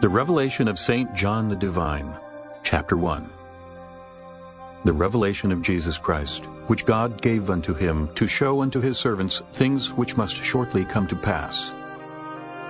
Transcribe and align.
The 0.00 0.08
Revelation 0.08 0.66
of 0.66 0.78
St. 0.78 1.14
John 1.14 1.50
the 1.50 1.56
Divine, 1.56 2.16
Chapter 2.62 2.96
1 2.96 3.28
The 4.84 4.94
revelation 4.94 5.52
of 5.52 5.60
Jesus 5.60 5.98
Christ, 5.98 6.46
which 6.68 6.86
God 6.86 7.20
gave 7.20 7.50
unto 7.50 7.74
him 7.74 8.08
to 8.14 8.26
show 8.26 8.62
unto 8.62 8.80
his 8.80 8.96
servants 8.96 9.42
things 9.52 9.92
which 9.92 10.16
must 10.16 10.42
shortly 10.42 10.86
come 10.86 11.06
to 11.06 11.14
pass. 11.14 11.72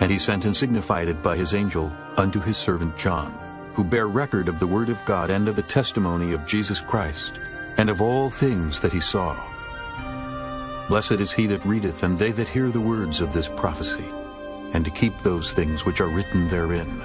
And 0.01 0.11
he 0.11 0.19
sent 0.19 0.45
and 0.45 0.57
signified 0.57 1.07
it 1.07 1.23
by 1.23 1.37
his 1.37 1.55
angel 1.55 1.93
unto 2.17 2.41
his 2.41 2.57
servant 2.57 2.99
John, 2.99 3.31
who 3.75 3.85
bear 3.85 4.09
record 4.09 4.49
of 4.49 4.59
the 4.59 4.67
word 4.67 4.89
of 4.89 5.05
God 5.05 5.31
and 5.31 5.47
of 5.47 5.55
the 5.55 5.63
testimony 5.63 6.33
of 6.33 6.49
Jesus 6.49 6.81
Christ, 6.81 7.35
and 7.77 7.89
of 7.89 8.03
all 8.03 8.29
things 8.29 8.81
that 8.81 8.93
he 8.93 9.01
saw. 9.01 9.41
Blessed 10.89 11.21
is 11.21 11.31
he 11.31 11.47
that 11.47 11.65
readeth, 11.65 12.03
and 12.03 12.19
they 12.19 12.33
that 12.33 12.49
hear 12.49 12.71
the 12.71 12.81
words 12.81 13.21
of 13.21 13.33
this 13.33 13.49
prophecy, 13.49 14.09
and 14.73 14.85
to 14.85 14.91
keep 14.91 15.17
those 15.23 15.53
things 15.53 15.87
which 15.87 16.01
are 16.01 16.09
written 16.09 16.49
therein 16.49 17.05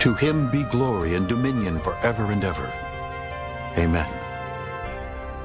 To 0.00 0.14
him 0.14 0.50
be 0.50 0.62
glory 0.64 1.14
and 1.14 1.28
dominion 1.28 1.78
for 1.78 1.94
ever 1.98 2.32
and 2.32 2.42
ever. 2.42 2.72
Amen. 3.76 4.10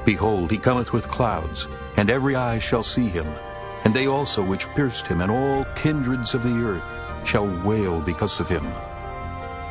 Behold, 0.05 0.49
he 0.49 0.57
cometh 0.57 0.93
with 0.93 1.09
clouds, 1.09 1.67
and 1.97 2.09
every 2.09 2.35
eye 2.35 2.59
shall 2.59 2.83
see 2.83 3.09
him, 3.09 3.27
and 3.83 3.93
they 3.93 4.07
also 4.07 4.41
which 4.41 4.69
pierced 4.69 5.07
him, 5.07 5.19
and 5.19 5.29
all 5.29 5.66
kindreds 5.75 6.33
of 6.33 6.43
the 6.43 6.55
earth 6.63 7.27
shall 7.27 7.47
wail 7.66 7.99
because 7.99 8.39
of 8.39 8.47
him. 8.47 8.66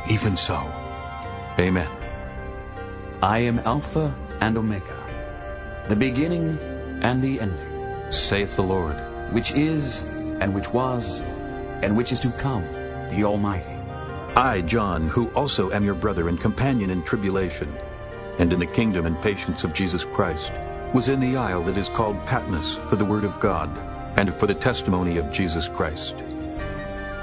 Even 0.07 0.37
so. 0.37 0.71
Amen. 1.57 1.89
I 3.23 3.39
am 3.39 3.57
Alpha 3.65 4.13
and 4.39 4.55
Omega, 4.55 5.85
the 5.87 5.95
beginning 5.95 6.59
and 7.01 7.23
the 7.23 7.39
ending, 7.39 8.11
Saith 8.11 8.55
the 8.55 8.61
Lord. 8.61 8.97
which 9.31 9.51
is, 9.53 10.03
and 10.41 10.53
which 10.53 10.71
was, 10.71 11.21
and 11.81 11.97
which 11.97 12.11
is 12.11 12.19
to 12.19 12.29
come, 12.29 12.63
the 13.09 13.23
Almighty. 13.23 13.74
I, 14.37 14.61
John, 14.61 15.07
who 15.07 15.29
also 15.29 15.71
am 15.71 15.85
your 15.85 15.93
brother 15.95 16.27
and 16.27 16.39
companion 16.39 16.89
in 16.89 17.03
tribulation, 17.03 17.73
and 18.37 18.51
in 18.51 18.59
the 18.59 18.65
kingdom 18.65 19.05
and 19.05 19.21
patience 19.21 19.63
of 19.63 19.73
Jesus 19.73 20.03
Christ, 20.03 20.51
was 20.93 21.07
in 21.07 21.21
the 21.21 21.37
isle 21.37 21.63
that 21.63 21.77
is 21.77 21.87
called 21.87 22.25
Patmos 22.25 22.75
for 22.89 22.97
the 22.97 23.05
word 23.05 23.23
of 23.23 23.39
God, 23.39 23.69
and 24.17 24.33
for 24.35 24.45
the 24.45 24.53
testimony 24.53 25.15
of 25.17 25.31
Jesus 25.31 25.69
Christ. 25.69 26.15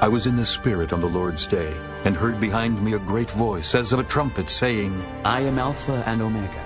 I 0.01 0.09
was 0.09 0.27
in 0.27 0.37
the 0.37 0.47
Spirit 0.47 0.95
on 0.95 1.03
the 1.03 1.07
Lord's 1.07 1.47
day, 1.47 1.75
and 2.05 2.17
heard 2.17 2.41
behind 2.41 2.83
me 2.83 2.95
a 2.95 2.99
great 2.99 3.31
voice, 3.33 3.75
as 3.75 3.93
of 3.93 3.99
a 3.99 4.05
trumpet, 4.05 4.49
saying, 4.49 5.05
I 5.23 5.43
am 5.43 5.59
Alpha 5.59 6.03
and 6.07 6.23
Omega, 6.23 6.65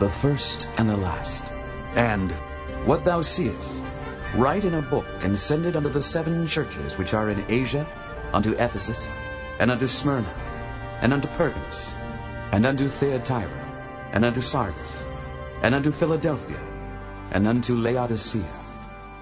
the 0.00 0.08
first 0.08 0.68
and 0.78 0.88
the 0.88 0.96
last. 0.96 1.44
And 1.94 2.32
What 2.86 3.04
thou 3.04 3.20
seest, 3.20 3.82
write 4.34 4.64
in 4.64 4.74
a 4.74 4.82
book, 4.82 5.06
and 5.20 5.38
send 5.38 5.66
it 5.66 5.76
unto 5.76 5.90
the 5.90 6.02
seven 6.02 6.46
churches 6.46 6.96
which 6.96 7.12
are 7.12 7.28
in 7.28 7.44
Asia, 7.48 7.86
unto 8.32 8.52
Ephesus, 8.52 9.06
and 9.60 9.70
unto 9.70 9.86
Smyrna, 9.86 10.34
and 11.02 11.12
unto 11.12 11.28
Pergamos, 11.28 11.94
and 12.50 12.64
unto 12.64 12.88
Thyatira, 12.88 14.10
and 14.12 14.24
unto 14.24 14.40
Sardis, 14.40 15.04
and 15.62 15.74
unto 15.74 15.92
Philadelphia, 15.92 16.58
and 17.32 17.46
unto 17.46 17.76
Laodicea. 17.76 18.42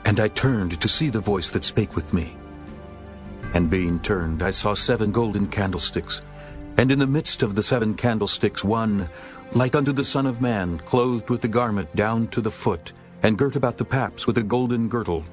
And 0.04 0.20
I 0.20 0.28
turned 0.28 0.80
to 0.80 0.88
see 0.88 1.10
the 1.10 1.18
voice 1.18 1.50
that 1.50 1.64
spake 1.64 1.96
with 1.96 2.14
me. 2.14 2.36
And 3.52 3.68
being 3.68 3.98
turned, 3.98 4.42
I 4.44 4.52
saw 4.52 4.74
seven 4.74 5.10
golden 5.10 5.48
candlesticks, 5.48 6.22
and 6.76 6.92
in 6.92 7.00
the 7.00 7.06
midst 7.08 7.42
of 7.42 7.56
the 7.56 7.62
seven 7.64 7.94
candlesticks 7.94 8.62
one, 8.62 9.10
like 9.54 9.74
unto 9.74 9.92
the 9.92 10.04
Son 10.04 10.24
of 10.24 10.40
Man, 10.40 10.78
clothed 10.78 11.30
with 11.30 11.40
the 11.40 11.48
garment 11.48 11.94
down 11.96 12.28
to 12.28 12.40
the 12.40 12.50
foot, 12.50 12.92
and 13.24 13.36
girt 13.36 13.56
about 13.56 13.76
the 13.76 13.84
paps 13.84 14.28
with 14.28 14.38
a 14.38 14.42
golden 14.44 14.88
girdle. 14.88 15.24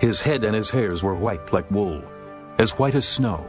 His 0.00 0.20
head 0.20 0.42
and 0.42 0.56
his 0.56 0.68
hairs 0.68 1.04
were 1.04 1.14
white 1.14 1.52
like 1.52 1.70
wool, 1.70 2.02
as 2.58 2.72
white 2.72 2.96
as 2.96 3.06
snow, 3.06 3.48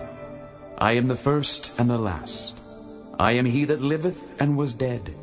I 0.81 0.93
am 0.93 1.07
the 1.07 1.15
first 1.15 1.77
and 1.77 1.87
the 1.87 1.97
last. 1.99 2.55
I 3.19 3.33
am 3.33 3.45
he 3.45 3.65
that 3.65 3.83
liveth 3.83 4.31
and 4.39 4.57
was 4.57 4.73
dead. 4.73 5.13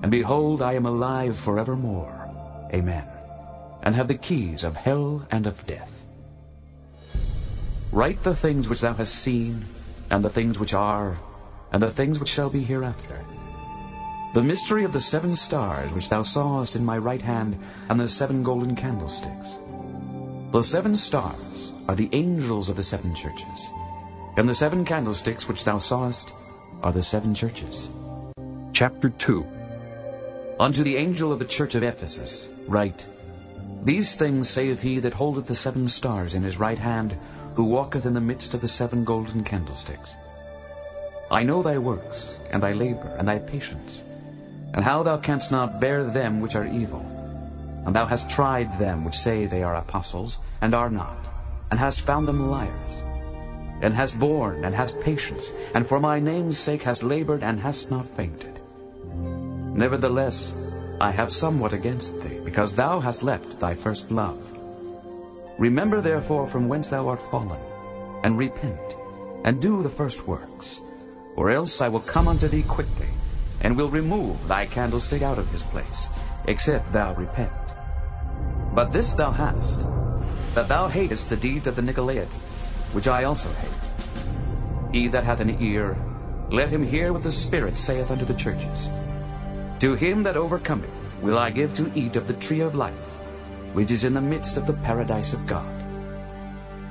And 0.00 0.10
behold, 0.10 0.62
I 0.62 0.72
am 0.72 0.86
alive 0.86 1.36
forevermore. 1.36 2.16
Amen. 2.72 3.04
and 3.82 3.94
have 3.94 4.08
the 4.08 4.16
keys 4.16 4.64
of 4.64 4.74
hell 4.74 5.26
and 5.30 5.46
of 5.46 5.64
death. 5.66 6.06
Write 7.92 8.22
the 8.24 8.34
things 8.34 8.68
which 8.68 8.80
thou 8.80 8.94
hast 8.94 9.14
seen, 9.14 9.64
and 10.10 10.24
the 10.24 10.30
things 10.30 10.58
which 10.58 10.74
are, 10.74 11.18
and 11.70 11.80
the 11.82 11.90
things 11.90 12.18
which 12.18 12.30
shall 12.30 12.50
be 12.50 12.62
hereafter. 12.64 13.20
The 14.34 14.42
mystery 14.42 14.82
of 14.84 14.92
the 14.92 15.00
seven 15.00 15.36
stars 15.36 15.92
which 15.92 16.08
thou 16.08 16.22
sawest 16.22 16.74
in 16.74 16.84
my 16.84 16.98
right 16.98 17.22
hand, 17.22 17.60
and 17.88 18.00
the 18.00 18.08
seven 18.08 18.42
golden 18.42 18.74
candlesticks. 18.74 19.54
The 20.50 20.62
seven 20.62 20.96
stars 20.96 21.72
are 21.86 21.94
the 21.94 22.10
angels 22.12 22.68
of 22.68 22.76
the 22.76 22.82
seven 22.82 23.14
churches, 23.14 23.70
and 24.36 24.48
the 24.48 24.54
seven 24.54 24.84
candlesticks 24.84 25.48
which 25.48 25.64
thou 25.64 25.78
sawest 25.78 26.30
are 26.82 26.92
the 26.92 27.02
seven 27.02 27.34
churches. 27.34 27.88
Chapter 28.72 29.08
2 29.08 29.46
Unto 30.60 30.82
the 30.82 30.96
angel 30.96 31.32
of 31.32 31.38
the 31.38 31.44
church 31.44 31.74
of 31.74 31.82
Ephesus 31.82 32.48
write, 32.66 33.06
These 33.84 34.14
things 34.14 34.48
saith 34.48 34.82
he 34.82 34.98
that 35.00 35.14
holdeth 35.14 35.46
the 35.46 35.54
seven 35.54 35.88
stars 35.88 36.34
in 36.34 36.42
his 36.42 36.58
right 36.58 36.78
hand, 36.78 37.16
who 37.54 37.64
walketh 37.64 38.04
in 38.04 38.12
the 38.12 38.20
midst 38.20 38.52
of 38.52 38.60
the 38.60 38.68
seven 38.68 39.04
golden 39.04 39.42
candlesticks. 39.42 40.14
I 41.30 41.42
know 41.42 41.62
thy 41.62 41.78
works, 41.78 42.40
and 42.50 42.62
thy 42.62 42.72
labor, 42.72 43.16
and 43.18 43.26
thy 43.26 43.38
patience, 43.38 44.04
and 44.74 44.84
how 44.84 45.02
thou 45.02 45.16
canst 45.16 45.50
not 45.50 45.80
bear 45.80 46.04
them 46.04 46.40
which 46.40 46.54
are 46.54 46.66
evil. 46.66 47.00
And 47.86 47.96
thou 47.96 48.04
hast 48.04 48.28
tried 48.28 48.78
them 48.78 49.04
which 49.04 49.14
say 49.14 49.46
they 49.46 49.62
are 49.62 49.76
apostles, 49.76 50.38
and 50.60 50.74
are 50.74 50.90
not, 50.90 51.16
and 51.70 51.80
hast 51.80 52.02
found 52.02 52.28
them 52.28 52.50
liars. 52.50 53.05
And 53.82 53.92
hast 53.94 54.18
borne, 54.18 54.64
and 54.64 54.74
hast 54.74 55.00
patience, 55.00 55.52
and 55.74 55.86
for 55.86 56.00
my 56.00 56.18
name's 56.18 56.58
sake 56.58 56.82
hast 56.82 57.02
labored, 57.02 57.42
and 57.42 57.60
hast 57.60 57.90
not 57.90 58.06
fainted. 58.06 58.58
Nevertheless, 59.74 60.54
I 61.00 61.10
have 61.10 61.32
somewhat 61.32 61.74
against 61.74 62.22
thee, 62.22 62.40
because 62.42 62.72
thou 62.72 63.00
hast 63.00 63.22
left 63.22 63.60
thy 63.60 63.74
first 63.74 64.10
love. 64.10 64.40
Remember 65.58 66.00
therefore 66.00 66.46
from 66.46 66.68
whence 66.68 66.88
thou 66.88 67.08
art 67.08 67.20
fallen, 67.20 67.60
and 68.24 68.38
repent, 68.38 68.96
and 69.44 69.60
do 69.60 69.82
the 69.82 69.90
first 69.90 70.26
works, 70.26 70.80
or 71.36 71.50
else 71.50 71.82
I 71.82 71.88
will 71.88 72.00
come 72.00 72.28
unto 72.28 72.48
thee 72.48 72.62
quickly, 72.62 73.08
and 73.60 73.76
will 73.76 73.88
remove 73.88 74.48
thy 74.48 74.64
candlestick 74.64 75.20
out 75.20 75.38
of 75.38 75.50
his 75.50 75.62
place, 75.62 76.08
except 76.46 76.92
thou 76.92 77.14
repent. 77.14 77.52
But 78.74 78.92
this 78.92 79.12
thou 79.12 79.30
hast, 79.30 79.80
that 80.54 80.68
thou 80.68 80.88
hatest 80.88 81.28
the 81.28 81.36
deeds 81.36 81.66
of 81.66 81.76
the 81.76 81.82
Nicolaitans, 81.82 82.72
which 82.92 83.08
I 83.08 83.24
also 83.24 83.50
hate. 83.52 84.92
He 84.92 85.08
that 85.08 85.24
hath 85.24 85.40
an 85.40 85.60
ear, 85.62 85.96
let 86.50 86.70
him 86.70 86.82
hear 86.82 87.12
what 87.12 87.22
the 87.22 87.32
Spirit 87.32 87.76
saith 87.76 88.10
unto 88.10 88.24
the 88.24 88.34
churches. 88.34 88.88
To 89.80 89.94
him 89.94 90.22
that 90.22 90.36
overcometh 90.36 91.16
will 91.20 91.38
I 91.38 91.50
give 91.50 91.74
to 91.74 91.90
eat 91.94 92.16
of 92.16 92.26
the 92.26 92.34
tree 92.34 92.60
of 92.60 92.74
life, 92.74 93.18
which 93.72 93.90
is 93.90 94.04
in 94.04 94.14
the 94.14 94.20
midst 94.20 94.56
of 94.56 94.66
the 94.66 94.78
paradise 94.84 95.32
of 95.32 95.46
God. 95.46 95.66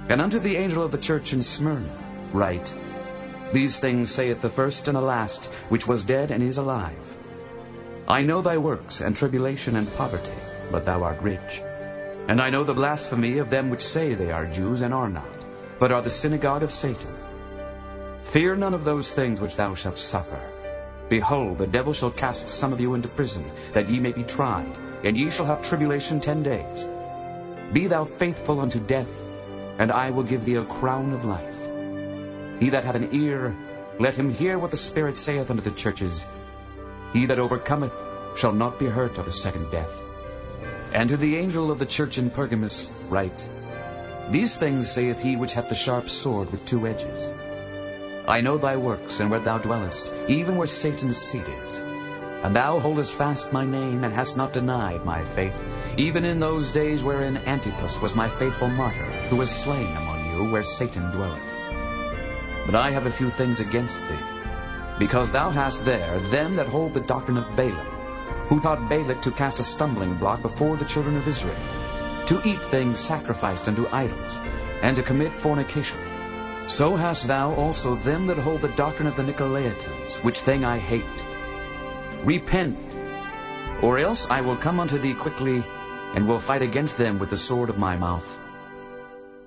And 0.09 0.21
unto 0.21 0.39
the 0.39 0.55
angel 0.55 0.83
of 0.83 0.91
the 0.91 0.97
church 0.97 1.33
in 1.33 1.41
Smyrna 1.41 1.89
write, 2.31 2.75
These 3.53 3.79
things 3.79 4.11
saith 4.11 4.41
the 4.41 4.49
first 4.49 4.87
and 4.87 4.95
the 4.95 5.01
last, 5.01 5.45
which 5.69 5.87
was 5.87 6.03
dead 6.03 6.29
and 6.29 6.43
is 6.43 6.57
alive. 6.57 7.17
I 8.07 8.21
know 8.21 8.41
thy 8.41 8.57
works, 8.57 9.01
and 9.01 9.15
tribulation 9.15 9.75
and 9.77 9.91
poverty, 9.95 10.37
but 10.71 10.85
thou 10.85 11.01
art 11.01 11.19
rich. 11.21 11.63
And 12.27 12.39
I 12.39 12.51
know 12.51 12.63
the 12.63 12.73
blasphemy 12.73 13.39
of 13.39 13.49
them 13.49 13.69
which 13.69 13.81
say 13.81 14.13
they 14.13 14.31
are 14.31 14.45
Jews 14.45 14.81
and 14.81 14.93
are 14.93 15.09
not, 15.09 15.34
but 15.79 15.91
are 15.91 16.01
the 16.01 16.09
synagogue 16.09 16.63
of 16.63 16.71
Satan. 16.71 17.13
Fear 18.23 18.55
none 18.55 18.73
of 18.73 18.83
those 18.83 19.11
things 19.11 19.39
which 19.39 19.55
thou 19.55 19.73
shalt 19.73 19.97
suffer. 19.97 20.39
Behold, 21.09 21.57
the 21.57 21.67
devil 21.67 21.93
shall 21.93 22.11
cast 22.11 22.49
some 22.49 22.73
of 22.73 22.81
you 22.81 22.95
into 22.95 23.07
prison, 23.09 23.45
that 23.73 23.89
ye 23.89 23.99
may 23.99 24.11
be 24.11 24.23
tried, 24.23 24.71
and 25.03 25.15
ye 25.15 25.29
shall 25.29 25.45
have 25.45 25.61
tribulation 25.61 26.19
ten 26.19 26.41
days. 26.41 26.87
Be 27.73 27.87
thou 27.87 28.05
faithful 28.05 28.59
unto 28.59 28.79
death, 28.79 29.21
and 29.77 29.91
I 29.91 30.09
will 30.09 30.23
give 30.23 30.45
thee 30.45 30.55
a 30.55 30.65
crown 30.65 31.13
of 31.13 31.25
life. 31.25 31.59
He 32.59 32.69
that 32.69 32.83
hath 32.83 32.95
an 32.95 33.09
ear, 33.11 33.55
let 33.99 34.15
him 34.15 34.33
hear 34.33 34.57
what 34.57 34.71
the 34.71 34.77
Spirit 34.77 35.17
saith 35.17 35.51
unto 35.51 35.61
the 35.61 35.71
churches. 35.71 36.25
He 37.13 37.25
that 37.27 37.39
overcometh 37.39 37.95
shall 38.35 38.53
not 38.53 38.79
be 38.79 38.87
hurt 38.87 39.17
of 39.17 39.25
the 39.25 39.31
second 39.31 39.69
death. 39.71 40.01
And 40.93 41.09
to 41.09 41.17
the 41.17 41.35
angel 41.35 41.71
of 41.71 41.79
the 41.79 41.85
church 41.85 42.17
in 42.17 42.29
Pergamos 42.29 42.91
write, 43.09 43.49
These 44.31 44.57
things 44.57 44.89
saith 44.89 45.21
he 45.21 45.35
which 45.35 45.53
hath 45.53 45.69
the 45.69 45.75
sharp 45.75 46.09
sword 46.09 46.51
with 46.51 46.65
two 46.65 46.87
edges. 46.87 47.31
I 48.27 48.41
know 48.41 48.57
thy 48.57 48.75
works, 48.75 49.19
and 49.19 49.29
where 49.29 49.39
thou 49.39 49.59
dwellest, 49.59 50.11
even 50.27 50.57
where 50.57 50.65
Satan's 50.65 51.15
seat 51.15 51.45
is. 51.67 51.79
And 52.43 52.55
thou 52.55 52.79
holdest 52.79 53.13
fast 53.13 53.53
my 53.53 53.63
name, 53.63 54.03
and 54.03 54.11
hast 54.11 54.35
not 54.35 54.51
denied 54.51 55.05
my 55.05 55.23
faith, 55.23 55.63
even 55.97 56.25
in 56.25 56.39
those 56.39 56.71
days 56.71 57.03
wherein 57.03 57.37
Antipas 57.45 58.01
was 58.01 58.15
my 58.15 58.27
faithful 58.27 58.67
martyr, 58.67 59.05
who 59.29 59.35
was 59.35 59.51
slain 59.51 59.95
among 59.95 60.25
you, 60.25 60.51
where 60.51 60.63
Satan 60.63 61.11
dwelleth. 61.11 61.39
But 62.65 62.73
I 62.73 62.89
have 62.89 63.05
a 63.05 63.11
few 63.11 63.29
things 63.29 63.59
against 63.59 63.99
thee, 64.07 64.25
because 64.97 65.31
thou 65.31 65.51
hast 65.51 65.85
there 65.85 66.19
them 66.31 66.55
that 66.55 66.67
hold 66.67 66.95
the 66.95 67.01
doctrine 67.01 67.37
of 67.37 67.55
Balaam, 67.55 67.85
who 68.47 68.59
taught 68.59 68.89
Balak 68.89 69.21
to 69.21 69.31
cast 69.31 69.59
a 69.59 69.63
stumbling 69.63 70.15
block 70.15 70.41
before 70.41 70.77
the 70.77 70.85
children 70.85 71.15
of 71.15 71.27
Israel, 71.27 71.55
to 72.27 72.41
eat 72.45 72.61
things 72.63 72.99
sacrificed 72.99 73.67
unto 73.67 73.87
idols, 73.91 74.39
and 74.81 74.95
to 74.95 75.03
commit 75.03 75.31
fornication. 75.31 75.99
So 76.67 76.95
hast 76.95 77.27
thou 77.27 77.53
also 77.53 77.95
them 77.95 78.25
that 78.27 78.37
hold 78.37 78.61
the 78.61 78.69
doctrine 78.69 79.07
of 79.07 79.15
the 79.15 79.23
Nicolaitans, 79.23 80.23
which 80.23 80.39
thing 80.39 80.65
I 80.65 80.77
hate. 80.79 81.03
Repent, 82.23 82.77
or 83.81 83.99
else 83.99 84.29
I 84.29 84.41
will 84.41 84.55
come 84.55 84.79
unto 84.79 84.97
thee 84.97 85.13
quickly, 85.13 85.63
and 86.15 86.27
will 86.27 86.39
fight 86.39 86.61
against 86.61 86.97
them 86.97 87.19
with 87.19 87.29
the 87.29 87.37
sword 87.37 87.69
of 87.69 87.77
my 87.77 87.95
mouth. 87.95 88.41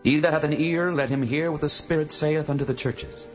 He 0.04 0.20
that 0.20 0.32
hath 0.32 0.44
an 0.44 0.52
ear, 0.52 0.92
let 0.92 1.10
him 1.10 1.22
hear 1.22 1.50
what 1.50 1.60
the 1.60 1.68
Spirit 1.68 2.12
saith 2.12 2.48
unto 2.48 2.64
the 2.64 2.74
churches. 2.74 3.28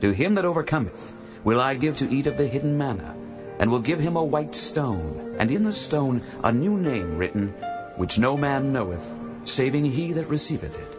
To 0.00 0.10
him 0.10 0.34
that 0.34 0.44
overcometh 0.44 1.12
will 1.44 1.60
I 1.60 1.74
give 1.74 1.96
to 1.98 2.10
eat 2.10 2.26
of 2.26 2.36
the 2.36 2.48
hidden 2.48 2.76
manna, 2.76 3.14
and 3.60 3.70
will 3.70 3.78
give 3.78 4.00
him 4.00 4.16
a 4.16 4.24
white 4.24 4.56
stone, 4.56 5.36
and 5.38 5.50
in 5.50 5.62
the 5.62 5.72
stone 5.72 6.20
a 6.42 6.50
new 6.50 6.76
name 6.76 7.16
written, 7.16 7.54
which 7.98 8.18
no 8.18 8.36
man 8.36 8.72
knoweth, 8.72 9.14
saving 9.44 9.84
he 9.84 10.12
that 10.12 10.28
receiveth 10.28 10.78
it. 10.78 10.98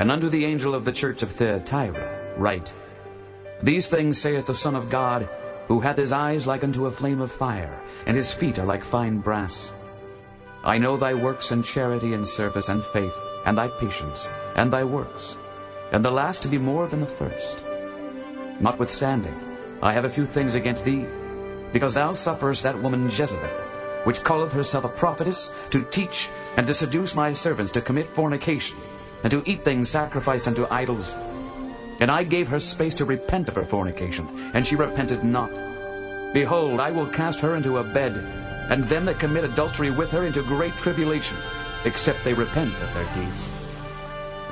And 0.00 0.10
unto 0.10 0.28
the 0.28 0.44
angel 0.44 0.74
of 0.74 0.84
the 0.84 0.92
church 0.92 1.22
of 1.22 1.30
Thyatira 1.30 2.34
write, 2.36 2.74
These 3.62 3.86
things 3.86 4.18
saith 4.18 4.46
the 4.46 4.54
Son 4.54 4.74
of 4.74 4.90
God, 4.90 5.28
who 5.68 5.80
hath 5.80 5.96
his 5.96 6.12
eyes 6.12 6.46
like 6.46 6.64
unto 6.64 6.86
a 6.86 6.90
flame 6.90 7.20
of 7.20 7.30
fire, 7.30 7.80
and 8.06 8.16
his 8.16 8.32
feet 8.32 8.58
are 8.58 8.66
like 8.66 8.84
fine 8.84 9.18
brass. 9.18 9.72
I 10.64 10.78
know 10.78 10.96
thy 10.96 11.14
works 11.14 11.52
and 11.52 11.64
charity 11.64 12.14
and 12.14 12.26
service 12.26 12.68
and 12.68 12.84
faith, 12.84 13.16
and 13.46 13.56
thy 13.56 13.68
patience, 13.68 14.28
and 14.56 14.72
thy 14.72 14.82
works, 14.82 15.36
and 15.92 16.04
the 16.04 16.10
last 16.10 16.42
to 16.42 16.48
be 16.48 16.58
more 16.58 16.88
than 16.88 17.00
the 17.00 17.06
first. 17.06 17.62
Notwithstanding, 18.60 19.34
I 19.82 19.92
have 19.92 20.04
a 20.04 20.10
few 20.10 20.26
things 20.26 20.56
against 20.56 20.84
thee, 20.84 21.06
because 21.72 21.94
thou 21.94 22.12
sufferest 22.12 22.64
that 22.64 22.82
woman 22.82 23.06
Jezebel, 23.06 23.67
which 24.08 24.24
calleth 24.24 24.54
herself 24.54 24.86
a 24.86 24.88
prophetess, 24.88 25.52
to 25.68 25.82
teach 25.90 26.30
and 26.56 26.66
to 26.66 26.72
seduce 26.72 27.14
my 27.14 27.30
servants 27.30 27.70
to 27.70 27.82
commit 27.82 28.08
fornication, 28.08 28.78
and 29.22 29.30
to 29.30 29.42
eat 29.44 29.62
things 29.62 29.90
sacrificed 29.90 30.48
unto 30.48 30.66
idols. 30.70 31.14
And 32.00 32.10
I 32.10 32.24
gave 32.24 32.48
her 32.48 32.58
space 32.58 32.94
to 32.94 33.04
repent 33.04 33.50
of 33.50 33.56
her 33.56 33.66
fornication, 33.66 34.26
and 34.54 34.66
she 34.66 34.76
repented 34.76 35.24
not. 35.24 35.50
Behold, 36.32 36.80
I 36.80 36.90
will 36.90 37.06
cast 37.08 37.40
her 37.40 37.54
into 37.54 37.76
a 37.76 37.84
bed, 37.84 38.16
and 38.70 38.82
them 38.84 39.04
that 39.04 39.18
commit 39.18 39.44
adultery 39.44 39.90
with 39.90 40.10
her 40.12 40.24
into 40.24 40.42
great 40.42 40.78
tribulation, 40.78 41.36
except 41.84 42.24
they 42.24 42.32
repent 42.32 42.72
of 42.80 42.94
their 42.94 43.12
deeds. 43.12 43.46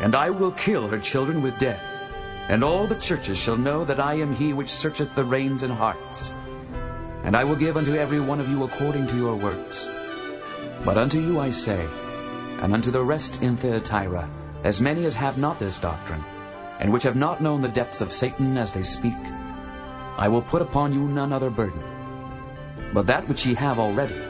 And 0.00 0.14
I 0.14 0.28
will 0.28 0.52
kill 0.52 0.86
her 0.86 0.98
children 0.98 1.40
with 1.40 1.56
death, 1.56 2.02
and 2.50 2.62
all 2.62 2.86
the 2.86 3.00
churches 3.00 3.38
shall 3.38 3.56
know 3.56 3.86
that 3.86 4.00
I 4.00 4.16
am 4.16 4.34
he 4.34 4.52
which 4.52 4.68
searcheth 4.68 5.14
the 5.14 5.24
reins 5.24 5.62
and 5.62 5.72
hearts. 5.72 6.34
And 7.26 7.36
I 7.36 7.42
will 7.42 7.56
give 7.56 7.76
unto 7.76 7.96
every 7.96 8.20
one 8.20 8.38
of 8.38 8.48
you 8.48 8.62
according 8.62 9.08
to 9.08 9.16
your 9.16 9.34
works. 9.34 9.90
But 10.84 10.96
unto 10.96 11.20
you 11.20 11.40
I 11.40 11.50
say, 11.50 11.84
and 12.62 12.72
unto 12.72 12.92
the 12.92 13.02
rest 13.02 13.42
in 13.42 13.56
Thyatira, 13.56 14.30
as 14.62 14.80
many 14.80 15.04
as 15.06 15.16
have 15.16 15.36
not 15.36 15.58
this 15.58 15.76
doctrine, 15.76 16.24
and 16.78 16.92
which 16.92 17.02
have 17.02 17.16
not 17.16 17.42
known 17.42 17.60
the 17.60 17.68
depths 17.68 18.00
of 18.00 18.12
Satan 18.12 18.56
as 18.56 18.72
they 18.72 18.84
speak, 18.84 19.18
I 20.16 20.28
will 20.28 20.40
put 20.40 20.62
upon 20.62 20.92
you 20.92 21.08
none 21.08 21.32
other 21.32 21.50
burden. 21.50 21.82
But 22.94 23.08
that 23.08 23.26
which 23.28 23.44
ye 23.44 23.54
have 23.54 23.80
already, 23.80 24.20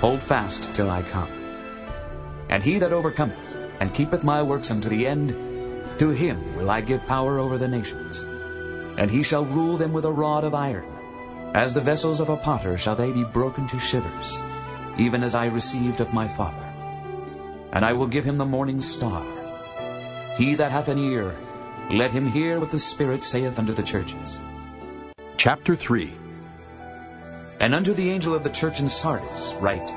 hold 0.00 0.20
fast 0.20 0.68
till 0.74 0.90
I 0.90 1.02
come. 1.02 1.30
And 2.48 2.62
he 2.62 2.78
that 2.80 2.92
overcometh, 2.92 3.60
and 3.80 3.94
keepeth 3.94 4.24
my 4.24 4.42
works 4.42 4.72
unto 4.72 4.88
the 4.88 5.06
end, 5.06 5.30
to 6.00 6.10
him 6.10 6.56
will 6.56 6.70
I 6.70 6.80
give 6.80 7.06
power 7.06 7.38
over 7.38 7.56
the 7.56 7.68
nations. 7.68 8.18
And 8.98 9.10
he 9.10 9.22
shall 9.22 9.44
rule 9.44 9.76
them 9.76 9.92
with 9.92 10.04
a 10.04 10.12
rod 10.12 10.42
of 10.42 10.54
iron. 10.54 10.91
As 11.54 11.74
the 11.74 11.82
vessels 11.82 12.18
of 12.18 12.30
a 12.30 12.36
potter 12.36 12.78
shall 12.78 12.96
they 12.96 13.12
be 13.12 13.24
broken 13.24 13.66
to 13.68 13.78
shivers, 13.78 14.38
even 14.96 15.22
as 15.22 15.34
I 15.34 15.46
received 15.46 16.00
of 16.00 16.14
my 16.14 16.26
Father. 16.26 16.64
And 17.72 17.84
I 17.84 17.92
will 17.92 18.06
give 18.06 18.24
him 18.24 18.38
the 18.38 18.46
morning 18.46 18.80
star. 18.80 19.22
He 20.38 20.54
that 20.54 20.72
hath 20.72 20.88
an 20.88 20.96
ear, 20.96 21.36
let 21.90 22.10
him 22.10 22.26
hear 22.26 22.58
what 22.58 22.70
the 22.70 22.78
Spirit 22.78 23.22
saith 23.22 23.58
unto 23.58 23.74
the 23.74 23.82
churches. 23.82 24.40
Chapter 25.36 25.76
3 25.76 26.14
And 27.60 27.74
unto 27.74 27.92
the 27.92 28.08
angel 28.08 28.34
of 28.34 28.44
the 28.44 28.50
church 28.50 28.80
in 28.80 28.88
Sardis 28.88 29.52
write, 29.60 29.92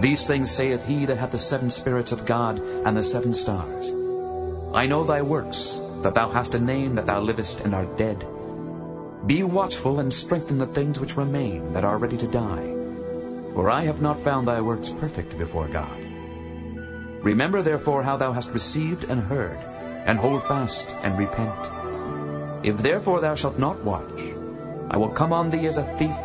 These 0.00 0.24
things 0.24 0.52
saith 0.52 0.86
he 0.86 1.04
that 1.04 1.18
hath 1.18 1.32
the 1.32 1.38
seven 1.38 1.68
spirits 1.68 2.12
of 2.12 2.26
God 2.26 2.60
and 2.60 2.96
the 2.96 3.02
seven 3.02 3.34
stars. 3.34 3.90
I 4.72 4.86
know 4.86 5.02
thy 5.02 5.20
works, 5.20 5.80
that 6.02 6.14
thou 6.14 6.30
hast 6.30 6.54
a 6.54 6.60
name 6.60 6.94
that 6.94 7.06
thou 7.06 7.20
livest 7.20 7.62
and 7.62 7.74
art 7.74 7.98
dead. 7.98 8.24
Be 9.26 9.42
watchful 9.42 10.00
and 10.00 10.12
strengthen 10.12 10.58
the 10.58 10.66
things 10.66 10.98
which 10.98 11.16
remain 11.16 11.72
that 11.74 11.84
are 11.84 11.98
ready 11.98 12.16
to 12.16 12.26
die. 12.26 12.72
For 13.54 13.68
I 13.68 13.82
have 13.82 14.00
not 14.00 14.18
found 14.18 14.48
thy 14.48 14.60
works 14.60 14.90
perfect 14.90 15.36
before 15.36 15.68
God. 15.68 15.98
Remember 17.22 17.60
therefore 17.60 18.02
how 18.02 18.16
thou 18.16 18.32
hast 18.32 18.50
received 18.50 19.04
and 19.10 19.20
heard, 19.20 19.58
and 20.06 20.18
hold 20.18 20.42
fast 20.44 20.88
and 21.02 21.18
repent. 21.18 21.52
If 22.64 22.78
therefore 22.78 23.20
thou 23.20 23.34
shalt 23.34 23.58
not 23.58 23.84
watch, 23.84 24.20
I 24.90 24.96
will 24.96 25.10
come 25.10 25.32
on 25.32 25.50
thee 25.50 25.66
as 25.66 25.76
a 25.76 25.84
thief, 25.98 26.16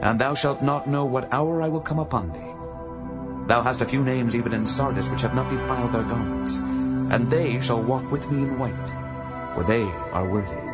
and 0.00 0.18
thou 0.18 0.34
shalt 0.34 0.62
not 0.62 0.86
know 0.86 1.04
what 1.04 1.32
hour 1.32 1.60
I 1.60 1.68
will 1.68 1.80
come 1.80 1.98
upon 1.98 2.30
thee. 2.32 3.48
Thou 3.48 3.62
hast 3.62 3.82
a 3.82 3.86
few 3.86 4.04
names 4.04 4.36
even 4.36 4.54
in 4.54 4.66
Sardis 4.66 5.08
which 5.08 5.22
have 5.22 5.34
not 5.34 5.50
defiled 5.50 5.92
their 5.92 6.04
garments, 6.04 6.58
and 7.10 7.28
they 7.28 7.60
shall 7.60 7.82
walk 7.82 8.10
with 8.12 8.30
me 8.30 8.42
in 8.42 8.58
white, 8.58 8.88
for 9.54 9.64
they 9.64 9.82
are 10.12 10.28
worthy. 10.28 10.73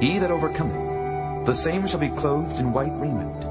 He 0.00 0.18
that 0.18 0.30
overcometh, 0.30 1.46
the 1.46 1.54
same 1.54 1.86
shall 1.86 2.00
be 2.00 2.08
clothed 2.08 2.58
in 2.58 2.72
white 2.72 2.92
raiment. 2.98 3.44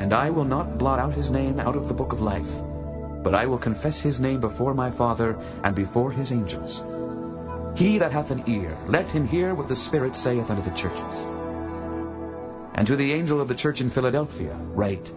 And 0.00 0.12
I 0.12 0.30
will 0.30 0.44
not 0.44 0.78
blot 0.78 0.98
out 0.98 1.14
his 1.14 1.30
name 1.30 1.60
out 1.60 1.76
of 1.76 1.88
the 1.88 1.94
book 1.94 2.12
of 2.12 2.20
life, 2.20 2.62
but 3.22 3.34
I 3.34 3.46
will 3.46 3.58
confess 3.58 4.00
his 4.00 4.20
name 4.20 4.40
before 4.40 4.74
my 4.74 4.90
Father 4.90 5.38
and 5.62 5.74
before 5.74 6.10
his 6.10 6.32
angels. 6.32 6.82
He 7.76 7.98
that 7.98 8.12
hath 8.12 8.30
an 8.30 8.42
ear, 8.46 8.76
let 8.86 9.10
him 9.10 9.26
hear 9.26 9.54
what 9.54 9.68
the 9.68 9.76
Spirit 9.76 10.16
saith 10.16 10.50
unto 10.50 10.62
the 10.62 10.76
churches. 10.76 11.26
And 12.74 12.86
to 12.86 12.96
the 12.96 13.12
angel 13.12 13.40
of 13.40 13.48
the 13.48 13.54
church 13.54 13.80
in 13.80 13.90
Philadelphia 13.90 14.54
write, 14.72 15.12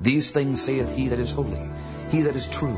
These 0.00 0.30
things 0.30 0.60
saith 0.62 0.94
he 0.94 1.08
that 1.08 1.18
is 1.18 1.32
holy, 1.32 1.68
he 2.10 2.20
that 2.22 2.36
is 2.36 2.48
true, 2.48 2.76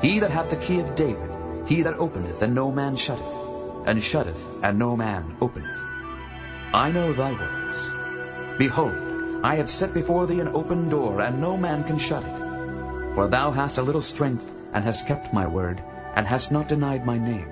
he 0.00 0.18
that 0.20 0.30
hath 0.30 0.50
the 0.50 0.56
key 0.56 0.80
of 0.80 0.94
David, 0.94 1.30
he 1.66 1.82
that 1.82 1.98
openeth, 1.98 2.42
and 2.42 2.54
no 2.54 2.70
man 2.70 2.96
shutteth, 2.96 3.33
and 3.84 4.02
shutteth, 4.02 4.48
and 4.62 4.78
no 4.78 4.96
man 4.96 5.36
openeth. 5.40 5.78
I 6.72 6.90
know 6.90 7.12
thy 7.12 7.32
works. 7.32 7.90
Behold, 8.58 8.94
I 9.44 9.56
have 9.56 9.70
set 9.70 9.92
before 9.92 10.26
thee 10.26 10.40
an 10.40 10.48
open 10.48 10.88
door, 10.88 11.20
and 11.20 11.40
no 11.40 11.56
man 11.56 11.84
can 11.84 11.98
shut 11.98 12.24
it. 12.24 13.14
For 13.14 13.28
thou 13.28 13.50
hast 13.50 13.78
a 13.78 13.82
little 13.82 14.02
strength, 14.02 14.52
and 14.72 14.82
hast 14.84 15.06
kept 15.06 15.32
my 15.32 15.46
word, 15.46 15.82
and 16.16 16.26
hast 16.26 16.50
not 16.50 16.68
denied 16.68 17.04
my 17.06 17.18
name. 17.18 17.50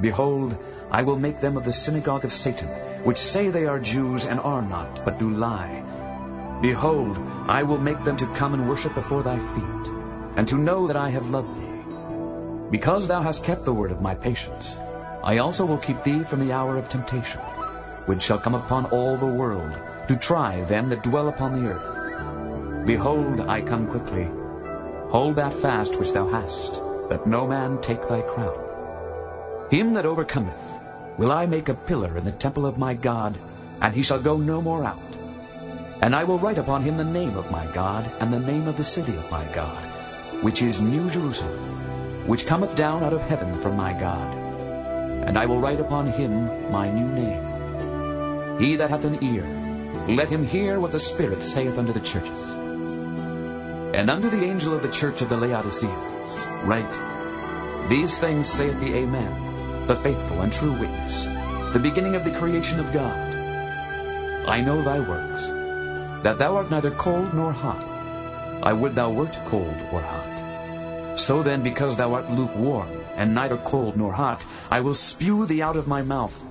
Behold, 0.00 0.56
I 0.90 1.02
will 1.02 1.18
make 1.18 1.40
them 1.40 1.56
of 1.56 1.64
the 1.64 1.72
synagogue 1.72 2.24
of 2.24 2.32
Satan, 2.32 2.68
which 3.04 3.18
say 3.18 3.48
they 3.48 3.66
are 3.66 3.80
Jews 3.80 4.26
and 4.26 4.40
are 4.40 4.62
not, 4.62 5.04
but 5.04 5.18
do 5.18 5.30
lie. 5.30 5.82
Behold, 6.62 7.18
I 7.48 7.62
will 7.64 7.78
make 7.78 8.02
them 8.04 8.16
to 8.18 8.26
come 8.34 8.54
and 8.54 8.68
worship 8.68 8.94
before 8.94 9.22
thy 9.22 9.38
feet, 9.38 9.92
and 10.36 10.46
to 10.48 10.56
know 10.56 10.86
that 10.86 10.96
I 10.96 11.10
have 11.10 11.30
loved 11.30 11.56
thee. 11.58 11.82
Because 12.70 13.08
thou 13.08 13.20
hast 13.20 13.44
kept 13.44 13.64
the 13.64 13.74
word 13.74 13.90
of 13.90 14.00
my 14.00 14.14
patience, 14.14 14.78
I 15.24 15.38
also 15.38 15.64
will 15.64 15.78
keep 15.78 16.02
thee 16.02 16.22
from 16.22 16.40
the 16.40 16.52
hour 16.52 16.76
of 16.76 16.88
temptation, 16.88 17.40
which 18.06 18.22
shall 18.22 18.38
come 18.38 18.56
upon 18.56 18.86
all 18.86 19.16
the 19.16 19.26
world, 19.26 19.72
to 20.08 20.16
try 20.16 20.62
them 20.62 20.88
that 20.88 21.04
dwell 21.04 21.28
upon 21.28 21.52
the 21.52 21.68
earth. 21.68 22.86
Behold, 22.86 23.40
I 23.42 23.60
come 23.60 23.86
quickly. 23.86 24.28
Hold 25.10 25.36
that 25.36 25.54
fast 25.54 25.98
which 26.00 26.12
thou 26.12 26.26
hast, 26.26 26.80
that 27.08 27.26
no 27.26 27.46
man 27.46 27.80
take 27.80 28.02
thy 28.08 28.22
crown. 28.22 28.58
Him 29.70 29.94
that 29.94 30.06
overcometh 30.06 30.80
will 31.16 31.30
I 31.30 31.46
make 31.46 31.68
a 31.68 31.74
pillar 31.74 32.16
in 32.16 32.24
the 32.24 32.32
temple 32.32 32.66
of 32.66 32.76
my 32.76 32.94
God, 32.94 33.38
and 33.80 33.94
he 33.94 34.02
shall 34.02 34.20
go 34.20 34.36
no 34.36 34.60
more 34.60 34.84
out. 34.84 34.98
And 36.02 36.16
I 36.16 36.24
will 36.24 36.40
write 36.40 36.58
upon 36.58 36.82
him 36.82 36.96
the 36.96 37.04
name 37.04 37.36
of 37.36 37.50
my 37.52 37.66
God, 37.72 38.10
and 38.18 38.32
the 38.32 38.40
name 38.40 38.66
of 38.66 38.76
the 38.76 38.82
city 38.82 39.14
of 39.14 39.30
my 39.30 39.44
God, 39.54 39.80
which 40.42 40.62
is 40.62 40.80
New 40.80 41.08
Jerusalem, 41.10 41.56
which 42.26 42.46
cometh 42.46 42.74
down 42.74 43.04
out 43.04 43.12
of 43.12 43.20
heaven 43.22 43.54
from 43.60 43.76
my 43.76 43.92
God. 43.92 44.41
And 45.26 45.38
I 45.38 45.46
will 45.46 45.60
write 45.60 45.80
upon 45.80 46.06
him 46.06 46.70
my 46.70 46.90
new 46.90 47.08
name. 47.08 48.58
He 48.58 48.76
that 48.76 48.90
hath 48.90 49.04
an 49.04 49.22
ear, 49.22 49.46
let 50.08 50.28
him 50.28 50.44
hear 50.44 50.80
what 50.80 50.92
the 50.92 51.00
Spirit 51.00 51.42
saith 51.42 51.78
unto 51.78 51.92
the 51.92 52.00
churches. 52.00 52.54
And 53.94 54.10
unto 54.10 54.30
the 54.30 54.44
angel 54.44 54.74
of 54.74 54.82
the 54.82 54.90
church 54.90 55.22
of 55.22 55.28
the 55.28 55.36
Laodiceans 55.36 56.48
write, 56.64 57.88
These 57.88 58.18
things 58.18 58.46
saith 58.46 58.78
the 58.80 58.94
Amen, 58.94 59.86
the 59.86 59.96
faithful 59.96 60.40
and 60.40 60.52
true 60.52 60.72
witness, 60.72 61.24
the 61.72 61.80
beginning 61.82 62.14
of 62.14 62.24
the 62.24 62.38
creation 62.38 62.80
of 62.80 62.92
God. 62.92 63.16
I 64.48 64.60
know 64.60 64.82
thy 64.82 64.98
works, 65.00 65.46
that 66.22 66.38
thou 66.38 66.56
art 66.56 66.70
neither 66.70 66.90
cold 66.92 67.32
nor 67.34 67.52
hot. 67.52 67.82
I 68.62 68.72
would 68.72 68.94
thou 68.94 69.10
wert 69.10 69.38
cold 69.46 69.74
or 69.92 70.00
hot. 70.00 71.18
So 71.18 71.42
then, 71.42 71.62
because 71.62 71.96
thou 71.96 72.14
art 72.14 72.30
lukewarm, 72.30 72.88
and 73.16 73.34
neither 73.34 73.56
cold 73.58 73.96
nor 73.96 74.12
hot, 74.12 74.44
I 74.70 74.80
will 74.80 74.94
spew 74.94 75.46
thee 75.46 75.62
out 75.62 75.76
of 75.76 75.88
my 75.88 76.02
mouth. 76.02 76.44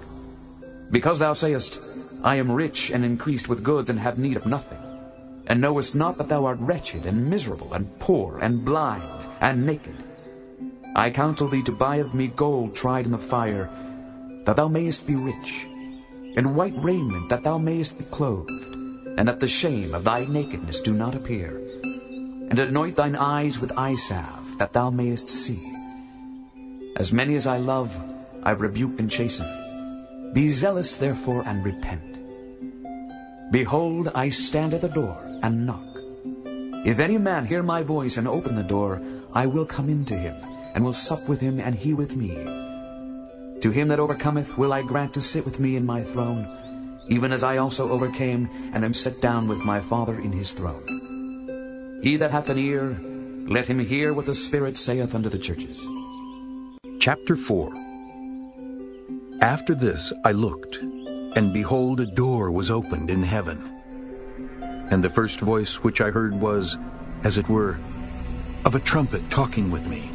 Because 0.91 1.20
thou 1.20 1.34
sayest, 1.34 1.80
I 2.24 2.36
am 2.36 2.51
rich 2.51 2.91
and 2.91 3.03
increased 3.03 3.50
with 3.50 3.63
goods, 3.63 3.89
and 3.89 4.00
have 4.00 4.20
need 4.20 4.38
of 4.38 4.46
nothing, 4.46 4.80
and 5.48 5.60
knowest 5.60 5.96
not 5.96 6.18
that 6.18 6.30
thou 6.30 6.46
art 6.46 6.60
wretched 6.60 7.06
and 7.06 7.30
miserable, 7.30 7.74
and 7.74 7.98
poor, 8.00 8.38
and 8.39 8.63
blind, 8.63 9.03
and 9.39 9.65
naked. 9.65 9.96
I 10.96 11.10
counsel 11.10 11.48
thee 11.48 11.63
to 11.63 11.72
buy 11.72 11.98
of 11.98 12.13
me 12.13 12.27
gold 12.27 12.75
tried 12.75 13.06
in 13.06 13.12
the 13.12 13.18
fire, 13.18 13.70
that 14.46 14.56
thou 14.56 14.68
mayest 14.68 15.08
be 15.08 15.15
rich, 15.15 15.65
and 16.36 16.56
white 16.56 16.75
raiment, 16.77 17.30
that 17.30 17.44
thou 17.44 17.58
mayest 17.58 17.98
be 17.98 18.03
clothed, 18.06 18.75
and 19.18 19.27
that 19.27 19.39
the 19.39 19.48
shame 19.48 19.96
of 19.96 20.03
thy 20.03 20.25
nakedness 20.25 20.82
do 20.82 20.94
not 20.94 21.15
appear, 21.15 21.58
and 22.50 22.60
anoint 22.60 22.98
thine 22.98 23.15
eyes 23.15 23.60
with 23.60 23.77
eye 23.77 23.96
salve, 23.96 24.58
that 24.58 24.74
thou 24.74 24.89
mayest 24.89 25.30
see. 25.30 25.60
As 26.96 27.14
many 27.14 27.36
as 27.36 27.48
I 27.48 27.58
love, 27.58 27.96
I 28.44 28.52
rebuke 28.52 29.00
and 29.00 29.10
chasten. 29.10 29.48
Be 30.34 30.50
zealous 30.50 30.96
therefore 30.96 31.44
and 31.46 31.64
repent. 31.64 32.20
Behold, 33.52 34.12
I 34.14 34.30
stand 34.30 34.74
at 34.74 34.82
the 34.82 34.90
door 34.90 35.18
and 35.42 35.66
knock. 35.66 35.86
If 36.86 37.00
any 37.00 37.18
man 37.18 37.46
hear 37.46 37.64
my 37.64 37.84
voice 37.84 38.18
and 38.18 38.28
open 38.28 38.56
the 38.56 38.64
door, 38.64 39.02
I 39.34 39.46
will 39.46 39.66
come 39.66 39.90
in 39.90 40.04
to 40.06 40.18
him, 40.18 40.36
and 40.74 40.84
will 40.84 40.94
sup 40.94 41.30
with 41.30 41.42
him, 41.42 41.60
and 41.60 41.76
he 41.76 41.94
with 41.94 42.16
me. 42.16 42.30
To 43.62 43.72
him 43.72 43.88
that 43.90 44.00
overcometh 44.00 44.58
will 44.58 44.74
I 44.74 44.82
grant 44.82 45.14
to 45.14 45.22
sit 45.22 45.46
with 45.46 45.60
me 45.60 45.76
in 45.76 45.86
my 45.86 46.02
throne, 46.02 46.48
even 47.08 47.32
as 47.32 47.44
I 47.44 47.58
also 47.58 47.90
overcame, 47.90 48.50
and 48.74 48.84
am 48.84 48.94
set 48.94 49.22
down 49.22 49.48
with 49.48 49.60
my 49.60 49.80
Father 49.80 50.20
in 50.20 50.32
his 50.32 50.52
throne. 50.54 52.00
He 52.04 52.18
that 52.18 52.32
hath 52.32 52.50
an 52.50 52.58
ear, 52.58 53.00
let 53.48 53.68
him 53.68 53.80
hear 53.80 54.14
what 54.14 54.26
the 54.26 54.34
Spirit 54.34 54.78
saith 54.78 55.14
unto 55.14 55.30
the 55.30 55.40
churches. 55.40 55.88
Chapter 57.01 57.36
4 57.36 57.74
After 59.41 59.74
this 59.74 60.13
I 60.24 60.34
looked, 60.34 60.75
and 61.36 61.51
behold, 61.51 62.00
a 62.00 62.05
door 62.05 62.51
was 62.51 62.70
opened 62.70 63.10
in 63.10 63.24
heaven. 63.24 63.58
And 64.91 65.03
the 65.03 65.10
first 65.10 65.39
voice 65.39 65.77
which 65.77 66.00
I 66.00 66.12
heard 66.12 66.39
was, 66.39 66.77
as 67.24 67.39
it 67.39 67.50
were, 67.50 67.79
of 68.65 68.75
a 68.75 68.79
trumpet 68.79 69.31
talking 69.31 69.72
with 69.72 69.88
me, 69.88 70.12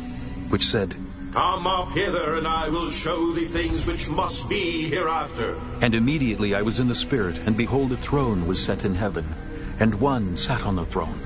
which 0.48 0.64
said, 0.64 0.94
Come 1.32 1.66
up 1.66 1.90
hither, 1.90 2.36
and 2.36 2.46
I 2.46 2.68
will 2.68 2.92
show 2.92 3.32
thee 3.32 3.46
things 3.46 3.84
which 3.84 4.08
must 4.08 4.48
be 4.48 4.88
hereafter. 4.88 5.58
And 5.80 5.92
immediately 5.92 6.54
I 6.54 6.62
was 6.62 6.78
in 6.78 6.86
the 6.86 6.94
Spirit, 6.94 7.36
and 7.46 7.56
behold, 7.56 7.90
a 7.90 7.96
throne 7.96 8.46
was 8.46 8.62
set 8.62 8.84
in 8.84 8.94
heaven, 8.94 9.26
and 9.80 9.96
one 9.96 10.36
sat 10.36 10.62
on 10.62 10.76
the 10.76 10.84
throne. 10.84 11.18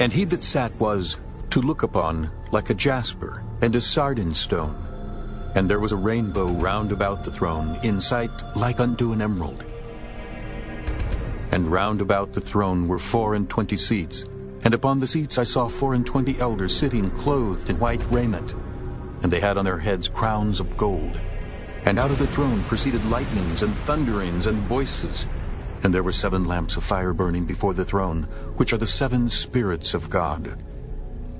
And 0.00 0.12
he 0.12 0.24
that 0.24 0.42
sat 0.42 0.74
was, 0.80 1.18
to 1.50 1.62
look 1.62 1.84
upon, 1.84 2.30
like 2.50 2.68
a 2.68 2.74
jasper, 2.74 3.44
and 3.60 3.74
a 3.74 3.80
sardine 3.80 4.34
stone. 4.34 4.76
And 5.54 5.70
there 5.70 5.80
was 5.80 5.92
a 5.92 5.96
rainbow 5.96 6.48
round 6.50 6.92
about 6.92 7.24
the 7.24 7.30
throne, 7.30 7.78
in 7.82 8.00
sight 8.00 8.30
like 8.56 8.80
unto 8.80 9.12
an 9.12 9.22
emerald. 9.22 9.64
And 11.50 11.68
round 11.68 12.00
about 12.00 12.32
the 12.32 12.40
throne 12.40 12.88
were 12.88 12.98
four 12.98 13.34
and 13.34 13.48
twenty 13.48 13.76
seats, 13.76 14.24
and 14.64 14.74
upon 14.74 15.00
the 15.00 15.06
seats 15.06 15.38
I 15.38 15.44
saw 15.44 15.68
four 15.68 15.94
and 15.94 16.04
twenty 16.04 16.38
elders 16.40 16.76
sitting 16.76 17.10
clothed 17.12 17.70
in 17.70 17.78
white 17.78 18.04
raiment, 18.10 18.54
and 19.22 19.32
they 19.32 19.40
had 19.40 19.56
on 19.56 19.64
their 19.64 19.78
heads 19.78 20.08
crowns 20.08 20.60
of 20.60 20.76
gold. 20.76 21.18
And 21.84 21.98
out 21.98 22.10
of 22.10 22.18
the 22.18 22.26
throne 22.26 22.64
proceeded 22.64 23.04
lightnings 23.04 23.62
and 23.62 23.74
thunderings 23.86 24.46
and 24.46 24.68
voices. 24.68 25.26
And 25.82 25.94
there 25.94 26.02
were 26.02 26.12
seven 26.12 26.46
lamps 26.46 26.76
of 26.76 26.82
fire 26.82 27.12
burning 27.12 27.44
before 27.44 27.72
the 27.72 27.84
throne, 27.84 28.24
which 28.56 28.72
are 28.72 28.78
the 28.78 28.86
seven 28.86 29.28
spirits 29.28 29.94
of 29.94 30.10
God. 30.10 30.60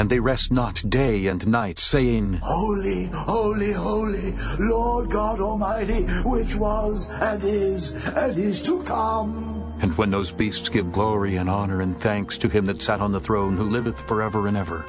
And 0.00 0.08
they 0.08 0.18
rest 0.18 0.50
not 0.50 0.82
day 0.88 1.26
and 1.26 1.46
night, 1.46 1.78
saying, 1.78 2.32
Holy, 2.42 3.04
holy, 3.04 3.70
holy, 3.70 4.34
Lord 4.58 5.10
God 5.10 5.40
Almighty, 5.40 6.04
which 6.24 6.56
was 6.56 7.10
and 7.10 7.44
is 7.44 7.92
and 7.92 8.38
is 8.38 8.62
to 8.62 8.82
come. 8.84 9.76
And 9.82 9.94
when 9.98 10.10
those 10.10 10.32
beasts 10.32 10.70
give 10.70 10.90
glory 10.90 11.36
and 11.36 11.50
honor 11.50 11.82
and 11.82 12.00
thanks 12.00 12.38
to 12.38 12.48
him 12.48 12.64
that 12.64 12.80
sat 12.80 13.02
on 13.02 13.12
the 13.12 13.20
throne, 13.20 13.58
who 13.58 13.68
liveth 13.68 14.00
forever 14.08 14.46
and 14.46 14.56
ever, 14.56 14.86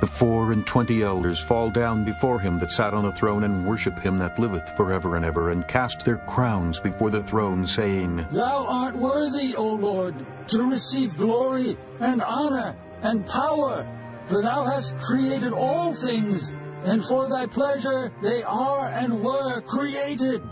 the 0.00 0.06
four 0.06 0.52
and 0.52 0.66
twenty 0.66 1.02
elders 1.02 1.38
fall 1.38 1.68
down 1.68 2.06
before 2.06 2.40
him 2.40 2.58
that 2.60 2.72
sat 2.72 2.94
on 2.94 3.04
the 3.04 3.12
throne 3.12 3.44
and 3.44 3.66
worship 3.66 3.98
him 3.98 4.16
that 4.20 4.38
liveth 4.38 4.74
forever 4.74 5.16
and 5.16 5.24
ever, 5.26 5.50
and 5.50 5.68
cast 5.68 6.02
their 6.02 6.24
crowns 6.26 6.80
before 6.80 7.10
the 7.10 7.22
throne, 7.24 7.66
saying, 7.66 8.26
Thou 8.30 8.64
art 8.66 8.96
worthy, 8.96 9.54
O 9.54 9.74
Lord, 9.74 10.14
to 10.48 10.62
receive 10.62 11.14
glory 11.18 11.76
and 12.00 12.22
honor 12.22 12.74
and 13.02 13.26
power, 13.26 13.86
for 14.26 14.42
thou 14.42 14.64
hast 14.64 14.98
created 14.98 15.52
all 15.52 15.94
things, 15.94 16.52
and 16.84 17.04
for 17.04 17.28
thy 17.28 17.46
pleasure 17.46 18.12
they 18.22 18.42
are 18.42 18.88
and 18.88 19.22
were 19.22 19.60
created. 19.62 20.42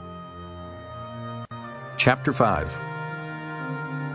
Chapter 1.96 2.32
5 2.32 2.72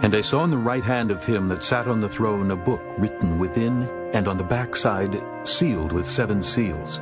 And 0.04 0.14
I 0.16 0.22
saw 0.22 0.44
in 0.44 0.50
the 0.50 0.58
right 0.58 0.84
hand 0.84 1.10
of 1.10 1.26
him 1.26 1.48
that 1.50 1.64
sat 1.64 1.88
on 1.88 2.02
the 2.02 2.10
throne 2.10 2.52
a 2.52 2.56
book 2.56 2.82
written 2.98 3.40
within 3.40 3.84
and 4.14 4.28
on 4.28 4.38
the 4.38 4.44
backside 4.44 5.22
sealed 5.48 5.92
with 5.92 6.10
seven 6.10 6.44
seals. 6.44 7.00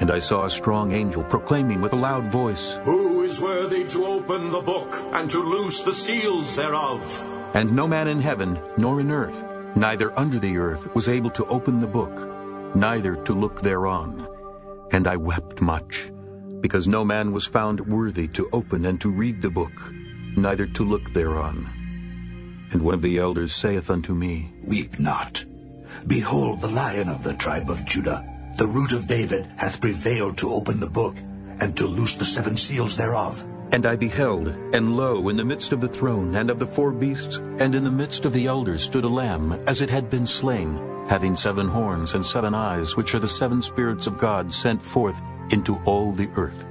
And 0.00 0.10
I 0.10 0.18
saw 0.18 0.44
a 0.44 0.50
strong 0.50 0.92
angel 0.92 1.24
proclaiming 1.24 1.80
with 1.80 1.92
a 1.92 1.96
loud 1.96 2.26
voice, 2.28 2.78
Who 2.84 3.22
is 3.22 3.40
worthy 3.40 3.84
to 3.88 4.06
open 4.06 4.50
the 4.50 4.62
book 4.62 4.94
and 5.12 5.30
to 5.30 5.38
loose 5.38 5.82
the 5.82 5.92
seals 5.92 6.56
thereof? 6.56 7.26
And 7.52 7.74
no 7.74 7.86
man 7.86 8.08
in 8.08 8.20
heaven, 8.20 8.58
nor 8.78 9.00
in 9.00 9.10
earth, 9.10 9.44
neither 9.76 10.16
under 10.18 10.38
the 10.38 10.56
earth, 10.56 10.94
was 10.94 11.08
able 11.08 11.30
to 11.30 11.46
open 11.46 11.80
the 11.80 11.86
book, 11.86 12.74
neither 12.74 13.16
to 13.24 13.34
look 13.34 13.60
thereon. 13.60 14.26
And 14.92 15.06
I 15.06 15.16
wept 15.16 15.60
much, 15.60 16.10
because 16.60 16.88
no 16.88 17.04
man 17.04 17.32
was 17.32 17.46
found 17.46 17.80
worthy 17.80 18.28
to 18.28 18.48
open 18.52 18.84
and 18.86 19.00
to 19.00 19.10
read 19.10 19.42
the 19.42 19.50
book, 19.50 19.92
neither 20.36 20.66
to 20.66 20.84
look 20.84 21.12
thereon. 21.12 22.68
And 22.72 22.82
one 22.82 22.94
of 22.94 23.02
the 23.02 23.18
elders 23.18 23.54
saith 23.54 23.90
unto 23.90 24.14
me, 24.14 24.52
Weep 24.64 24.98
not. 24.98 25.44
Behold, 26.06 26.60
the 26.60 26.68
lion 26.68 27.08
of 27.08 27.22
the 27.22 27.34
tribe 27.34 27.70
of 27.70 27.84
Judah, 27.84 28.24
the 28.56 28.66
root 28.66 28.92
of 28.92 29.06
David, 29.06 29.46
hath 29.56 29.80
prevailed 29.80 30.38
to 30.38 30.52
open 30.52 30.80
the 30.80 30.86
book 30.86 31.16
and 31.60 31.76
to 31.76 31.86
loose 31.86 32.16
the 32.16 32.24
seven 32.24 32.56
seals 32.56 32.96
thereof. 32.96 33.44
And 33.72 33.86
I 33.86 33.94
beheld, 33.94 34.48
and 34.74 34.96
lo, 34.96 35.28
in 35.28 35.36
the 35.36 35.44
midst 35.44 35.72
of 35.72 35.80
the 35.80 35.88
throne 35.88 36.34
and 36.34 36.50
of 36.50 36.58
the 36.58 36.66
four 36.66 36.90
beasts, 36.90 37.36
and 37.58 37.74
in 37.74 37.84
the 37.84 37.90
midst 37.90 38.24
of 38.24 38.32
the 38.32 38.46
elders 38.46 38.82
stood 38.82 39.04
a 39.04 39.08
lamb, 39.08 39.52
as 39.68 39.80
it 39.80 39.90
had 39.90 40.10
been 40.10 40.26
slain, 40.26 41.04
having 41.08 41.36
seven 41.36 41.68
horns 41.68 42.14
and 42.14 42.26
seven 42.26 42.52
eyes, 42.52 42.96
which 42.96 43.14
are 43.14 43.20
the 43.20 43.28
seven 43.28 43.62
spirits 43.62 44.08
of 44.08 44.18
God 44.18 44.52
sent 44.52 44.82
forth 44.82 45.20
into 45.50 45.76
all 45.84 46.10
the 46.10 46.28
earth. 46.34 46.66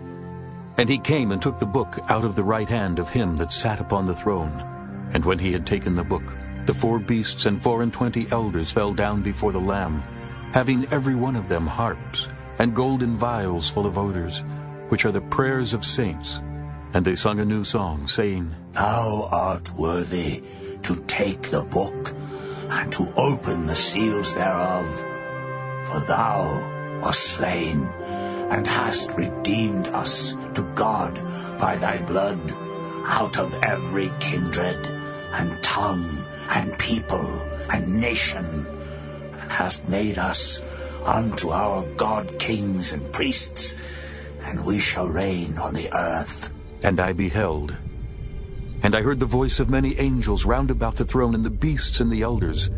And 0.78 0.90
he 0.90 0.98
came 0.98 1.32
and 1.32 1.42
took 1.42 1.60
the 1.60 1.66
book 1.66 2.00
out 2.10 2.26
of 2.26 2.36
the 2.36 2.44
right 2.44 2.68
hand 2.68 3.00
of 3.00 3.10
him 3.10 3.36
that 3.38 3.54
sat 3.54 3.80
upon 3.80 4.06
the 4.06 4.16
throne. 4.16 4.66
And 5.14 5.24
when 5.24 5.40
he 5.40 5.52
had 5.52 5.66
taken 5.66 5.96
the 5.96 6.04
book, 6.04 6.24
the 6.66 6.74
four 6.74 7.00
beasts 7.00 7.46
and 7.46 7.62
four 7.62 7.82
and 7.82 7.92
twenty 7.92 8.28
elders 8.32 8.72
fell 8.72 8.94
down 8.94 9.22
before 9.22 9.52
the 9.52 9.60
Lamb, 9.60 10.04
having 10.54 10.86
every 10.92 11.16
one 11.16 11.36
of 11.36 11.50
them 11.50 11.66
harps, 11.66 12.28
and 12.60 12.76
golden 12.76 13.18
vials 13.18 13.70
full 13.70 13.86
of 13.86 13.98
odors, 13.98 14.44
which 14.90 15.06
are 15.06 15.12
the 15.12 15.22
prayers 15.22 15.74
of 15.74 15.86
saints. 15.86 16.42
And 16.94 17.06
they 17.06 17.16
sung 17.16 17.40
a 17.40 17.46
new 17.46 17.64
song, 17.64 18.08
saying, 18.08 18.56
Thou 18.74 19.30
art 19.32 19.74
worthy 19.76 20.42
to 20.84 20.96
take 21.08 21.52
the 21.52 21.62
book 21.62 22.14
and 22.70 22.92
to 22.94 23.14
open 23.16 23.68
the 23.68 23.76
seals 23.76 24.34
thereof. 24.34 24.88
For 25.86 26.00
thou 26.02 27.00
wast 27.02 27.24
slain 27.24 27.86
and 28.50 28.66
hast 28.66 29.12
redeemed 29.12 29.88
us 29.88 30.34
to 30.56 30.64
God 30.74 31.16
by 31.60 31.78
thy 31.78 32.02
blood 32.02 32.40
out 33.06 33.38
of 33.38 33.54
every 33.64 34.12
kindred 34.20 34.86
and 34.86 35.62
tongue 35.64 36.26
and 36.50 36.78
people 36.80 37.26
and 37.70 38.02
nation, 38.02 38.66
and 39.40 39.52
hast 39.52 39.88
made 39.88 40.18
us 40.18 40.62
unto 41.06 41.50
our 41.52 41.86
God 41.96 42.40
kings 42.40 42.94
and 42.94 43.14
priests, 43.14 43.78
and 44.42 44.66
we 44.66 44.80
shall 44.80 45.08
reign 45.08 45.58
on 45.60 45.76
the 45.76 45.94
earth. 45.94 46.50
And 46.84 47.00
I 47.00 47.14
beheld. 47.14 47.76
And 48.82 48.96
I 48.96 49.02
heard 49.02 49.20
the 49.20 49.26
voice 49.26 49.60
of 49.60 49.70
many 49.70 50.00
angels 50.00 50.46
round 50.46 50.72
about 50.72 50.96
the 50.96 51.06
throne, 51.06 51.36
and 51.36 51.44
the 51.44 51.50
beasts 51.50 52.00
and 52.00 52.10
the 52.10 52.22
elders. 52.22 52.70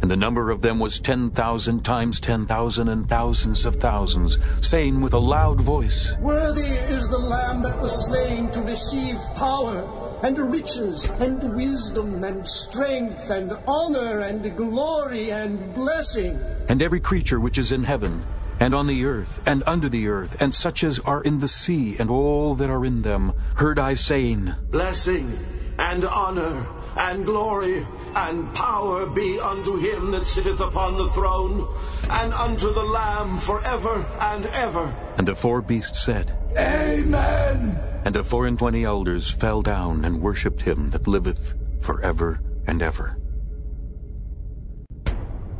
And 0.00 0.08
the 0.08 0.16
number 0.16 0.52
of 0.52 0.62
them 0.62 0.78
was 0.78 1.00
ten 1.00 1.30
thousand 1.30 1.84
times 1.84 2.20
ten 2.20 2.46
thousand 2.46 2.88
and 2.88 3.08
thousands 3.08 3.66
of 3.66 3.76
thousands, 3.76 4.38
saying 4.60 5.00
with 5.00 5.12
a 5.12 5.18
loud 5.18 5.60
voice, 5.60 6.14
Worthy 6.20 6.70
is 6.70 7.08
the 7.08 7.18
Lamb 7.18 7.62
that 7.62 7.80
was 7.80 8.06
slain 8.06 8.48
to 8.52 8.62
receive 8.62 9.18
power, 9.34 9.82
and 10.22 10.38
riches, 10.38 11.06
and 11.18 11.56
wisdom, 11.56 12.22
and 12.22 12.46
strength, 12.46 13.28
and 13.30 13.52
honor, 13.66 14.20
and 14.20 14.56
glory, 14.56 15.32
and 15.32 15.74
blessing. 15.74 16.38
And 16.68 16.80
every 16.80 17.00
creature 17.00 17.40
which 17.40 17.58
is 17.58 17.72
in 17.72 17.82
heaven, 17.82 18.24
and 18.60 18.74
on 18.74 18.86
the 18.86 19.04
earth, 19.04 19.40
and 19.46 19.62
under 19.66 19.88
the 19.88 20.08
earth, 20.08 20.40
and 20.40 20.54
such 20.54 20.82
as 20.82 20.98
are 21.00 21.22
in 21.22 21.38
the 21.40 21.48
sea, 21.48 21.96
and 21.98 22.10
all 22.10 22.54
that 22.56 22.70
are 22.70 22.84
in 22.84 23.02
them, 23.02 23.32
heard 23.56 23.78
I 23.78 23.94
saying, 23.94 24.54
Blessing 24.70 25.38
and 25.78 26.04
honor 26.04 26.66
and 26.96 27.24
glory 27.24 27.86
and 28.14 28.52
power 28.54 29.06
be 29.06 29.38
unto 29.38 29.76
him 29.76 30.10
that 30.10 30.26
sitteth 30.26 30.60
upon 30.60 30.96
the 30.98 31.08
throne, 31.10 31.68
and 32.10 32.32
unto 32.34 32.72
the 32.72 32.82
Lamb 32.82 33.36
forever 33.36 34.04
and 34.20 34.46
ever. 34.46 34.94
And 35.16 35.28
the 35.28 35.36
four 35.36 35.62
beasts 35.62 36.02
said, 36.02 36.36
Amen. 36.56 37.78
And 38.04 38.14
the 38.14 38.24
four 38.24 38.46
and 38.46 38.58
twenty 38.58 38.84
elders 38.84 39.30
fell 39.30 39.62
down 39.62 40.04
and 40.04 40.20
worshipped 40.20 40.62
him 40.62 40.90
that 40.90 41.06
liveth 41.06 41.54
forever 41.80 42.40
and 42.66 42.82
ever. 42.82 43.16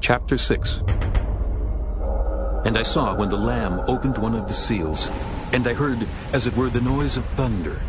Chapter 0.01 0.39
6 0.39 0.83
And 2.65 2.77
I 2.77 2.83
saw 2.83 3.15
when 3.15 3.29
the 3.29 3.37
Lamb 3.37 3.81
opened 3.87 4.19
one 4.19 4.35
of 4.35 4.49
the 4.49 4.55
seals, 4.55 5.11
and 5.53 5.67
I 5.67 5.75
heard, 5.75 6.07
as 6.33 6.47
it 6.47 6.57
were, 6.57 6.69
the 6.69 6.81
noise 6.81 7.17
of 7.17 7.25
thunder, 7.37 7.81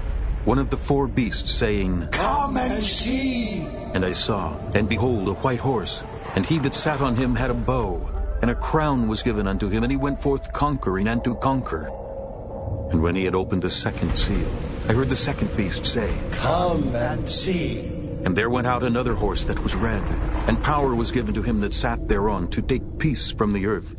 one 0.45 0.57
of 0.57 0.69
the 0.69 0.77
four 0.77 1.07
beasts 1.07 1.51
saying, 1.51 2.07
Come 2.11 2.57
and 2.57 2.81
see. 2.81 3.59
And 3.93 4.05
I 4.05 4.13
saw, 4.13 4.57
and 4.73 4.87
behold, 4.87 5.27
a 5.27 5.33
white 5.33 5.59
horse, 5.59 6.03
and 6.35 6.45
he 6.45 6.59
that 6.59 6.75
sat 6.75 7.01
on 7.01 7.15
him 7.15 7.35
had 7.35 7.51
a 7.51 7.53
bow, 7.55 8.09
and 8.41 8.49
a 8.49 8.55
crown 8.55 9.07
was 9.07 9.23
given 9.23 9.47
unto 9.47 9.67
him, 9.67 9.83
and 9.83 9.91
he 9.91 9.97
went 9.97 10.21
forth 10.21 10.53
conquering 10.53 11.07
and 11.07 11.23
to 11.23 11.35
conquer. 11.35 11.91
And 12.91 13.03
when 13.03 13.15
he 13.15 13.25
had 13.25 13.35
opened 13.35 13.63
the 13.63 13.69
second 13.69 14.17
seal, 14.17 14.49
I 14.87 14.93
heard 14.93 15.09
the 15.09 15.15
second 15.15 15.55
beast 15.57 15.85
say, 15.85 16.13
Come 16.31 16.95
and 16.95 17.29
see. 17.29 17.87
And 18.25 18.35
there 18.35 18.49
went 18.49 18.67
out 18.67 18.83
another 18.83 19.13
horse 19.13 19.43
that 19.43 19.61
was 19.61 19.75
red, 19.75 20.03
and 20.47 20.61
power 20.63 20.95
was 20.95 21.11
given 21.11 21.33
to 21.33 21.41
him 21.41 21.59
that 21.59 21.73
sat 21.73 22.07
thereon 22.07 22.47
to 22.49 22.61
take 22.61 22.97
peace 22.97 23.31
from 23.31 23.53
the 23.53 23.65
earth, 23.65 23.95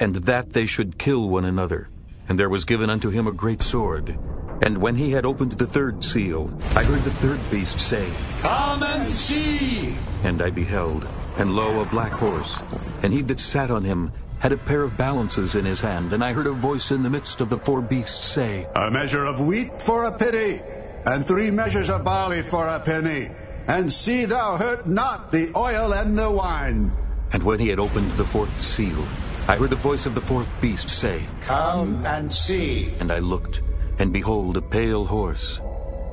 and 0.00 0.14
that 0.16 0.52
they 0.52 0.66
should 0.66 0.98
kill 0.98 1.28
one 1.28 1.44
another. 1.44 1.88
And 2.28 2.38
there 2.38 2.48
was 2.48 2.64
given 2.64 2.90
unto 2.90 3.10
him 3.10 3.26
a 3.26 3.32
great 3.32 3.62
sword. 3.62 4.18
And 4.62 4.78
when 4.78 4.94
he 4.94 5.10
had 5.10 5.24
opened 5.24 5.52
the 5.52 5.66
third 5.66 6.04
seal, 6.04 6.52
I 6.74 6.84
heard 6.84 7.04
the 7.04 7.10
third 7.10 7.40
beast 7.50 7.80
say, 7.80 8.10
Come 8.40 8.82
and 8.82 9.08
see. 9.08 9.96
And 10.22 10.42
I 10.42 10.50
beheld, 10.50 11.06
and 11.36 11.54
lo, 11.54 11.80
a 11.80 11.86
black 11.86 12.12
horse, 12.12 12.62
and 13.02 13.12
he 13.12 13.22
that 13.22 13.40
sat 13.40 13.70
on 13.70 13.84
him 13.84 14.12
had 14.38 14.52
a 14.52 14.56
pair 14.56 14.82
of 14.82 14.96
balances 14.96 15.54
in 15.54 15.64
his 15.64 15.80
hand, 15.80 16.12
and 16.12 16.24
I 16.24 16.32
heard 16.32 16.46
a 16.46 16.52
voice 16.52 16.90
in 16.90 17.02
the 17.02 17.10
midst 17.10 17.40
of 17.40 17.50
the 17.50 17.58
four 17.58 17.82
beasts 17.82 18.26
say, 18.26 18.66
A 18.74 18.90
measure 18.90 19.24
of 19.24 19.40
wheat 19.40 19.82
for 19.82 20.04
a 20.04 20.12
penny, 20.12 20.60
and 21.04 21.26
three 21.26 21.50
measures 21.50 21.90
of 21.90 22.04
barley 22.04 22.42
for 22.42 22.66
a 22.66 22.80
penny. 22.80 23.30
And 23.66 23.92
see 23.92 24.24
thou 24.24 24.56
hurt 24.56 24.86
not 24.86 25.30
the 25.30 25.52
oil 25.56 25.92
and 25.92 26.18
the 26.18 26.30
wine. 26.30 26.92
And 27.32 27.42
when 27.42 27.60
he 27.60 27.68
had 27.68 27.78
opened 27.78 28.10
the 28.12 28.24
fourth 28.24 28.60
seal, 28.60 29.06
I 29.50 29.56
heard 29.56 29.70
the 29.70 29.74
voice 29.74 30.06
of 30.06 30.14
the 30.14 30.20
fourth 30.20 30.48
beast 30.60 30.88
say, 30.88 31.26
Come 31.40 32.06
and 32.06 32.32
see. 32.32 32.94
And 33.00 33.10
I 33.10 33.18
looked, 33.18 33.62
and 33.98 34.12
behold, 34.12 34.56
a 34.56 34.62
pale 34.62 35.04
horse, 35.04 35.60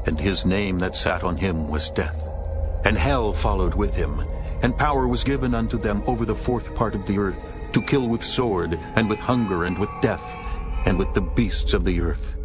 and 0.08 0.20
his 0.20 0.44
name 0.44 0.80
that 0.80 0.96
sat 0.96 1.24
on 1.24 1.38
him 1.38 1.68
was 1.68 1.92
Death. 1.92 2.30
And 2.84 2.98
hell 2.98 3.34
followed 3.34 3.76
with 3.76 3.94
him, 3.94 4.26
and 4.64 4.76
power 4.76 5.08
was 5.08 5.24
given 5.24 5.54
unto 5.54 5.78
them 5.78 6.02
over 6.08 6.26
the 6.26 6.34
fourth 6.34 6.74
part 6.74 6.96
of 6.96 7.06
the 7.06 7.20
earth, 7.20 7.54
to 7.74 7.82
kill 7.84 8.08
with 8.08 8.24
sword, 8.24 8.80
and 8.96 9.08
with 9.08 9.20
hunger, 9.20 9.66
and 9.66 9.78
with 9.78 9.92
death, 10.02 10.36
and 10.88 10.98
with 10.98 11.14
the 11.14 11.22
beasts 11.22 11.76
of 11.76 11.86
the 11.86 12.02
earth. 12.02 12.36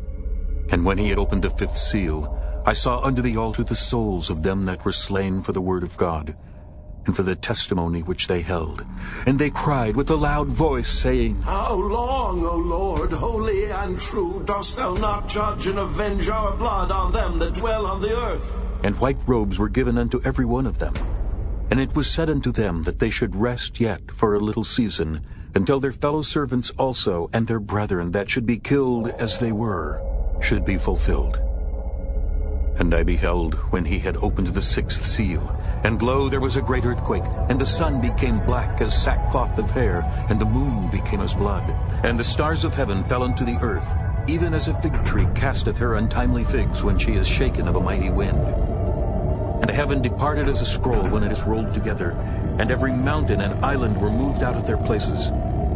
And 0.68 0.84
when 0.84 0.98
he 0.98 1.08
had 1.08 1.18
opened 1.18 1.40
the 1.40 1.48
fifth 1.48 1.78
seal, 1.78 2.38
I 2.66 2.74
saw 2.74 3.00
under 3.00 3.22
the 3.22 3.38
altar 3.38 3.64
the 3.64 3.74
souls 3.74 4.28
of 4.28 4.42
them 4.42 4.64
that 4.64 4.84
were 4.84 4.92
slain 4.92 5.40
for 5.40 5.52
the 5.52 5.62
word 5.62 5.84
of 5.84 5.96
God, 5.96 6.36
and 7.06 7.16
for 7.16 7.22
the 7.22 7.34
testimony 7.34 8.02
which 8.02 8.28
they 8.28 8.42
held. 8.42 8.84
And 9.26 9.38
they 9.38 9.50
cried 9.50 9.96
with 9.96 10.10
a 10.10 10.16
loud 10.16 10.48
voice, 10.48 10.90
saying, 10.90 11.42
How 11.42 11.74
long, 11.74 12.44
O 12.44 12.56
Lord, 12.56 13.12
holy 13.12 13.70
and 13.70 13.98
true, 13.98 14.42
dost 14.44 14.76
thou 14.76 14.94
not 14.94 15.28
judge 15.28 15.66
and 15.66 15.78
avenge 15.78 16.28
our 16.28 16.56
blood 16.56 16.90
on 16.90 17.12
them 17.12 17.38
that 17.40 17.54
dwell 17.54 17.86
on 17.86 18.00
the 18.00 18.16
earth? 18.16 18.52
And 18.84 18.98
white 18.98 19.18
robes 19.26 19.58
were 19.58 19.68
given 19.68 19.98
unto 19.98 20.20
every 20.24 20.44
one 20.44 20.66
of 20.66 20.78
them. 20.78 20.96
And 21.70 21.80
it 21.80 21.94
was 21.94 22.10
said 22.10 22.28
unto 22.28 22.52
them 22.52 22.82
that 22.82 22.98
they 22.98 23.10
should 23.10 23.34
rest 23.34 23.80
yet 23.80 24.10
for 24.10 24.34
a 24.34 24.40
little 24.40 24.64
season, 24.64 25.24
until 25.54 25.80
their 25.80 25.92
fellow 25.92 26.22
servants 26.22 26.70
also 26.78 27.30
and 27.32 27.46
their 27.46 27.60
brethren 27.60 28.10
that 28.12 28.30
should 28.30 28.46
be 28.46 28.58
killed 28.58 29.08
as 29.08 29.38
they 29.38 29.52
were 29.52 30.00
should 30.40 30.64
be 30.64 30.76
fulfilled. 30.76 31.38
And 32.78 32.94
I 32.94 33.02
beheld 33.02 33.54
when 33.70 33.84
he 33.84 33.98
had 33.98 34.16
opened 34.18 34.48
the 34.48 34.62
sixth 34.62 35.04
seal, 35.04 35.54
and 35.84 36.00
lo, 36.00 36.28
there 36.28 36.40
was 36.40 36.56
a 36.56 36.62
great 36.62 36.86
earthquake, 36.86 37.24
and 37.48 37.60
the 37.60 37.66
sun 37.66 38.00
became 38.00 38.44
black 38.46 38.80
as 38.80 39.00
sackcloth 39.00 39.58
of 39.58 39.70
hair, 39.70 40.02
and 40.30 40.40
the 40.40 40.46
moon 40.46 40.88
became 40.90 41.20
as 41.20 41.34
blood, 41.34 41.68
and 42.02 42.18
the 42.18 42.24
stars 42.24 42.64
of 42.64 42.74
heaven 42.74 43.04
fell 43.04 43.22
unto 43.22 43.44
the 43.44 43.58
earth, 43.60 43.94
even 44.26 44.54
as 44.54 44.68
a 44.68 44.80
fig 44.80 45.04
tree 45.04 45.26
casteth 45.34 45.76
her 45.78 45.96
untimely 45.96 46.44
figs 46.44 46.82
when 46.82 46.98
she 46.98 47.12
is 47.12 47.28
shaken 47.28 47.68
of 47.68 47.76
a 47.76 47.80
mighty 47.80 48.10
wind. 48.10 48.38
And 49.60 49.70
heaven 49.70 50.00
departed 50.00 50.48
as 50.48 50.62
a 50.62 50.66
scroll 50.66 51.08
when 51.08 51.22
it 51.22 51.30
is 51.30 51.42
rolled 51.44 51.74
together, 51.74 52.10
and 52.58 52.70
every 52.70 52.92
mountain 52.92 53.42
and 53.42 53.64
island 53.64 54.00
were 54.00 54.10
moved 54.10 54.42
out 54.42 54.56
of 54.56 54.66
their 54.66 54.78
places. 54.78 55.30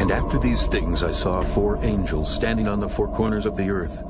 And 0.00 0.10
after 0.10 0.38
these 0.38 0.66
things 0.66 1.02
I 1.02 1.10
saw 1.10 1.42
four 1.42 1.76
angels 1.84 2.32
standing 2.32 2.66
on 2.66 2.80
the 2.80 2.88
four 2.88 3.06
corners 3.06 3.44
of 3.44 3.54
the 3.54 3.68
earth, 3.68 4.02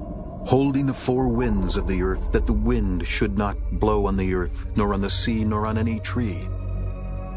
holding 0.46 0.86
the 0.86 0.94
four 0.94 1.26
winds 1.26 1.76
of 1.76 1.88
the 1.88 2.00
earth, 2.00 2.30
that 2.30 2.46
the 2.46 2.52
wind 2.52 3.04
should 3.04 3.36
not 3.36 3.56
blow 3.72 4.06
on 4.06 4.16
the 4.16 4.32
earth, 4.32 4.66
nor 4.76 4.94
on 4.94 5.00
the 5.00 5.10
sea, 5.10 5.44
nor 5.44 5.66
on 5.66 5.76
any 5.76 5.98
tree. 5.98 6.46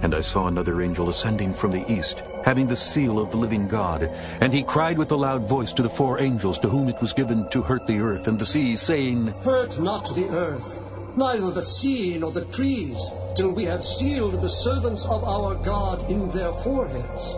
And 0.03 0.13
I 0.13 0.21
saw 0.21 0.45
another 0.45 0.83
angel 0.83 1.09
ascending 1.09 1.51
from 1.51 1.71
the 1.71 1.83
east, 1.91 2.21
having 2.45 2.67
the 2.67 2.75
seal 2.75 3.17
of 3.17 3.31
the 3.31 3.37
living 3.37 3.67
God. 3.67 4.03
And 4.39 4.53
he 4.53 4.61
cried 4.61 4.99
with 4.99 5.11
a 5.11 5.15
loud 5.15 5.49
voice 5.49 5.73
to 5.73 5.81
the 5.81 5.89
four 5.89 6.21
angels 6.21 6.59
to 6.59 6.69
whom 6.69 6.89
it 6.89 7.01
was 7.01 7.11
given 7.11 7.49
to 7.49 7.63
hurt 7.63 7.87
the 7.87 7.97
earth 7.97 8.27
and 8.27 8.37
the 8.37 8.45
sea, 8.45 8.75
saying, 8.75 9.33
Hurt 9.43 9.79
not 9.79 10.13
the 10.13 10.29
earth, 10.29 10.79
neither 11.17 11.49
the 11.49 11.63
sea 11.63 12.19
nor 12.19 12.31
the 12.31 12.45
trees, 12.45 13.03
till 13.35 13.49
we 13.49 13.65
have 13.65 13.83
sealed 13.83 14.39
the 14.39 14.47
servants 14.47 15.07
of 15.07 15.23
our 15.23 15.55
God 15.55 16.07
in 16.07 16.29
their 16.29 16.53
foreheads. 16.53 17.35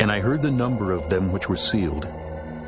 And 0.00 0.12
I 0.12 0.20
heard 0.20 0.42
the 0.42 0.50
number 0.50 0.92
of 0.92 1.08
them 1.08 1.32
which 1.32 1.48
were 1.48 1.56
sealed. 1.56 2.04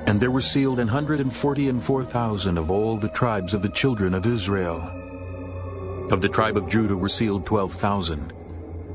And 0.06 0.20
there 0.20 0.30
were 0.30 0.40
sealed 0.40 0.78
an 0.78 0.88
hundred 0.88 1.20
and 1.20 1.32
forty 1.32 1.68
and 1.68 1.82
four 1.82 2.04
thousand 2.04 2.56
of 2.56 2.70
all 2.70 2.96
the 2.96 3.10
tribes 3.10 3.52
of 3.52 3.62
the 3.62 3.68
children 3.68 4.14
of 4.14 4.24
Israel. 4.24 4.80
Of 6.10 6.22
the 6.22 6.28
tribe 6.28 6.56
of 6.56 6.68
Judah 6.68 6.96
were 6.96 7.10
sealed 7.10 7.44
twelve 7.44 7.74
thousand. 7.74 8.32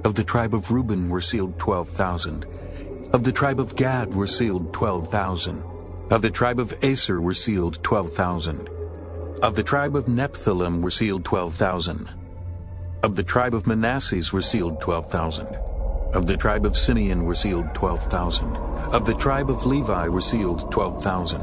Of 0.04 0.16
the 0.16 0.24
tribe 0.24 0.56
of 0.56 0.72
Reuben 0.72 1.10
were 1.10 1.22
sealed 1.22 1.60
twelve 1.60 1.90
thousand. 1.90 2.46
Of 3.14 3.24
the 3.24 3.32
tribe 3.32 3.60
of 3.60 3.76
Gad 3.76 4.16
were 4.16 4.26
sealed 4.26 4.74
twelve 4.74 5.10
thousand. 5.10 5.64
Of 6.10 6.24
the 6.24 6.32
tribe 6.32 6.60
of 6.60 6.74
Aser 6.84 7.22
were 7.22 7.36
sealed 7.36 7.84
twelve 7.84 8.14
thousand. 8.14 8.68
Of 9.44 9.56
the 9.56 9.64
tribe 9.64 9.96
of 9.96 10.06
Nephthalim 10.06 10.82
were 10.82 10.90
sealed 10.90 11.24
twelve 11.24 11.54
thousand. 11.54 12.10
Of 13.04 13.16
the 13.16 13.24
tribe 13.24 13.54
of 13.54 13.68
Manasseh 13.68 14.22
were 14.34 14.42
sealed 14.42 14.82
twelve 14.82 15.12
thousand. 15.12 15.56
Of 16.14 16.28
the 16.28 16.38
tribe 16.38 16.64
of 16.64 16.78
Simeon 16.78 17.26
were 17.26 17.34
sealed 17.34 17.74
twelve 17.74 18.04
thousand. 18.04 18.56
Of 18.94 19.08
the 19.08 19.16
tribe 19.16 19.50
of 19.50 19.66
Levi 19.66 20.08
were 20.10 20.22
sealed 20.22 20.72
twelve 20.72 21.02
thousand. 21.02 21.42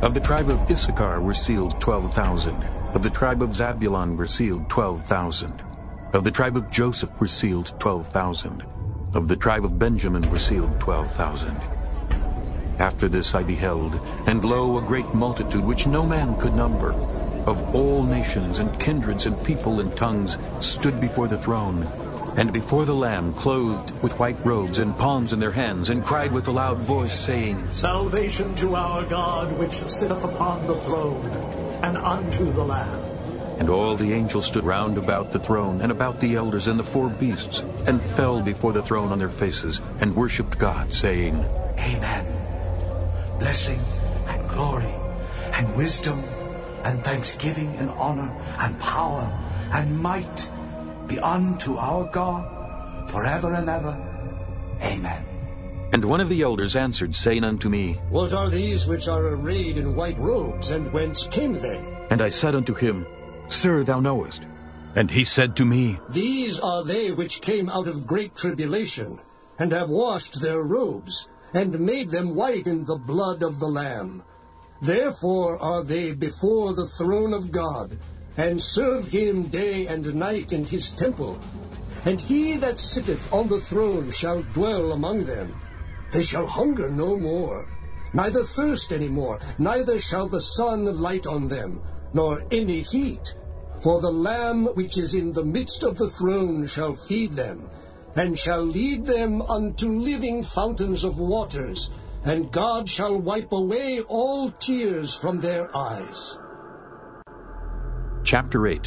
Of 0.00 0.14
the 0.14 0.20
tribe 0.20 0.48
of 0.48 0.70
Issachar 0.70 1.20
were 1.20 1.34
sealed 1.34 1.78
twelve 1.82 2.14
thousand. 2.14 2.64
Of 2.94 3.02
the 3.02 3.10
tribe 3.10 3.42
of 3.42 3.50
Zabulon 3.50 4.16
were 4.16 4.26
sealed 4.26 4.70
twelve 4.70 5.02
thousand. 5.02 5.62
Of 6.14 6.24
the 6.24 6.30
tribe 6.30 6.56
of 6.56 6.70
Joseph 6.70 7.20
were 7.20 7.28
sealed 7.28 7.78
twelve 7.78 8.06
thousand. 8.06 8.64
Of 9.12 9.28
the 9.28 9.36
tribe 9.36 9.66
of 9.66 9.78
Benjamin 9.78 10.30
were 10.30 10.38
sealed 10.38 10.80
twelve 10.80 11.10
thousand. 11.10 11.60
After 12.78 13.06
this 13.06 13.34
I 13.34 13.42
beheld, 13.42 14.00
and 14.26 14.42
lo, 14.42 14.78
a 14.78 14.82
great 14.82 15.12
multitude 15.12 15.64
which 15.64 15.86
no 15.86 16.06
man 16.06 16.40
could 16.40 16.54
number, 16.54 16.94
of 17.44 17.74
all 17.74 18.02
nations 18.04 18.60
and 18.60 18.80
kindreds 18.80 19.26
and 19.26 19.44
people 19.44 19.80
and 19.80 19.94
tongues, 19.94 20.38
stood 20.60 20.98
before 21.02 21.28
the 21.28 21.36
throne, 21.36 21.86
and 22.40 22.54
before 22.54 22.86
the 22.86 22.94
Lamb, 22.94 23.34
clothed 23.34 23.90
with 24.02 24.18
white 24.18 24.42
robes 24.46 24.78
and 24.78 24.96
palms 24.96 25.34
in 25.34 25.40
their 25.40 25.50
hands, 25.50 25.90
and 25.90 26.02
cried 26.02 26.32
with 26.32 26.48
a 26.48 26.50
loud 26.50 26.78
voice, 26.78 27.12
saying, 27.12 27.68
Salvation 27.74 28.56
to 28.56 28.74
our 28.74 29.04
God 29.04 29.52
which 29.58 29.74
sitteth 29.74 30.24
upon 30.24 30.66
the 30.66 30.76
throne, 30.76 31.26
and 31.82 31.98
unto 31.98 32.50
the 32.50 32.64
Lamb. 32.64 33.02
And 33.58 33.68
all 33.68 33.94
the 33.94 34.14
angels 34.14 34.46
stood 34.46 34.64
round 34.64 34.96
about 34.96 35.32
the 35.32 35.38
throne, 35.38 35.82
and 35.82 35.92
about 35.92 36.18
the 36.20 36.36
elders 36.36 36.66
and 36.66 36.78
the 36.78 36.82
four 36.82 37.10
beasts, 37.10 37.62
and 37.86 38.02
fell 38.02 38.40
before 38.40 38.72
the 38.72 38.82
throne 38.82 39.12
on 39.12 39.18
their 39.18 39.28
faces, 39.28 39.82
and 40.00 40.16
worshipped 40.16 40.56
God, 40.56 40.94
saying, 40.94 41.44
Amen. 41.78 42.24
Blessing 43.38 43.80
and 44.28 44.48
glory 44.48 44.94
and 45.52 45.76
wisdom 45.76 46.18
and 46.84 47.04
thanksgiving 47.04 47.76
and 47.76 47.90
honor 47.90 48.32
and 48.60 48.80
power 48.80 49.30
and 49.74 50.00
might 50.00 50.48
be 51.10 51.18
unto 51.18 51.76
our 51.76 52.04
God 52.04 53.10
forever 53.10 53.52
and 53.54 53.68
ever. 53.68 53.96
Amen. 54.80 55.26
And 55.92 56.04
one 56.04 56.20
of 56.20 56.28
the 56.28 56.42
elders 56.42 56.76
answered, 56.76 57.16
saying 57.16 57.42
unto 57.42 57.68
me, 57.68 57.94
What 58.10 58.32
are 58.32 58.48
these 58.48 58.86
which 58.86 59.08
are 59.08 59.26
arrayed 59.26 59.76
in 59.76 59.96
white 59.96 60.18
robes, 60.18 60.70
and 60.70 60.92
whence 60.92 61.26
came 61.26 61.54
they? 61.54 61.78
And 62.10 62.22
I 62.22 62.30
said 62.30 62.54
unto 62.54 62.74
him, 62.74 63.04
Sir, 63.48 63.82
thou 63.82 63.98
knowest. 63.98 64.46
And 64.94 65.10
he 65.10 65.24
said 65.24 65.56
to 65.56 65.64
me, 65.64 65.98
These 66.10 66.60
are 66.60 66.84
they 66.84 67.10
which 67.10 67.40
came 67.40 67.68
out 67.68 67.88
of 67.88 68.06
great 68.06 68.36
tribulation, 68.36 69.18
and 69.58 69.72
have 69.72 69.90
washed 69.90 70.40
their 70.40 70.62
robes, 70.62 71.28
and 71.54 71.80
made 71.80 72.10
them 72.10 72.36
white 72.36 72.68
in 72.68 72.84
the 72.84 72.96
blood 72.96 73.42
of 73.42 73.58
the 73.58 73.66
Lamb. 73.66 74.22
Therefore 74.80 75.58
are 75.60 75.82
they 75.82 76.12
before 76.12 76.72
the 76.72 76.86
throne 76.86 77.34
of 77.34 77.50
God, 77.50 77.98
and 78.40 78.60
serve 78.60 79.06
him 79.06 79.42
day 79.48 79.86
and 79.86 80.14
night 80.14 80.54
in 80.54 80.64
his 80.64 80.92
temple. 80.92 81.38
And 82.06 82.18
he 82.18 82.56
that 82.56 82.78
sitteth 82.78 83.30
on 83.34 83.48
the 83.48 83.60
throne 83.60 84.10
shall 84.10 84.40
dwell 84.54 84.92
among 84.92 85.24
them. 85.26 85.54
They 86.10 86.22
shall 86.22 86.46
hunger 86.46 86.88
no 86.88 87.18
more, 87.18 87.68
neither 88.14 88.42
thirst 88.42 88.94
any 88.94 89.08
more, 89.08 89.38
neither 89.58 90.00
shall 90.00 90.26
the 90.26 90.40
sun 90.40 90.86
light 90.86 91.26
on 91.26 91.48
them, 91.48 91.82
nor 92.14 92.42
any 92.50 92.80
heat. 92.80 93.34
For 93.82 94.00
the 94.00 94.10
Lamb 94.10 94.68
which 94.72 94.96
is 94.96 95.14
in 95.14 95.32
the 95.32 95.44
midst 95.44 95.82
of 95.82 95.98
the 95.98 96.08
throne 96.08 96.66
shall 96.66 96.94
feed 96.94 97.32
them, 97.32 97.68
and 98.16 98.38
shall 98.38 98.64
lead 98.64 99.04
them 99.04 99.42
unto 99.42 100.00
living 100.00 100.42
fountains 100.42 101.04
of 101.04 101.18
waters, 101.18 101.90
and 102.24 102.50
God 102.50 102.88
shall 102.88 103.20
wipe 103.20 103.52
away 103.52 104.00
all 104.00 104.50
tears 104.52 105.14
from 105.14 105.40
their 105.40 105.76
eyes. 105.76 106.38
Chapter 108.30 108.68
8 108.68 108.86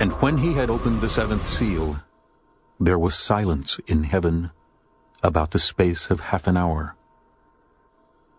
And 0.00 0.12
when 0.22 0.38
he 0.38 0.54
had 0.54 0.70
opened 0.70 1.02
the 1.02 1.10
seventh 1.10 1.46
seal, 1.46 2.00
there 2.80 2.98
was 2.98 3.14
silence 3.14 3.78
in 3.86 4.04
heaven 4.04 4.50
about 5.22 5.50
the 5.50 5.58
space 5.58 6.08
of 6.08 6.20
half 6.32 6.46
an 6.46 6.56
hour. 6.56 6.96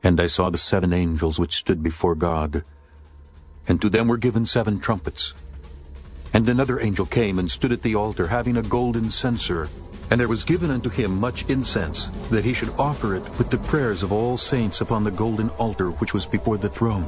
And 0.01 0.19
I 0.19 0.25
saw 0.25 0.49
the 0.49 0.57
seven 0.57 0.91
angels 0.91 1.37
which 1.37 1.57
stood 1.57 1.83
before 1.83 2.15
God, 2.15 2.65
and 3.67 3.79
to 3.79 3.91
them 3.91 4.07
were 4.07 4.17
given 4.17 4.47
seven 4.47 4.79
trumpets. 4.79 5.35
And 6.33 6.49
another 6.49 6.79
angel 6.79 7.05
came 7.05 7.37
and 7.37 7.51
stood 7.51 7.71
at 7.71 7.83
the 7.83 7.93
altar, 7.93 8.25
having 8.25 8.57
a 8.57 8.63
golden 8.63 9.11
censer, 9.11 9.69
and 10.09 10.19
there 10.19 10.27
was 10.27 10.43
given 10.43 10.71
unto 10.71 10.89
him 10.89 11.19
much 11.19 11.47
incense, 11.47 12.07
that 12.31 12.43
he 12.43 12.53
should 12.53 12.73
offer 12.79 13.15
it 13.15 13.37
with 13.37 13.51
the 13.51 13.59
prayers 13.59 14.01
of 14.01 14.11
all 14.11 14.35
saints 14.35 14.81
upon 14.81 15.03
the 15.03 15.11
golden 15.11 15.49
altar 15.61 15.91
which 15.91 16.15
was 16.15 16.25
before 16.25 16.57
the 16.57 16.69
throne. 16.69 17.07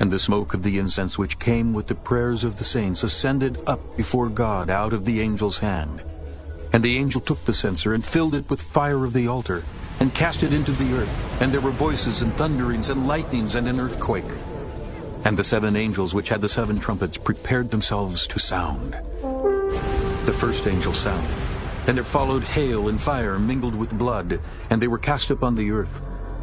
And 0.00 0.12
the 0.12 0.18
smoke 0.18 0.54
of 0.54 0.62
the 0.62 0.78
incense 0.78 1.18
which 1.18 1.38
came 1.38 1.72
with 1.72 1.88
the 1.88 1.94
prayers 1.94 2.44
of 2.44 2.58
the 2.58 2.64
saints 2.64 3.02
ascended 3.02 3.60
up 3.66 3.96
before 3.96 4.28
God 4.28 4.70
out 4.70 4.92
of 4.92 5.04
the 5.04 5.20
angel's 5.20 5.58
hand. 5.58 6.02
And 6.72 6.84
the 6.84 6.96
angel 6.96 7.20
took 7.20 7.44
the 7.44 7.54
censer 7.54 7.94
and 7.94 8.04
filled 8.04 8.34
it 8.34 8.48
with 8.48 8.62
fire 8.62 9.04
of 9.04 9.12
the 9.12 9.26
altar, 9.26 9.64
and 10.00 10.14
cast 10.14 10.42
it 10.42 10.52
into 10.52 10.70
the 10.72 10.92
earth. 10.96 11.40
And 11.40 11.52
there 11.52 11.60
were 11.60 11.72
voices 11.72 12.22
and 12.22 12.32
thunderings 12.34 12.90
and 12.90 13.08
lightnings 13.08 13.56
and 13.56 13.66
an 13.66 13.80
earthquake. 13.80 14.30
And 15.24 15.36
the 15.36 15.42
seven 15.42 15.74
angels 15.74 16.14
which 16.14 16.28
had 16.28 16.42
the 16.42 16.48
seven 16.48 16.78
trumpets 16.78 17.16
prepared 17.16 17.70
themselves 17.70 18.26
to 18.28 18.38
sound. 18.38 18.96
The 20.26 20.32
first 20.32 20.68
angel 20.68 20.94
sounded, 20.94 21.34
and 21.88 21.96
there 21.96 22.04
followed 22.04 22.44
hail 22.44 22.88
and 22.88 23.02
fire 23.02 23.38
mingled 23.38 23.74
with 23.74 23.98
blood, 23.98 24.40
and 24.70 24.80
they 24.80 24.86
were 24.86 24.98
cast 24.98 25.30
upon 25.30 25.56
the 25.56 25.72
earth. 25.72 26.00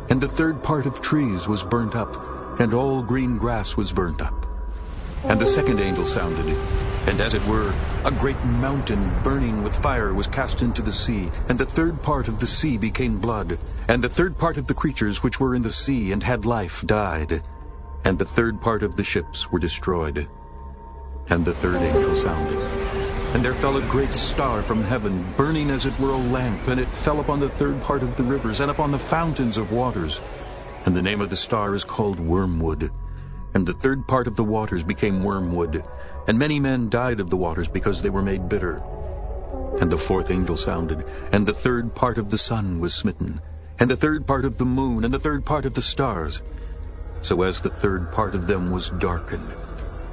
And 0.10 0.20
the 0.20 0.28
third 0.28 0.62
part 0.62 0.86
of 0.86 1.02
trees 1.02 1.48
was 1.48 1.64
burnt 1.64 1.96
up, 1.96 2.35
and 2.60 2.74
all 2.74 3.02
green 3.02 3.38
grass 3.38 3.76
was 3.76 3.92
burnt 3.92 4.22
up. 4.22 4.46
And 5.24 5.40
the 5.40 5.46
second 5.46 5.80
angel 5.80 6.06
sounded, 6.06 6.46
And 7.08 7.20
as 7.22 7.34
it 7.34 7.46
were, 7.46 7.74
a 8.04 8.12
great 8.12 8.44
mountain 8.44 9.12
burning 9.24 9.64
with 9.64 9.76
fire 9.76 10.14
was 10.14 10.28
cast 10.28 10.62
into 10.62 10.82
the 10.82 10.92
sea, 10.92 11.32
and 11.50 11.58
the 11.58 11.66
third 11.66 12.02
part 12.02 12.28
of 12.28 12.40
the 12.40 12.48
sea 12.48 12.78
became 12.78 13.20
blood, 13.20 13.58
and 13.88 14.04
the 14.04 14.10
third 14.10 14.38
part 14.38 14.58
of 14.58 14.68
the 14.68 14.74
creatures 14.74 15.22
which 15.22 15.40
were 15.40 15.56
in 15.56 15.62
the 15.62 15.72
sea 15.72 16.12
and 16.12 16.24
had 16.24 16.46
life 16.46 16.84
died, 16.86 17.44
and 18.04 18.18
the 18.18 18.26
third 18.26 18.62
part 18.62 18.84
of 18.84 18.96
the 18.96 19.04
ships 19.04 19.52
were 19.52 19.60
destroyed. 19.60 20.28
And 21.30 21.44
the 21.44 21.54
third 21.54 21.82
angel 21.82 22.16
sounded. 22.16 22.60
And 23.36 23.44
there 23.44 23.54
fell 23.54 23.78
a 23.78 23.88
great 23.90 24.14
star 24.14 24.62
from 24.62 24.82
heaven, 24.82 25.26
burning 25.36 25.70
as 25.72 25.86
it 25.86 26.00
were 26.00 26.12
a 26.12 26.18
lamp, 26.18 26.68
and 26.68 26.80
it 26.80 26.94
fell 26.94 27.20
upon 27.20 27.40
the 27.40 27.50
third 27.50 27.82
part 27.82 28.02
of 28.02 28.16
the 28.16 28.24
rivers, 28.24 28.62
and 28.62 28.72
upon 28.72 28.92
the 28.92 29.00
fountains 29.00 29.58
of 29.58 29.72
waters. 29.72 30.22
And 30.86 30.96
the 30.96 31.02
name 31.02 31.20
of 31.20 31.32
the 31.32 31.36
star 31.36 31.74
is 31.74 31.84
called 31.84 32.20
Wormwood. 32.20 32.92
And 33.56 33.66
the 33.66 33.74
third 33.74 34.08
part 34.08 34.28
of 34.28 34.36
the 34.36 34.44
waters 34.44 34.84
became 34.84 35.24
wormwood, 35.24 35.84
and 36.28 36.38
many 36.38 36.60
men 36.60 36.90
died 36.90 37.20
of 37.20 37.30
the 37.30 37.38
waters 37.38 37.68
because 37.68 38.02
they 38.02 38.10
were 38.10 38.22
made 38.22 38.50
bitter. 38.50 38.84
And 39.80 39.92
the 39.92 39.98
fourth 39.98 40.30
angel 40.30 40.58
sounded, 40.58 41.06
and 41.32 41.46
the 41.46 41.54
third 41.54 41.96
part 41.96 42.18
of 42.18 42.30
the 42.30 42.38
sun 42.38 42.80
was 42.80 42.94
smitten, 42.94 43.42
and 43.80 43.90
the 43.90 43.96
third 43.96 44.28
part 44.28 44.46
of 44.46 44.58
the 44.58 44.66
moon, 44.66 45.04
and 45.04 45.14
the 45.14 45.20
third 45.20 45.46
part 45.46 45.66
of 45.66 45.74
the 45.74 45.82
stars, 45.82 46.42
so 47.22 47.42
as 47.42 47.62
the 47.62 47.70
third 47.70 48.12
part 48.12 48.36
of 48.36 48.48
them 48.48 48.72
was 48.72 48.90
darkened. 48.90 49.52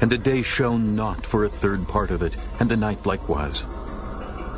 And 0.00 0.10
the 0.10 0.18
day 0.18 0.42
shone 0.42 0.96
not 0.96 1.26
for 1.26 1.44
a 1.44 1.48
third 1.48 1.86
part 1.86 2.10
of 2.10 2.22
it, 2.22 2.36
and 2.60 2.70
the 2.70 2.76
night 2.76 3.04
likewise. 3.04 3.64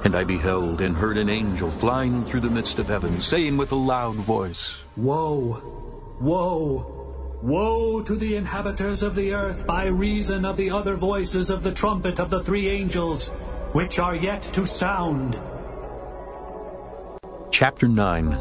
And 0.04 0.14
I 0.14 0.24
beheld 0.24 0.80
and 0.80 0.94
heard 0.94 1.16
an 1.16 1.30
angel 1.30 1.70
flying 1.70 2.24
through 2.24 2.40
the 2.40 2.50
midst 2.50 2.78
of 2.78 2.88
heaven, 2.88 3.20
saying 3.20 3.56
with 3.56 3.72
a 3.72 3.76
loud 3.76 4.16
voice, 4.16 4.82
Woe! 4.96 5.83
Woe! 6.24 7.36
Woe 7.42 8.00
to 8.00 8.16
the 8.16 8.36
inhabitants 8.36 9.02
of 9.02 9.14
the 9.14 9.34
earth 9.34 9.66
by 9.66 9.88
reason 9.88 10.46
of 10.46 10.56
the 10.56 10.70
other 10.70 10.96
voices 10.96 11.50
of 11.50 11.62
the 11.62 11.70
trumpet 11.70 12.18
of 12.18 12.30
the 12.30 12.42
three 12.42 12.66
angels, 12.70 13.28
which 13.74 13.98
are 13.98 14.16
yet 14.16 14.42
to 14.54 14.64
sound. 14.64 15.36
Chapter 17.50 17.88
9 17.88 18.32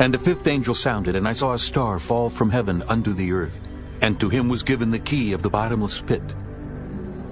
And 0.00 0.12
the 0.12 0.18
fifth 0.18 0.48
angel 0.48 0.74
sounded, 0.74 1.14
and 1.14 1.28
I 1.28 1.34
saw 1.34 1.54
a 1.54 1.58
star 1.60 2.00
fall 2.00 2.28
from 2.28 2.50
heaven 2.50 2.82
unto 2.88 3.14
the 3.14 3.30
earth, 3.30 3.60
and 4.00 4.18
to 4.18 4.28
him 4.28 4.48
was 4.48 4.64
given 4.64 4.90
the 4.90 4.98
key 4.98 5.32
of 5.32 5.42
the 5.44 5.50
bottomless 5.50 6.00
pit. 6.00 6.34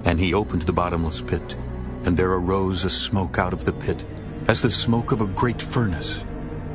And 0.05 0.17
he 0.17 0.33
opened 0.33 0.61
the 0.61 0.71
bottomless 0.71 1.19
pit, 1.19 1.57
and 2.05 2.15
there 2.15 2.31
arose 2.31 2.85
a 2.85 2.89
smoke 2.89 3.37
out 3.37 3.51
of 3.51 3.65
the 3.65 3.73
pit, 3.73 4.05
as 4.47 4.61
the 4.61 4.71
smoke 4.71 5.11
of 5.11 5.19
a 5.19 5.27
great 5.27 5.61
furnace. 5.61 6.23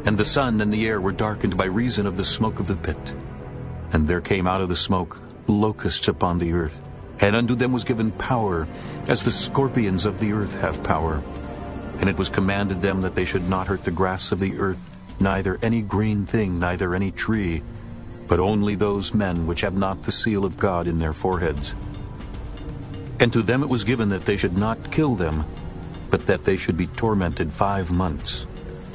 And 0.05 0.19
the 0.19 0.25
sun 0.25 0.61
and 0.61 0.73
the 0.73 0.87
air 0.87 1.01
were 1.01 1.13
darkened 1.13 1.57
by 1.57 1.67
reason 1.67 2.07
of 2.07 2.17
the 2.17 2.25
smoke 2.25 2.59
of 2.59 2.67
the 2.67 2.77
pit. 2.77 3.15
And 3.93 4.09
there 4.09 4.21
came 4.21 4.47
out 4.47 4.61
of 4.61 4.69
the 4.69 4.77
smoke 4.77 5.21
locusts 5.47 6.09
upon 6.09 6.39
the 6.39 6.53
earth, 6.53 6.83
and 7.21 7.37
unto 7.37 7.55
them 7.55 7.73
was 7.73 7.85
given 7.85 8.11
power, 8.13 8.67
as 9.07 9.23
the 9.23 9.31
scorpions 9.31 10.05
of 10.05 10.19
the 10.19 10.33
earth 10.33 10.61
have 10.61 10.83
power. 10.83 11.23
And 11.99 12.09
it 12.09 12.19
was 12.19 12.29
commanded 12.29 12.81
them 12.81 13.03
that 13.03 13.15
they 13.15 13.25
should 13.25 13.49
not 13.49 13.69
hurt 13.69 13.85
the 13.85 13.91
grass 13.91 14.33
of 14.33 14.41
the 14.41 14.59
earth, 14.59 14.91
neither 15.21 15.59
any 15.63 15.83
green 15.83 16.27
thing, 16.27 16.59
neither 16.59 16.95
any 16.95 17.13
tree, 17.13 17.63
but 18.27 18.41
only 18.41 18.75
those 18.75 19.15
men 19.15 19.47
which 19.47 19.61
have 19.61 19.75
not 19.75 20.03
the 20.03 20.11
seal 20.11 20.45
of 20.45 20.59
God 20.59 20.87
in 20.87 20.99
their 20.99 21.13
foreheads. 21.13 21.75
And 23.21 23.33
to 23.33 23.43
them 23.43 23.63
it 23.63 23.69
was 23.69 23.85
given 23.85 24.09
that 24.09 24.25
they 24.25 24.37
should 24.37 24.57
not 24.57 24.91
kill 24.91 25.15
them, 25.15 25.45
but 26.11 26.27
that 26.27 26.45
they 26.45 26.57
should 26.57 26.77
be 26.77 26.89
tormented 26.89 27.53
five 27.53 27.93
months. 27.93 28.47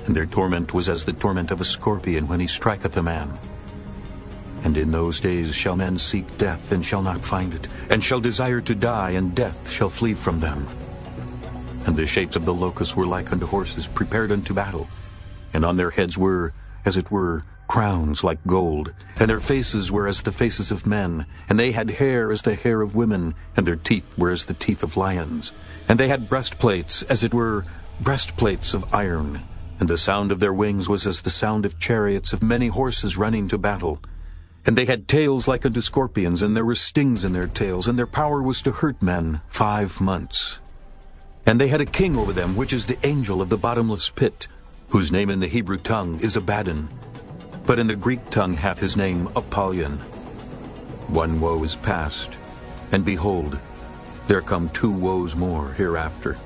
And 0.08 0.16
their 0.16 0.26
torment 0.26 0.74
was 0.74 0.88
as 0.88 1.04
the 1.04 1.14
torment 1.14 1.52
of 1.52 1.62
a 1.62 1.66
scorpion 1.66 2.28
when 2.28 2.40
he 2.40 2.48
striketh 2.48 2.96
a 2.96 3.04
man. 3.04 3.38
And 4.64 4.78
in 4.78 4.92
those 4.92 5.20
days 5.20 5.54
shall 5.54 5.76
men 5.76 6.00
seek 6.00 6.38
death, 6.38 6.72
and 6.72 6.84
shall 6.84 7.02
not 7.02 7.24
find 7.24 7.54
it, 7.54 7.68
and 7.90 8.04
shall 8.04 8.22
desire 8.22 8.62
to 8.62 8.74
die, 8.74 9.12
and 9.12 9.36
death 9.36 9.70
shall 9.70 9.90
flee 9.90 10.14
from 10.14 10.40
them. 10.40 10.66
And 11.86 11.96
the 11.96 12.08
shapes 12.08 12.36
of 12.36 12.46
the 12.46 12.54
locusts 12.54 12.96
were 12.96 13.06
like 13.06 13.32
unto 13.32 13.46
horses, 13.46 13.86
prepared 13.86 14.32
unto 14.32 14.54
battle. 14.54 14.88
And 15.54 15.66
on 15.66 15.76
their 15.76 15.92
heads 15.92 16.18
were, 16.18 16.54
as 16.86 16.98
it 16.98 17.12
were, 17.12 17.44
crowns 17.68 18.24
like 18.24 18.40
gold, 18.48 18.94
and 19.18 19.30
their 19.30 19.42
faces 19.42 19.92
were 19.92 20.08
as 20.08 20.22
the 20.22 20.32
faces 20.32 20.72
of 20.72 20.88
men, 20.88 21.26
and 21.50 21.60
they 21.60 21.74
had 21.74 21.92
hair 21.92 22.32
as 22.32 22.44
the 22.44 22.56
hair 22.56 22.82
of 22.82 22.96
women, 22.96 23.36
and 23.58 23.68
their 23.68 23.76
teeth 23.76 24.18
were 24.18 24.32
as 24.32 24.46
the 24.46 24.54
teeth 24.54 24.84
of 24.84 24.96
lions. 24.96 25.52
And 25.90 26.00
they 26.00 26.08
had 26.08 26.30
breastplates, 26.30 27.04
as 27.04 27.26
it 27.26 27.34
were, 27.34 27.66
breastplates 28.00 28.74
of 28.74 28.94
iron. 28.94 29.44
And 29.80 29.90
the 29.90 29.98
sound 29.98 30.32
of 30.32 30.40
their 30.40 30.54
wings 30.54 30.90
was 30.90 31.06
as 31.06 31.22
the 31.22 31.30
sound 31.30 31.66
of 31.66 31.80
chariots 31.80 32.34
of 32.34 32.42
many 32.42 32.68
horses 32.68 33.18
running 33.18 33.48
to 33.50 33.58
battle. 33.58 34.02
And 34.66 34.78
they 34.78 34.86
had 34.86 35.08
tails 35.08 35.48
like 35.48 35.66
unto 35.66 35.82
scorpions, 35.82 36.42
and 36.42 36.56
there 36.56 36.66
were 36.66 36.76
stings 36.76 37.24
in 37.24 37.34
their 37.34 37.48
tails, 37.48 37.88
and 37.88 37.98
their 37.98 38.08
power 38.08 38.42
was 38.42 38.62
to 38.64 38.72
hurt 38.72 39.02
men 39.02 39.42
five 39.48 40.02
months. 40.02 40.60
And 41.46 41.62
they 41.62 41.70
had 41.70 41.80
a 41.80 41.86
king 41.86 42.18
over 42.18 42.34
them, 42.34 42.56
which 42.56 42.74
is 42.74 42.86
the 42.86 42.98
angel 43.06 43.42
of 43.42 43.50
the 43.50 43.58
bottomless 43.58 44.10
pit, 44.10 44.48
whose 44.90 45.12
name 45.12 45.30
in 45.30 45.40
the 45.40 45.48
Hebrew 45.48 45.78
tongue 45.78 46.20
is 46.20 46.36
Abaddon, 46.36 46.90
but 47.66 47.80
in 47.80 47.88
the 47.88 47.96
Greek 47.96 48.30
tongue 48.30 48.54
hath 48.54 48.80
his 48.80 48.98
name 48.98 49.28
Apollyon. 49.36 49.98
One 51.08 51.40
woe 51.40 51.64
is 51.64 51.76
past, 51.76 52.32
and 52.92 53.06
behold, 53.06 53.60
there 54.28 54.42
come 54.42 54.70
two 54.70 54.92
woes 54.92 55.36
more 55.36 55.72
hereafter. 55.72 56.38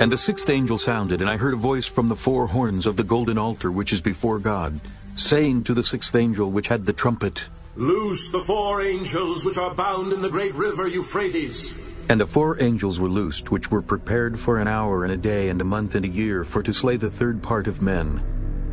And 0.00 0.10
the 0.10 0.18
sixth 0.18 0.50
angel 0.50 0.76
sounded, 0.76 1.20
and 1.20 1.30
I 1.30 1.36
heard 1.36 1.54
a 1.54 1.56
voice 1.56 1.86
from 1.86 2.08
the 2.08 2.16
four 2.16 2.48
horns 2.48 2.84
of 2.84 2.96
the 2.96 3.04
golden 3.04 3.38
altar 3.38 3.70
which 3.70 3.92
is 3.92 4.00
before 4.00 4.40
God, 4.40 4.80
saying 5.14 5.64
to 5.64 5.74
the 5.74 5.84
sixth 5.84 6.14
angel 6.16 6.50
which 6.50 6.68
had 6.68 6.84
the 6.84 6.92
trumpet, 6.92 7.44
Loose 7.76 8.28
the 8.30 8.40
four 8.40 8.82
angels 8.82 9.44
which 9.44 9.56
are 9.56 9.74
bound 9.74 10.12
in 10.12 10.20
the 10.20 10.30
great 10.30 10.54
river 10.54 10.88
Euphrates. 10.88 11.74
And 12.08 12.20
the 12.20 12.26
four 12.26 12.62
angels 12.62 13.00
were 13.00 13.08
loosed, 13.08 13.50
which 13.50 13.70
were 13.70 13.82
prepared 13.82 14.38
for 14.38 14.58
an 14.58 14.68
hour 14.68 15.04
and 15.04 15.12
a 15.12 15.16
day 15.16 15.48
and 15.48 15.60
a 15.60 15.64
month 15.64 15.94
and 15.94 16.04
a 16.04 16.08
year, 16.08 16.44
for 16.44 16.62
to 16.62 16.74
slay 16.74 16.96
the 16.96 17.10
third 17.10 17.42
part 17.42 17.66
of 17.66 17.80
men. 17.80 18.22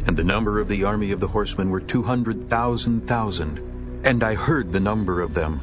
And 0.06 0.18
the 0.18 0.24
number 0.24 0.60
of 0.60 0.68
the 0.68 0.84
army 0.84 1.12
of 1.12 1.20
the 1.20 1.30
horsemen 1.30 1.70
were 1.70 1.80
two 1.80 2.04
hundred 2.04 2.50
thousand 2.50 3.08
thousand. 3.08 3.60
And 4.04 4.24
I 4.24 4.34
heard 4.34 4.72
the 4.72 4.80
number 4.80 5.22
of 5.22 5.36
them. 5.36 5.62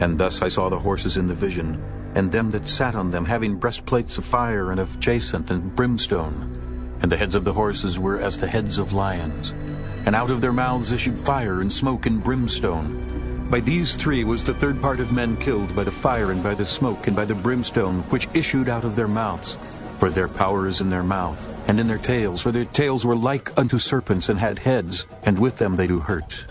And 0.00 0.18
thus 0.18 0.40
I 0.40 0.48
saw 0.48 0.68
the 0.68 0.78
horses 0.78 1.16
in 1.16 1.26
the 1.26 1.34
vision, 1.34 1.82
and 2.14 2.32
them 2.32 2.50
that 2.50 2.68
sat 2.68 2.94
on 2.94 3.10
them, 3.10 3.24
having 3.24 3.56
breastplates 3.56 4.18
of 4.18 4.24
fire 4.24 4.70
and 4.70 4.80
of 4.80 4.98
jacinth 5.00 5.50
and 5.50 5.74
brimstone. 5.74 6.98
And 7.00 7.12
the 7.12 7.16
heads 7.16 7.34
of 7.34 7.44
the 7.44 7.52
horses 7.52 7.98
were 7.98 8.20
as 8.20 8.38
the 8.38 8.48
heads 8.48 8.78
of 8.78 8.92
lions. 8.92 9.50
And 10.04 10.14
out 10.14 10.30
of 10.30 10.40
their 10.40 10.52
mouths 10.52 10.92
issued 10.92 11.18
fire 11.18 11.60
and 11.60 11.72
smoke 11.72 12.06
and 12.06 12.22
brimstone. 12.22 13.48
By 13.50 13.60
these 13.60 13.96
three 13.96 14.24
was 14.24 14.44
the 14.44 14.54
third 14.54 14.80
part 14.80 15.00
of 15.00 15.12
men 15.12 15.36
killed 15.36 15.74
by 15.74 15.84
the 15.84 15.90
fire 15.90 16.32
and 16.32 16.42
by 16.42 16.54
the 16.54 16.66
smoke 16.66 17.06
and 17.06 17.16
by 17.16 17.24
the 17.24 17.34
brimstone 17.34 18.00
which 18.10 18.28
issued 18.34 18.68
out 18.68 18.84
of 18.84 18.96
their 18.96 19.08
mouths. 19.08 19.56
For 19.98 20.10
their 20.10 20.28
power 20.28 20.68
is 20.68 20.80
in 20.80 20.90
their 20.90 21.02
mouth, 21.02 21.48
and 21.66 21.80
in 21.80 21.88
their 21.88 21.98
tails, 21.98 22.42
for 22.42 22.52
their 22.52 22.66
tails 22.66 23.04
were 23.04 23.16
like 23.16 23.50
unto 23.58 23.78
serpents, 23.78 24.28
and 24.28 24.38
had 24.38 24.60
heads, 24.60 25.06
and 25.24 25.38
with 25.38 25.56
them 25.56 25.74
they 25.74 25.88
do 25.88 25.98
hurt. 25.98 26.44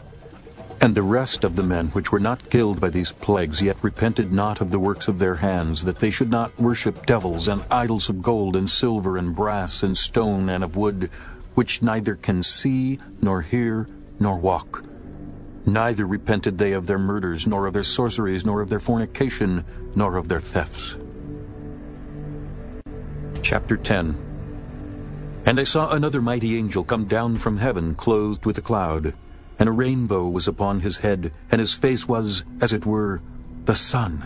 And 0.80 0.94
the 0.94 1.02
rest 1.02 1.44
of 1.44 1.56
the 1.56 1.64
men 1.64 1.88
which 1.88 2.12
were 2.12 2.20
not 2.20 2.52
killed 2.52 2.80
by 2.80 2.90
these 2.90 3.12
plagues, 3.12 3.62
yet 3.62 3.78
repented 3.82 4.32
not 4.32 4.62
of 4.62 4.70
the 4.70 4.80
works 4.80 5.08
of 5.08 5.18
their 5.18 5.36
hands, 5.36 5.84
that 5.86 6.00
they 6.00 6.12
should 6.12 6.30
not 6.30 6.60
worship 6.60 7.06
devils, 7.08 7.48
and 7.48 7.66
idols 7.72 8.10
of 8.10 8.22
gold, 8.22 8.56
and 8.56 8.70
silver, 8.70 9.18
and 9.18 9.36
brass, 9.36 9.82
and 9.82 9.98
stone, 9.98 10.50
and 10.50 10.64
of 10.64 10.76
wood, 10.76 11.10
which 11.56 11.82
neither 11.82 12.16
can 12.16 12.44
see, 12.44 13.00
nor 13.22 13.42
hear, 13.42 13.88
nor 14.20 14.38
walk. 14.38 14.84
Neither 15.66 16.06
repented 16.06 16.60
they 16.60 16.74
of 16.74 16.86
their 16.86 17.00
murders, 17.00 17.48
nor 17.48 17.66
of 17.66 17.74
their 17.74 17.84
sorceries, 17.84 18.46
nor 18.46 18.62
of 18.62 18.70
their 18.70 18.80
fornication, 18.80 19.66
nor 19.96 20.16
of 20.16 20.28
their 20.28 20.40
thefts. 20.40 20.96
Chapter 23.42 23.78
10 23.78 25.42
And 25.46 25.60
I 25.60 25.64
saw 25.64 25.92
another 25.92 26.22
mighty 26.22 26.56
angel 26.56 26.84
come 26.84 27.06
down 27.06 27.40
from 27.40 27.58
heaven, 27.58 27.96
clothed 27.96 28.46
with 28.46 28.58
a 28.60 28.62
cloud, 28.62 29.16
and 29.60 29.68
a 29.68 29.72
rainbow 29.72 30.28
was 30.28 30.48
upon 30.48 30.82
his 30.82 30.98
head, 30.98 31.32
and 31.52 31.60
his 31.60 31.74
face 31.74 32.08
was, 32.08 32.44
as 32.62 32.74
it 32.74 32.86
were, 32.86 33.22
the 33.66 33.76
sun, 33.76 34.24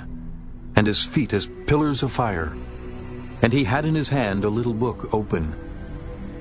and 0.76 0.88
his 0.88 1.04
feet 1.04 1.34
as 1.34 1.50
pillars 1.66 2.04
of 2.04 2.12
fire. 2.12 2.54
And 3.42 3.54
he 3.54 3.64
had 3.64 3.86
in 3.86 3.96
his 3.96 4.10
hand 4.10 4.44
a 4.44 4.50
little 4.50 4.74
book 4.74 5.14
open. 5.14 5.56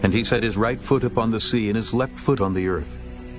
And 0.03 0.13
he 0.13 0.25
set 0.25 0.43
his 0.43 0.57
right 0.57 0.81
foot 0.81 1.05
upon 1.05 1.31
the 1.31 1.41
sea, 1.41 1.69
and 1.69 1.77
his 1.77 1.95
left 1.95 2.19
foot 2.19 2.41
on 2.41 2.55
the 2.55 2.69
earth, 2.69 2.99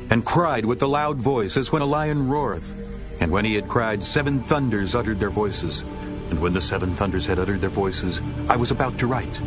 and 0.10 0.26
cried 0.26 0.66
with 0.66 0.82
a 0.82 0.88
loud 0.88 1.18
voice, 1.18 1.58
as 1.58 1.72
when 1.72 1.82
a 1.82 1.86
lion 1.86 2.28
roareth. 2.30 2.78
And 3.20 3.32
when 3.32 3.46
he 3.46 3.56
had 3.56 3.68
cried, 3.68 4.04
seven 4.04 4.42
thunders 4.42 4.96
uttered 4.96 5.20
their 5.20 5.30
voices. 5.30 5.82
And 6.30 6.40
when 6.40 6.54
the 6.54 6.62
seven 6.62 6.92
thunders 6.92 7.26
had 7.26 7.40
uttered 7.40 7.62
their 7.62 7.70
voices, 7.70 8.22
I 8.50 8.56
was 8.56 8.72
about 8.72 8.98
to 9.00 9.08
write. 9.08 9.40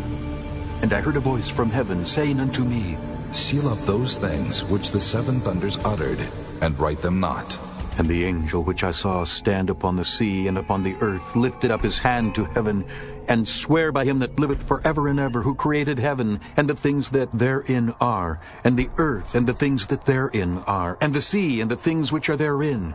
And 0.82 0.92
I 0.92 1.00
heard 1.00 1.16
a 1.16 1.20
voice 1.20 1.48
from 1.48 1.70
heaven 1.70 2.06
saying 2.06 2.40
unto 2.40 2.62
me, 2.62 2.96
Seal 3.34 3.68
up 3.68 3.80
those 3.80 4.16
things 4.16 4.62
which 4.64 4.92
the 4.92 5.00
seven 5.00 5.40
thunders 5.40 5.76
uttered, 5.84 6.20
and 6.60 6.78
write 6.78 7.02
them 7.02 7.18
not. 7.18 7.58
And 7.98 8.08
the 8.08 8.24
angel 8.24 8.62
which 8.62 8.84
I 8.84 8.92
saw 8.92 9.24
stand 9.24 9.70
upon 9.70 9.96
the 9.96 10.04
sea 10.04 10.46
and 10.46 10.56
upon 10.56 10.84
the 10.84 10.94
earth 11.00 11.34
lifted 11.34 11.72
up 11.72 11.82
his 11.82 11.98
hand 11.98 12.36
to 12.36 12.44
heaven, 12.44 12.84
and 13.26 13.48
sware 13.48 13.90
by 13.90 14.04
him 14.04 14.20
that 14.20 14.38
liveth 14.38 14.62
for 14.62 14.80
ever 14.86 15.08
and 15.08 15.18
ever, 15.18 15.42
who 15.42 15.56
created 15.56 15.98
heaven, 15.98 16.38
and 16.56 16.70
the 16.70 16.76
things 16.76 17.10
that 17.10 17.32
therein 17.32 17.92
are, 18.00 18.38
and 18.62 18.76
the 18.76 18.88
earth, 18.98 19.34
and 19.34 19.48
the 19.48 19.52
things 19.52 19.88
that 19.88 20.04
therein 20.04 20.58
are, 20.68 20.96
and 21.00 21.12
the 21.12 21.20
sea, 21.20 21.60
and 21.60 21.68
the 21.68 21.76
things 21.76 22.12
which 22.12 22.28
are 22.28 22.36
therein, 22.36 22.94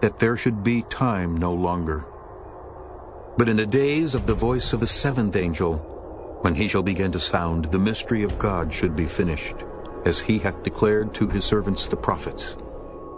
that 0.00 0.18
there 0.18 0.36
should 0.36 0.64
be 0.64 0.82
time 0.82 1.36
no 1.36 1.54
longer. 1.54 2.04
But 3.36 3.48
in 3.48 3.56
the 3.56 3.66
days 3.66 4.16
of 4.16 4.26
the 4.26 4.34
voice 4.34 4.72
of 4.72 4.80
the 4.80 4.86
seventh 4.88 5.36
angel, 5.36 5.76
when 6.42 6.56
he 6.56 6.66
shall 6.66 6.82
begin 6.82 7.12
to 7.12 7.20
sound, 7.20 7.66
the 7.66 7.78
mystery 7.78 8.24
of 8.24 8.38
God 8.38 8.74
should 8.74 8.96
be 8.96 9.06
finished, 9.06 9.56
as 10.06 10.20
he 10.20 10.38
hath 10.38 10.62
declared 10.62 11.12
to 11.12 11.26
his 11.26 11.44
servants 11.44 11.86
the 11.86 11.96
prophets. 11.96 12.54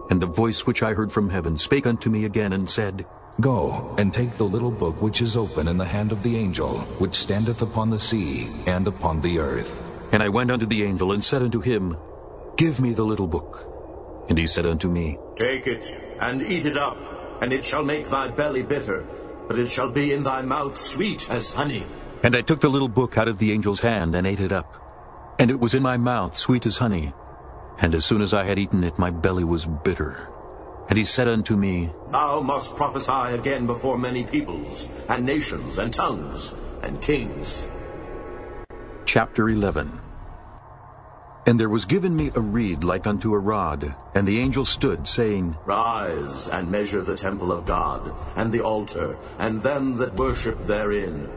And 0.09 0.21
the 0.21 0.27
voice 0.27 0.67
which 0.67 0.83
I 0.83 0.95
heard 0.95 1.13
from 1.13 1.29
heaven 1.29 1.59
spake 1.59 1.87
unto 1.87 2.09
me 2.09 2.25
again, 2.25 2.55
and 2.55 2.69
said, 2.69 3.05
Go, 3.41 3.95
and 3.99 4.13
take 4.13 4.33
the 4.33 4.49
little 4.49 4.71
book 4.71 5.01
which 5.03 5.21
is 5.21 5.37
open 5.37 5.69
in 5.69 5.77
the 5.77 5.85
hand 5.85 6.13
of 6.13 6.23
the 6.23 6.37
angel, 6.37 6.79
which 6.99 7.15
standeth 7.15 7.61
upon 7.61 7.91
the 7.91 8.01
sea 8.01 8.49
and 8.67 8.89
upon 8.89 9.21
the 9.21 9.39
earth. 9.39 9.85
And 10.13 10.23
I 10.23 10.31
went 10.31 10.51
unto 10.51 10.65
the 10.65 10.83
angel, 10.83 11.13
and 11.13 11.23
said 11.23 11.43
unto 11.43 11.61
him, 11.61 11.97
Give 12.57 12.81
me 12.81 12.95
the 12.95 13.05
little 13.05 13.29
book. 13.29 13.69
And 14.31 14.39
he 14.39 14.47
said 14.47 14.65
unto 14.65 14.89
me, 14.89 15.19
Take 15.37 15.67
it, 15.67 16.17
and 16.21 16.43
eat 16.43 16.65
it 16.65 16.79
up, 16.79 16.97
and 17.43 17.53
it 17.53 17.65
shall 17.65 17.85
make 17.85 18.09
thy 18.09 18.29
belly 18.29 18.63
bitter, 18.63 19.07
but 19.47 19.59
it 19.59 19.69
shall 19.69 19.91
be 19.91 20.15
in 20.15 20.23
thy 20.25 20.41
mouth 20.41 20.81
sweet 20.81 21.29
as 21.29 21.53
honey. 21.53 21.85
And 22.25 22.35
I 22.35 22.41
took 22.41 22.61
the 22.61 22.71
little 22.71 22.89
book 22.89 23.19
out 23.19 23.29
of 23.29 23.39
the 23.39 23.53
angel's 23.53 23.81
hand, 23.83 24.17
and 24.17 24.27
ate 24.27 24.41
it 24.41 24.53
up. 24.53 24.88
And 25.39 25.51
it 25.51 25.61
was 25.61 25.75
in 25.75 25.83
my 25.83 25.97
mouth 25.97 26.37
sweet 26.37 26.67
as 26.67 26.79
honey. 26.79 27.13
And 27.81 27.95
as 27.95 28.05
soon 28.05 28.23
as 28.23 28.35
I 28.35 28.43
had 28.43 28.59
eaten 28.59 28.83
it, 28.83 28.99
my 28.99 29.11
belly 29.11 29.45
was 29.45 29.67
bitter. 29.67 30.29
And 30.89 30.99
he 30.99 31.05
said 31.05 31.29
unto 31.29 31.55
me, 31.55 31.93
Thou 32.11 32.41
must 32.41 32.75
prophesy 32.75 33.35
again 33.35 33.67
before 33.67 33.99
many 33.99 34.25
peoples, 34.25 34.89
and 35.09 35.25
nations, 35.25 35.79
and 35.79 35.93
tongues, 35.93 36.55
and 36.83 37.01
kings. 37.01 37.69
Chapter 39.05 39.49
11 39.49 40.01
And 41.47 41.61
there 41.61 41.69
was 41.69 41.85
given 41.85 42.17
me 42.17 42.33
a 42.35 42.41
reed 42.41 42.83
like 42.83 43.07
unto 43.07 43.33
a 43.33 43.39
rod, 43.39 43.95
and 44.15 44.27
the 44.27 44.41
angel 44.41 44.65
stood, 44.65 45.07
saying, 45.07 45.57
Rise, 45.67 46.49
and 46.49 46.71
measure 46.71 47.03
the 47.03 47.17
temple 47.17 47.53
of 47.53 47.65
God, 47.65 48.13
and 48.35 48.51
the 48.51 48.63
altar, 48.63 49.17
and 49.39 49.63
them 49.63 49.97
that 49.99 50.15
worship 50.15 50.59
therein. 50.67 51.29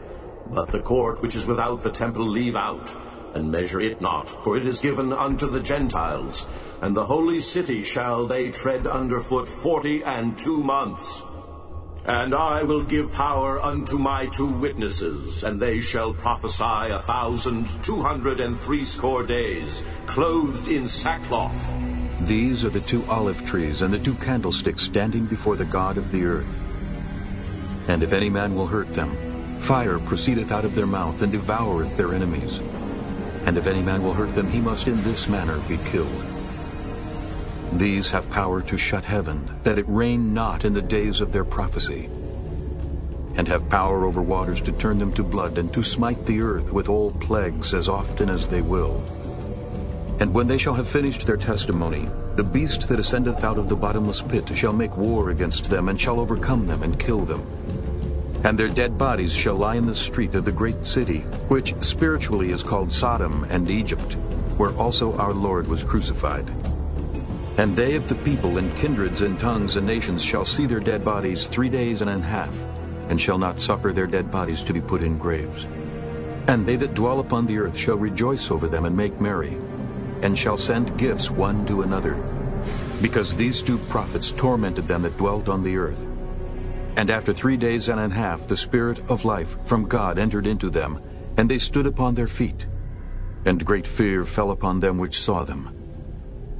But 0.46 0.72
the 0.72 0.80
court 0.80 1.22
which 1.22 1.36
is 1.36 1.46
without 1.46 1.82
the 1.82 1.90
temple 1.90 2.26
leave 2.26 2.56
out, 2.56 2.90
and 3.34 3.50
measure 3.50 3.80
it 3.80 4.00
not, 4.00 4.28
for 4.44 4.56
it 4.56 4.66
is 4.66 4.80
given 4.80 5.12
unto 5.12 5.48
the 5.48 5.60
Gentiles, 5.60 6.46
and 6.80 6.96
the 6.96 7.06
holy 7.06 7.40
city 7.40 7.82
shall 7.82 8.26
they 8.26 8.50
tread 8.50 8.86
under 8.86 9.20
foot 9.20 9.48
forty 9.48 10.02
and 10.02 10.36
two 10.38 10.62
months. 10.62 11.22
And 12.04 12.34
I 12.34 12.64
will 12.64 12.82
give 12.82 13.12
power 13.12 13.62
unto 13.62 13.96
my 13.96 14.26
two 14.26 14.46
witnesses, 14.46 15.44
and 15.44 15.62
they 15.62 15.78
shall 15.78 16.12
prophesy 16.12 16.90
a 16.90 16.98
thousand 16.98 17.68
two 17.84 18.02
hundred 18.02 18.40
and 18.40 18.58
threescore 18.58 19.22
days, 19.22 19.84
clothed 20.06 20.66
in 20.66 20.88
sackcloth. 20.88 21.72
These 22.26 22.64
are 22.64 22.70
the 22.70 22.80
two 22.80 23.04
olive 23.06 23.46
trees 23.46 23.82
and 23.82 23.94
the 23.94 23.98
two 23.98 24.14
candlesticks 24.14 24.82
standing 24.82 25.26
before 25.26 25.56
the 25.56 25.64
God 25.64 25.96
of 25.96 26.10
the 26.10 26.24
earth. 26.24 27.88
And 27.88 28.02
if 28.02 28.12
any 28.12 28.30
man 28.30 28.54
will 28.54 28.66
hurt 28.66 28.92
them, 28.94 29.60
fire 29.60 29.98
proceedeth 29.98 30.50
out 30.50 30.64
of 30.64 30.74
their 30.74 30.86
mouth, 30.86 31.22
and 31.22 31.32
devoureth 31.32 31.96
their 31.96 32.14
enemies. 32.14 32.60
And 33.46 33.58
if 33.58 33.66
any 33.66 33.82
man 33.82 34.02
will 34.02 34.14
hurt 34.14 34.34
them, 34.34 34.48
he 34.48 34.60
must 34.60 34.86
in 34.86 35.02
this 35.02 35.28
manner 35.28 35.58
be 35.68 35.76
killed. 35.90 36.24
These 37.72 38.10
have 38.10 38.30
power 38.30 38.62
to 38.62 38.76
shut 38.78 39.04
heaven, 39.04 39.50
that 39.62 39.78
it 39.78 39.88
rain 39.88 40.34
not 40.34 40.64
in 40.64 40.74
the 40.74 40.82
days 40.82 41.20
of 41.20 41.32
their 41.32 41.44
prophecy, 41.44 42.08
and 43.34 43.48
have 43.48 43.68
power 43.68 44.04
over 44.04 44.20
waters 44.20 44.60
to 44.62 44.72
turn 44.72 44.98
them 44.98 45.12
to 45.14 45.22
blood, 45.22 45.56
and 45.58 45.72
to 45.72 45.82
smite 45.82 46.26
the 46.26 46.42
earth 46.42 46.72
with 46.72 46.88
all 46.88 47.10
plagues 47.12 47.72
as 47.72 47.88
often 47.88 48.28
as 48.28 48.46
they 48.46 48.60
will. 48.60 49.02
And 50.20 50.34
when 50.34 50.46
they 50.46 50.58
shall 50.58 50.74
have 50.74 50.86
finished 50.86 51.26
their 51.26 51.38
testimony, 51.38 52.08
the 52.36 52.44
beast 52.44 52.88
that 52.88 53.00
ascendeth 53.00 53.42
out 53.42 53.58
of 53.58 53.68
the 53.68 53.76
bottomless 53.76 54.22
pit 54.22 54.56
shall 54.56 54.72
make 54.72 54.96
war 54.96 55.30
against 55.30 55.70
them, 55.70 55.88
and 55.88 56.00
shall 56.00 56.20
overcome 56.20 56.66
them, 56.66 56.82
and 56.82 57.00
kill 57.00 57.24
them. 57.24 57.44
And 58.44 58.58
their 58.58 58.68
dead 58.68 58.98
bodies 58.98 59.32
shall 59.32 59.54
lie 59.54 59.76
in 59.76 59.86
the 59.86 59.94
street 59.94 60.34
of 60.34 60.44
the 60.44 60.50
great 60.50 60.84
city, 60.84 61.20
which 61.48 61.74
spiritually 61.80 62.50
is 62.50 62.62
called 62.62 62.92
Sodom 62.92 63.44
and 63.50 63.70
Egypt, 63.70 64.14
where 64.56 64.72
also 64.72 65.16
our 65.16 65.32
Lord 65.32 65.68
was 65.68 65.84
crucified. 65.84 66.50
And 67.58 67.76
they 67.76 67.94
of 67.94 68.08
the 68.08 68.16
people 68.16 68.58
and 68.58 68.76
kindreds 68.76 69.22
and 69.22 69.38
tongues 69.38 69.76
and 69.76 69.86
nations 69.86 70.24
shall 70.24 70.44
see 70.44 70.66
their 70.66 70.80
dead 70.80 71.04
bodies 71.04 71.46
three 71.46 71.68
days 71.68 72.00
and 72.00 72.10
an 72.10 72.22
half, 72.22 72.52
and 73.08 73.20
shall 73.20 73.38
not 73.38 73.60
suffer 73.60 73.92
their 73.92 74.06
dead 74.06 74.30
bodies 74.30 74.62
to 74.62 74.72
be 74.72 74.80
put 74.80 75.02
in 75.02 75.18
graves. 75.18 75.66
And 76.48 76.66
they 76.66 76.76
that 76.76 76.94
dwell 76.94 77.20
upon 77.20 77.46
the 77.46 77.58
earth 77.58 77.76
shall 77.76 77.96
rejoice 77.96 78.50
over 78.50 78.66
them 78.66 78.86
and 78.86 78.96
make 78.96 79.20
merry, 79.20 79.56
and 80.22 80.36
shall 80.36 80.56
send 80.56 80.98
gifts 80.98 81.30
one 81.30 81.64
to 81.66 81.82
another, 81.82 82.14
because 83.00 83.36
these 83.36 83.62
two 83.62 83.78
prophets 83.78 84.32
tormented 84.32 84.88
them 84.88 85.02
that 85.02 85.16
dwelt 85.16 85.48
on 85.48 85.62
the 85.62 85.76
earth. 85.76 86.08
And 86.96 87.10
after 87.10 87.32
three 87.32 87.56
days 87.56 87.88
and 87.88 87.98
an 87.98 88.10
half 88.10 88.46
the 88.46 88.56
Spirit 88.56 88.98
of 89.10 89.24
life 89.24 89.56
from 89.64 89.88
God 89.88 90.18
entered 90.18 90.46
into 90.46 90.70
them, 90.70 91.00
and 91.36 91.50
they 91.50 91.58
stood 91.58 91.86
upon 91.86 92.14
their 92.14 92.28
feet. 92.28 92.66
And 93.44 93.64
great 93.64 93.86
fear 93.86 94.24
fell 94.24 94.50
upon 94.50 94.80
them 94.80 94.98
which 94.98 95.20
saw 95.20 95.44
them. 95.44 95.74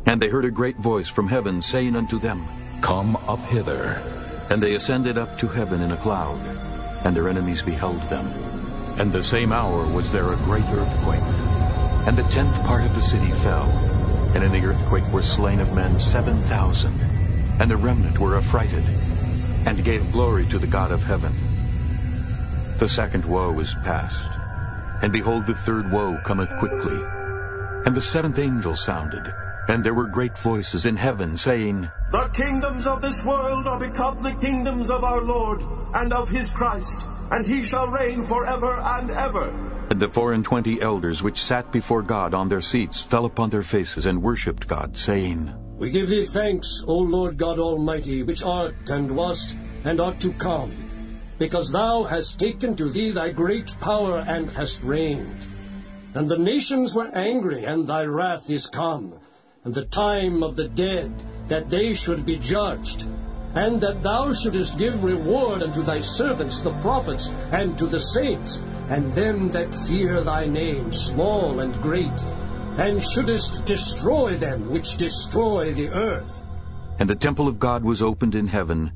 And 0.06 0.20
they 0.20 0.28
heard 0.28 0.44
a 0.44 0.50
great 0.50 0.76
voice 0.78 1.08
from 1.08 1.28
heaven 1.28 1.62
saying 1.62 1.94
unto 1.94 2.18
them, 2.18 2.46
Come 2.80 3.16
up 3.28 3.44
hither. 3.46 4.02
And 4.50 4.62
they 4.62 4.74
ascended 4.74 5.16
up 5.16 5.38
to 5.38 5.48
heaven 5.48 5.80
in 5.80 5.92
a 5.92 5.96
cloud, 5.96 6.40
and 7.04 7.14
their 7.14 7.28
enemies 7.28 7.62
beheld 7.62 8.00
them. 8.08 8.26
And 8.98 9.12
the 9.12 9.22
same 9.22 9.52
hour 9.52 9.86
was 9.86 10.10
there 10.10 10.32
a 10.32 10.36
great 10.36 10.64
earthquake. 10.64 11.22
And 12.06 12.16
the 12.16 12.28
tenth 12.30 12.62
part 12.64 12.82
of 12.82 12.94
the 12.94 13.02
city 13.02 13.30
fell, 13.30 13.70
and 14.34 14.42
in 14.42 14.50
the 14.50 14.66
earthquake 14.66 15.06
were 15.12 15.22
slain 15.22 15.60
of 15.60 15.74
men 15.74 16.00
seven 16.00 16.36
thousand. 16.42 16.98
And 17.60 17.70
the 17.70 17.76
remnant 17.76 18.18
were 18.18 18.36
affrighted, 18.36 18.84
and 19.66 19.85
gave 19.85 20.12
glory 20.12 20.46
to 20.46 20.59
the 20.59 20.66
God 20.66 20.90
of 20.90 21.05
heaven. 21.05 21.33
The 22.79 22.88
second 22.88 23.25
woe 23.25 23.59
is 23.61 23.75
past, 23.85 24.29
and 25.03 25.12
behold, 25.12 25.46
the 25.46 25.55
third 25.55 25.90
woe 25.90 26.18
cometh 26.25 26.51
quickly. 26.59 27.01
And 27.85 27.94
the 27.94 28.01
seventh 28.01 28.38
angel 28.38 28.77
sounded, 28.77 29.33
and 29.68 29.85
there 29.85 29.94
were 29.94 30.07
great 30.07 30.37
voices 30.38 30.87
in 30.87 30.96
heaven, 30.96 31.37
saying, 31.37 31.90
The 32.11 32.29
kingdoms 32.35 32.87
of 32.87 33.03
this 33.03 33.25
world 33.25 33.66
are 33.66 33.79
become 33.79 34.22
the 34.22 34.35
kingdoms 34.35 34.90
of 34.90 35.05
our 35.05 35.20
Lord 35.20 35.62
and 35.94 36.12
of 36.12 36.29
his 36.29 36.53
Christ, 36.53 37.03
and 37.31 37.46
he 37.46 37.62
shall 37.62 37.88
reign 37.88 38.25
forever 38.25 38.81
and 38.83 39.11
ever. 39.11 39.51
And 39.90 40.01
the 40.01 40.09
four 40.09 40.33
and 40.33 40.44
twenty 40.44 40.81
elders 40.81 41.22
which 41.22 41.42
sat 41.42 41.70
before 41.70 42.03
God 42.03 42.35
on 42.35 42.48
their 42.48 42.62
seats 42.62 43.01
fell 43.01 43.27
upon 43.27 43.51
their 43.51 43.62
faces 43.62 44.07
and 44.07 44.22
worshipped 44.22 44.66
God, 44.66 44.96
saying, 44.96 45.53
We 45.82 45.90
give 45.90 46.10
thee 46.10 46.26
thanks, 46.26 46.84
O 46.86 46.94
Lord 46.96 47.36
God 47.36 47.58
Almighty, 47.58 48.22
which 48.22 48.44
art 48.44 48.88
and 48.88 49.16
wast 49.16 49.56
and 49.84 50.00
art 50.00 50.20
to 50.20 50.32
come, 50.34 50.70
because 51.40 51.72
thou 51.72 52.04
hast 52.04 52.38
taken 52.38 52.76
to 52.76 52.88
thee 52.88 53.10
thy 53.10 53.30
great 53.30 53.66
power 53.80 54.24
and 54.28 54.48
hast 54.50 54.80
reigned. 54.84 55.44
And 56.14 56.28
the 56.28 56.38
nations 56.38 56.94
were 56.94 57.10
angry, 57.16 57.64
and 57.64 57.84
thy 57.84 58.04
wrath 58.04 58.48
is 58.48 58.68
come, 58.68 59.14
and 59.64 59.74
the 59.74 59.86
time 59.86 60.44
of 60.44 60.54
the 60.54 60.68
dead, 60.68 61.10
that 61.48 61.68
they 61.68 61.94
should 61.94 62.24
be 62.24 62.38
judged, 62.38 63.08
and 63.56 63.80
that 63.80 64.04
thou 64.04 64.32
shouldest 64.32 64.78
give 64.78 65.02
reward 65.02 65.64
unto 65.64 65.82
thy 65.82 66.00
servants 66.00 66.60
the 66.60 66.74
prophets, 66.74 67.32
and 67.50 67.76
to 67.76 67.88
the 67.88 67.98
saints, 67.98 68.62
and 68.88 69.12
them 69.14 69.48
that 69.48 69.74
fear 69.88 70.22
thy 70.22 70.46
name, 70.46 70.92
small 70.92 71.58
and 71.58 71.74
great, 71.82 72.20
and 72.78 73.02
shouldest 73.02 73.64
destroy 73.64 74.37
them 74.37 74.70
which 74.70 74.96
destroy 74.96 75.72
the 75.74 75.88
earth. 75.88 76.44
And 76.98 77.08
the 77.08 77.14
temple 77.14 77.48
of 77.48 77.58
God 77.58 77.85
was 77.85 78.00
opened 78.00 78.35
in 78.35 78.48
heaven, 78.48 78.92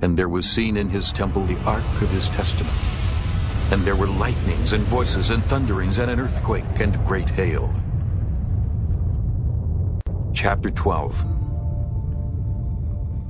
and 0.00 0.18
there 0.18 0.28
was 0.28 0.48
seen 0.48 0.76
in 0.76 0.88
his 0.88 1.12
temple 1.12 1.44
the 1.44 1.60
ark 1.64 2.02
of 2.02 2.10
his 2.10 2.28
testament. 2.30 2.76
And 3.70 3.84
there 3.84 3.96
were 3.96 4.06
lightnings 4.06 4.72
and 4.72 4.84
voices 4.84 5.30
and 5.30 5.44
thunderings 5.44 5.98
and 5.98 6.10
an 6.10 6.20
earthquake 6.20 6.64
and 6.80 7.04
great 7.06 7.30
hail. 7.30 7.72
Chapter 10.34 10.70
12 10.70 11.20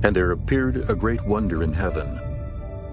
And 0.03 0.15
there 0.15 0.31
appeared 0.31 0.89
a 0.89 0.95
great 0.95 1.23
wonder 1.25 1.63
in 1.63 1.73
heaven, 1.73 2.19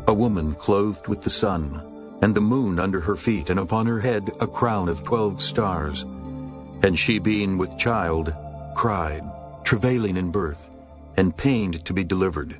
a 0.07 0.13
woman 0.15 0.55
clothed 0.55 1.07
with 1.09 1.23
the 1.23 1.31
sun, 1.31 2.19
and 2.23 2.35
the 2.35 2.41
moon 2.41 2.79
under 2.79 3.01
her 3.01 3.17
feet, 3.17 3.49
and 3.51 3.61
upon 3.61 3.87
her 3.87 4.01
head 4.01 4.31
a 4.41 4.47
crown 4.47 4.89
of 4.89 5.03
twelve 5.05 5.41
stars. 5.41 6.05
And 6.83 6.99
she, 6.99 7.19
being 7.19 7.59
with 7.59 7.79
child, 7.79 8.35
cried, 8.75 9.23
travailing 9.65 10.17
in 10.17 10.31
birth, 10.31 10.71
and 11.17 11.37
pained 11.37 11.85
to 11.85 11.93
be 11.93 12.05
delivered. 12.05 12.57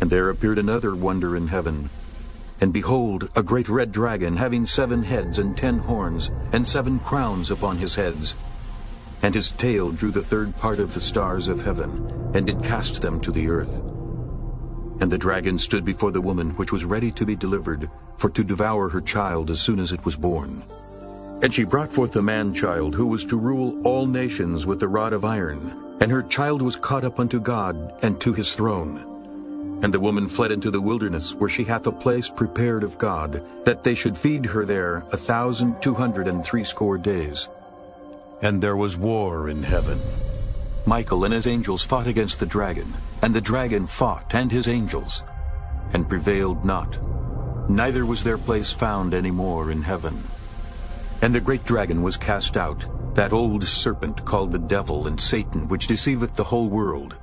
And 0.00 0.10
there 0.10 0.28
appeared 0.28 0.58
another 0.58 0.94
wonder 0.94 1.36
in 1.36 1.48
heaven, 1.48 1.88
and 2.60 2.72
behold, 2.72 3.28
a 3.36 3.42
great 3.42 3.68
red 3.68 3.92
dragon, 3.92 4.36
having 4.36 4.66
seven 4.66 5.02
heads 5.02 5.38
and 5.38 5.56
ten 5.56 5.78
horns, 5.78 6.30
and 6.52 6.66
seven 6.66 6.98
crowns 6.98 7.50
upon 7.50 7.76
his 7.76 7.94
heads. 7.94 8.34
And 9.22 9.34
his 9.34 9.50
tail 9.50 9.90
drew 9.90 10.10
the 10.10 10.22
third 10.22 10.56
part 10.56 10.78
of 10.78 10.94
the 10.94 11.00
stars 11.00 11.48
of 11.48 11.62
heaven, 11.62 12.30
and 12.34 12.46
did 12.46 12.62
cast 12.62 13.02
them 13.02 13.20
to 13.20 13.32
the 13.32 13.48
earth. 13.48 13.80
And 15.00 15.12
the 15.12 15.18
dragon 15.18 15.58
stood 15.58 15.84
before 15.84 16.12
the 16.12 16.20
woman 16.20 16.50
which 16.52 16.72
was 16.72 16.84
ready 16.84 17.10
to 17.12 17.26
be 17.26 17.36
delivered, 17.36 17.90
for 18.16 18.30
to 18.30 18.44
devour 18.44 18.88
her 18.88 19.02
child 19.02 19.50
as 19.50 19.60
soon 19.60 19.78
as 19.78 19.92
it 19.92 20.04
was 20.04 20.16
born. 20.16 20.62
And 21.42 21.52
she 21.52 21.64
brought 21.64 21.92
forth 21.92 22.16
a 22.16 22.22
man-child, 22.22 22.94
who 22.94 23.06
was 23.06 23.24
to 23.26 23.36
rule 23.36 23.80
all 23.86 24.06
nations 24.06 24.64
with 24.66 24.80
the 24.80 24.88
rod 24.88 25.12
of 25.12 25.24
iron. 25.24 25.96
And 26.00 26.10
her 26.10 26.22
child 26.22 26.62
was 26.62 26.76
caught 26.76 27.04
up 27.04 27.20
unto 27.20 27.40
God 27.40 27.94
and 28.02 28.20
to 28.20 28.32
his 28.32 28.54
throne. 28.54 29.80
And 29.82 29.92
the 29.92 30.00
woman 30.00 30.28
fled 30.28 30.52
into 30.52 30.70
the 30.70 30.80
wilderness, 30.80 31.34
where 31.34 31.50
she 31.50 31.64
hath 31.64 31.86
a 31.86 31.92
place 31.92 32.28
prepared 32.30 32.82
of 32.82 32.96
God, 32.96 33.42
that 33.66 33.82
they 33.82 33.94
should 33.94 34.16
feed 34.16 34.46
her 34.46 34.64
there 34.64 35.04
a 35.12 35.16
thousand 35.16 35.82
two 35.82 35.94
hundred 35.94 36.28
and 36.28 36.42
threescore 36.42 36.96
days. 36.96 37.48
And 38.40 38.62
there 38.62 38.76
was 38.76 38.96
war 38.96 39.50
in 39.50 39.62
heaven. 39.62 39.98
Michael 40.86 41.24
and 41.24 41.34
his 41.34 41.46
angels 41.46 41.82
fought 41.82 42.06
against 42.06 42.40
the 42.40 42.46
dragon, 42.46 42.94
and 43.20 43.34
the 43.34 43.40
dragon 43.40 43.86
fought 43.86 44.34
and 44.34 44.50
his 44.50 44.68
angels, 44.68 45.22
and 45.92 46.08
prevailed 46.08 46.64
not. 46.64 46.98
Neither 47.68 48.06
was 48.06 48.22
their 48.24 48.38
place 48.38 48.72
found 48.72 49.12
any 49.12 49.30
more 49.30 49.70
in 49.70 49.82
heaven. 49.82 50.22
And 51.22 51.34
the 51.34 51.40
great 51.40 51.64
dragon 51.64 52.02
was 52.02 52.16
cast 52.16 52.56
out, 52.56 52.84
that 53.14 53.32
old 53.32 53.64
serpent 53.64 54.24
called 54.24 54.52
the 54.52 54.58
devil 54.58 55.06
and 55.06 55.20
Satan, 55.20 55.68
which 55.68 55.86
deceiveth 55.86 56.34
the 56.34 56.44
whole 56.44 56.68
world. 56.68 57.16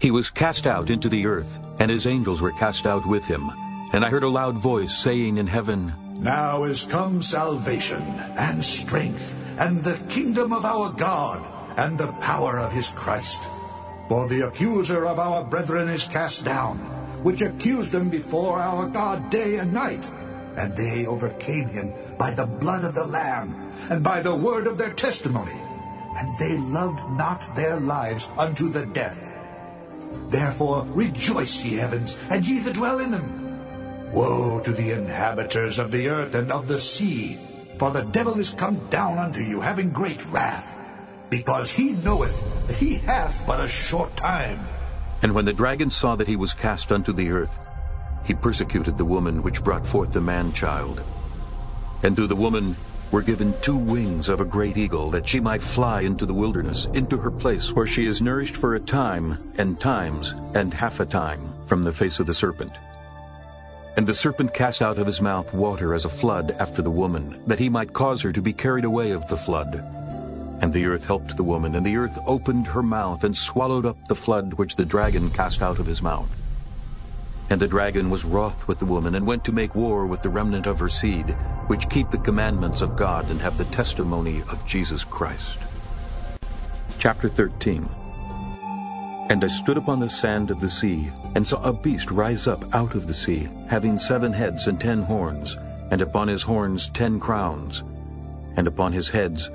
He 0.00 0.10
was 0.10 0.30
cast 0.30 0.66
out 0.66 0.90
into 0.90 1.08
the 1.08 1.26
earth, 1.26 1.58
and 1.80 1.90
his 1.90 2.06
angels 2.06 2.40
were 2.40 2.52
cast 2.52 2.86
out 2.86 3.06
with 3.06 3.26
him. 3.26 3.50
And 3.92 4.04
I 4.04 4.10
heard 4.10 4.22
a 4.22 4.28
loud 4.28 4.54
voice 4.56 4.96
saying 4.96 5.38
in 5.38 5.46
heaven, 5.46 5.92
Now 6.22 6.64
is 6.64 6.84
come 6.84 7.22
salvation 7.22 8.02
and 8.36 8.64
strength, 8.64 9.26
and 9.58 9.82
the 9.82 9.98
kingdom 10.08 10.52
of 10.52 10.64
our 10.64 10.92
God, 10.92 11.42
and 11.78 11.98
the 11.98 12.12
power 12.20 12.58
of 12.58 12.72
his 12.72 12.90
Christ. 12.90 13.42
For 14.08 14.28
the 14.28 14.46
accuser 14.46 15.06
of 15.06 15.18
our 15.18 15.42
brethren 15.44 15.88
is 15.88 16.06
cast 16.06 16.44
down, 16.44 16.78
which 17.22 17.42
accused 17.42 17.92
them 17.92 18.08
before 18.08 18.58
our 18.58 18.86
God 18.88 19.30
day 19.30 19.56
and 19.58 19.72
night. 19.72 20.04
And 20.56 20.76
they 20.76 21.06
overcame 21.06 21.68
him 21.68 21.92
by 22.16 22.32
the 22.32 22.46
blood 22.46 22.84
of 22.84 22.94
the 22.94 23.06
Lamb, 23.06 23.54
and 23.90 24.02
by 24.02 24.22
the 24.22 24.34
word 24.34 24.66
of 24.66 24.78
their 24.78 24.92
testimony. 24.92 25.54
And 26.16 26.38
they 26.38 26.56
loved 26.56 26.98
not 27.16 27.54
their 27.54 27.78
lives 27.78 28.28
unto 28.36 28.68
the 28.68 28.86
death. 28.86 29.30
Therefore 30.30 30.84
rejoice, 30.90 31.62
ye 31.64 31.76
heavens, 31.76 32.16
and 32.30 32.46
ye 32.46 32.58
that 32.60 32.74
dwell 32.74 32.98
in 32.98 33.12
them. 33.12 34.10
Woe 34.12 34.60
to 34.64 34.72
the 34.72 34.92
inhabitants 34.92 35.78
of 35.78 35.92
the 35.92 36.08
earth 36.08 36.34
and 36.34 36.50
of 36.50 36.66
the 36.66 36.78
sea, 36.78 37.38
for 37.78 37.90
the 37.90 38.02
devil 38.02 38.40
is 38.40 38.50
come 38.50 38.80
down 38.88 39.18
unto 39.18 39.40
you, 39.40 39.60
having 39.60 39.90
great 39.90 40.24
wrath, 40.26 40.66
because 41.30 41.70
he 41.70 41.92
knoweth 41.92 42.66
that 42.66 42.76
he 42.76 42.94
hath 42.94 43.46
but 43.46 43.60
a 43.60 43.68
short 43.68 44.16
time. 44.16 44.58
And 45.22 45.34
when 45.34 45.44
the 45.44 45.52
dragon 45.52 45.90
saw 45.90 46.16
that 46.16 46.28
he 46.28 46.36
was 46.36 46.54
cast 46.54 46.90
unto 46.90 47.12
the 47.12 47.30
earth, 47.30 47.58
he 48.28 48.34
persecuted 48.34 48.98
the 48.98 49.04
woman 49.04 49.42
which 49.42 49.64
brought 49.64 49.86
forth 49.86 50.12
the 50.12 50.20
man-child. 50.20 51.02
And 52.02 52.14
to 52.14 52.26
the 52.26 52.36
woman 52.36 52.76
were 53.10 53.22
given 53.22 53.54
two 53.62 53.76
wings 53.76 54.28
of 54.28 54.40
a 54.40 54.44
great 54.44 54.76
eagle, 54.76 55.08
that 55.10 55.26
she 55.26 55.40
might 55.40 55.62
fly 55.62 56.02
into 56.02 56.26
the 56.26 56.34
wilderness, 56.34 56.84
into 56.92 57.16
her 57.16 57.30
place, 57.30 57.72
where 57.72 57.86
she 57.86 58.04
is 58.04 58.20
nourished 58.20 58.54
for 58.54 58.74
a 58.74 58.80
time, 58.80 59.38
and 59.56 59.80
times, 59.80 60.34
and 60.54 60.74
half 60.74 61.00
a 61.00 61.06
time, 61.06 61.40
from 61.66 61.82
the 61.82 61.90
face 61.90 62.20
of 62.20 62.26
the 62.26 62.34
serpent. 62.34 62.72
And 63.96 64.06
the 64.06 64.12
serpent 64.12 64.52
cast 64.52 64.82
out 64.82 64.98
of 64.98 65.06
his 65.06 65.22
mouth 65.22 65.54
water 65.54 65.94
as 65.94 66.04
a 66.04 66.10
flood 66.10 66.50
after 66.60 66.82
the 66.82 66.90
woman, 66.90 67.42
that 67.46 67.58
he 67.58 67.70
might 67.70 67.94
cause 67.94 68.20
her 68.20 68.32
to 68.32 68.42
be 68.42 68.52
carried 68.52 68.84
away 68.84 69.12
of 69.12 69.26
the 69.28 69.38
flood. 69.38 69.82
And 70.60 70.70
the 70.70 70.84
earth 70.84 71.06
helped 71.06 71.34
the 71.34 71.42
woman, 71.42 71.76
and 71.76 71.86
the 71.86 71.96
earth 71.96 72.18
opened 72.26 72.66
her 72.66 72.82
mouth, 72.82 73.24
and 73.24 73.34
swallowed 73.34 73.86
up 73.86 73.96
the 74.06 74.14
flood 74.14 74.52
which 74.52 74.76
the 74.76 74.84
dragon 74.84 75.30
cast 75.30 75.62
out 75.62 75.78
of 75.78 75.86
his 75.86 76.02
mouth. 76.02 76.36
And 77.50 77.60
the 77.60 77.68
dragon 77.68 78.10
was 78.10 78.24
wroth 78.24 78.68
with 78.68 78.78
the 78.78 78.84
woman, 78.84 79.14
and 79.14 79.26
went 79.26 79.44
to 79.44 79.52
make 79.52 79.74
war 79.74 80.06
with 80.06 80.22
the 80.22 80.28
remnant 80.28 80.66
of 80.66 80.78
her 80.78 80.88
seed, 80.88 81.30
which 81.66 81.88
keep 81.88 82.10
the 82.10 82.18
commandments 82.18 82.82
of 82.82 82.96
God, 82.96 83.30
and 83.30 83.40
have 83.40 83.56
the 83.56 83.64
testimony 83.66 84.42
of 84.50 84.66
Jesus 84.66 85.02
Christ. 85.02 85.58
Chapter 86.98 87.28
13 87.28 87.88
And 89.30 89.42
I 89.42 89.48
stood 89.48 89.78
upon 89.78 90.00
the 90.00 90.08
sand 90.08 90.50
of 90.50 90.60
the 90.60 90.70
sea, 90.70 91.10
and 91.34 91.46
saw 91.46 91.62
a 91.62 91.72
beast 91.72 92.10
rise 92.10 92.46
up 92.46 92.74
out 92.74 92.94
of 92.94 93.06
the 93.06 93.14
sea, 93.14 93.48
having 93.68 93.98
seven 93.98 94.32
heads 94.32 94.66
and 94.66 94.80
ten 94.80 95.02
horns, 95.02 95.56
and 95.90 96.02
upon 96.02 96.28
his 96.28 96.42
horns 96.42 96.90
ten 96.90 97.18
crowns, 97.18 97.82
and 98.56 98.66
upon 98.66 98.92
his 98.92 99.08
heads 99.08 99.48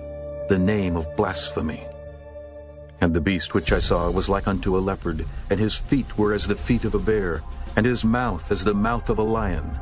the 0.49 0.57
name 0.57 0.95
of 0.95 1.15
blasphemy. 1.15 1.83
And 3.01 3.13
the 3.13 3.21
beast 3.21 3.53
which 3.53 3.71
I 3.71 3.79
saw 3.79 4.09
was 4.09 4.29
like 4.29 4.47
unto 4.47 4.77
a 4.77 4.79
leopard, 4.79 5.25
and 5.49 5.59
his 5.59 5.75
feet 5.75 6.17
were 6.17 6.33
as 6.33 6.47
the 6.47 6.55
feet 6.55 6.85
of 6.85 6.95
a 6.95 6.99
bear, 6.99 7.43
and 7.75 7.85
his 7.85 8.03
mouth 8.03 8.51
as 8.51 8.63
the 8.63 8.73
mouth 8.73 9.09
of 9.09 9.19
a 9.19 9.23
lion. 9.23 9.79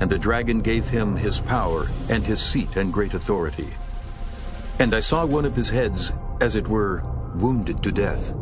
And 0.00 0.10
the 0.10 0.18
dragon 0.18 0.60
gave 0.60 0.88
him 0.88 1.16
his 1.16 1.40
power, 1.40 1.88
and 2.08 2.24
his 2.24 2.40
seat, 2.40 2.76
and 2.76 2.92
great 2.92 3.14
authority. 3.14 3.68
And 4.78 4.94
I 4.94 5.00
saw 5.00 5.26
one 5.26 5.44
of 5.44 5.56
his 5.56 5.68
heads, 5.68 6.12
as 6.40 6.54
it 6.54 6.68
were, 6.68 7.02
wounded 7.34 7.82
to 7.82 7.90
death. 7.90 8.32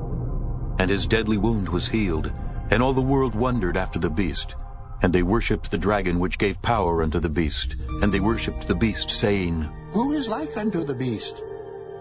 And 0.78 0.90
his 0.90 1.07
deadly 1.07 1.38
wound 1.38 1.68
was 1.70 1.88
healed, 1.88 2.30
and 2.70 2.82
all 2.82 2.92
the 2.92 3.01
world 3.01 3.34
wondered 3.34 3.76
after 3.76 3.99
the 3.99 4.11
beast. 4.11 4.55
And 5.03 5.12
they 5.12 5.22
worshipped 5.22 5.70
the 5.70 5.78
dragon 5.78 6.18
which 6.18 6.38
gave 6.38 6.61
power 6.61 7.03
unto 7.03 7.20
the 7.20 7.28
beast. 7.28 7.76
And 8.03 8.12
they 8.12 8.20
worshipped 8.20 8.68
the 8.68 8.74
beast, 8.74 9.11
saying, 9.11 9.62
Who 9.92 10.12
is 10.12 10.28
like 10.28 10.57
unto 10.57 10.84
the 10.84 10.94
beast? 10.94 11.40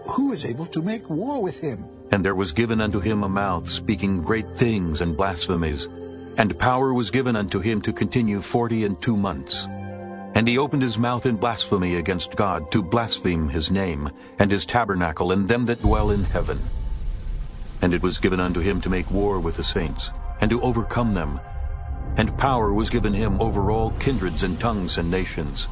Who 0.08 0.32
is 0.32 0.44
able 0.44 0.66
to 0.66 0.82
make 0.82 1.08
war 1.08 1.42
with 1.42 1.60
him? 1.60 1.84
And 2.10 2.24
there 2.24 2.34
was 2.34 2.52
given 2.52 2.80
unto 2.80 3.00
him 3.00 3.22
a 3.22 3.28
mouth 3.28 3.70
speaking 3.70 4.22
great 4.22 4.48
things 4.56 5.00
and 5.00 5.16
blasphemies. 5.16 5.88
And 6.38 6.58
power 6.58 6.92
was 6.92 7.10
given 7.10 7.34
unto 7.34 7.60
him 7.60 7.80
to 7.82 7.92
continue 7.92 8.40
forty 8.40 8.84
and 8.84 9.00
two 9.00 9.16
months. 9.16 9.66
And 10.34 10.46
he 10.46 10.58
opened 10.58 10.82
his 10.82 10.98
mouth 10.98 11.24
in 11.24 11.36
blasphemy 11.36 11.96
against 11.96 12.36
God, 12.36 12.70
to 12.72 12.82
blaspheme 12.82 13.48
his 13.48 13.70
name, 13.70 14.10
and 14.38 14.52
his 14.52 14.66
tabernacle, 14.66 15.32
and 15.32 15.48
them 15.48 15.64
that 15.64 15.80
dwell 15.80 16.10
in 16.10 16.24
heaven. 16.24 16.60
And 17.80 17.94
it 17.94 18.02
was 18.02 18.18
given 18.18 18.38
unto 18.38 18.60
him 18.60 18.82
to 18.82 18.90
make 18.90 19.10
war 19.10 19.40
with 19.40 19.56
the 19.56 19.62
saints, 19.62 20.10
and 20.42 20.50
to 20.50 20.60
overcome 20.60 21.14
them. 21.14 21.40
And 22.18 22.36
power 22.36 22.72
was 22.72 22.90
given 22.90 23.14
him 23.14 23.40
over 23.40 23.70
all 23.70 23.92
kindreds 23.92 24.42
and 24.42 24.60
tongues 24.60 24.98
and 24.98 25.10
nations. 25.10 25.68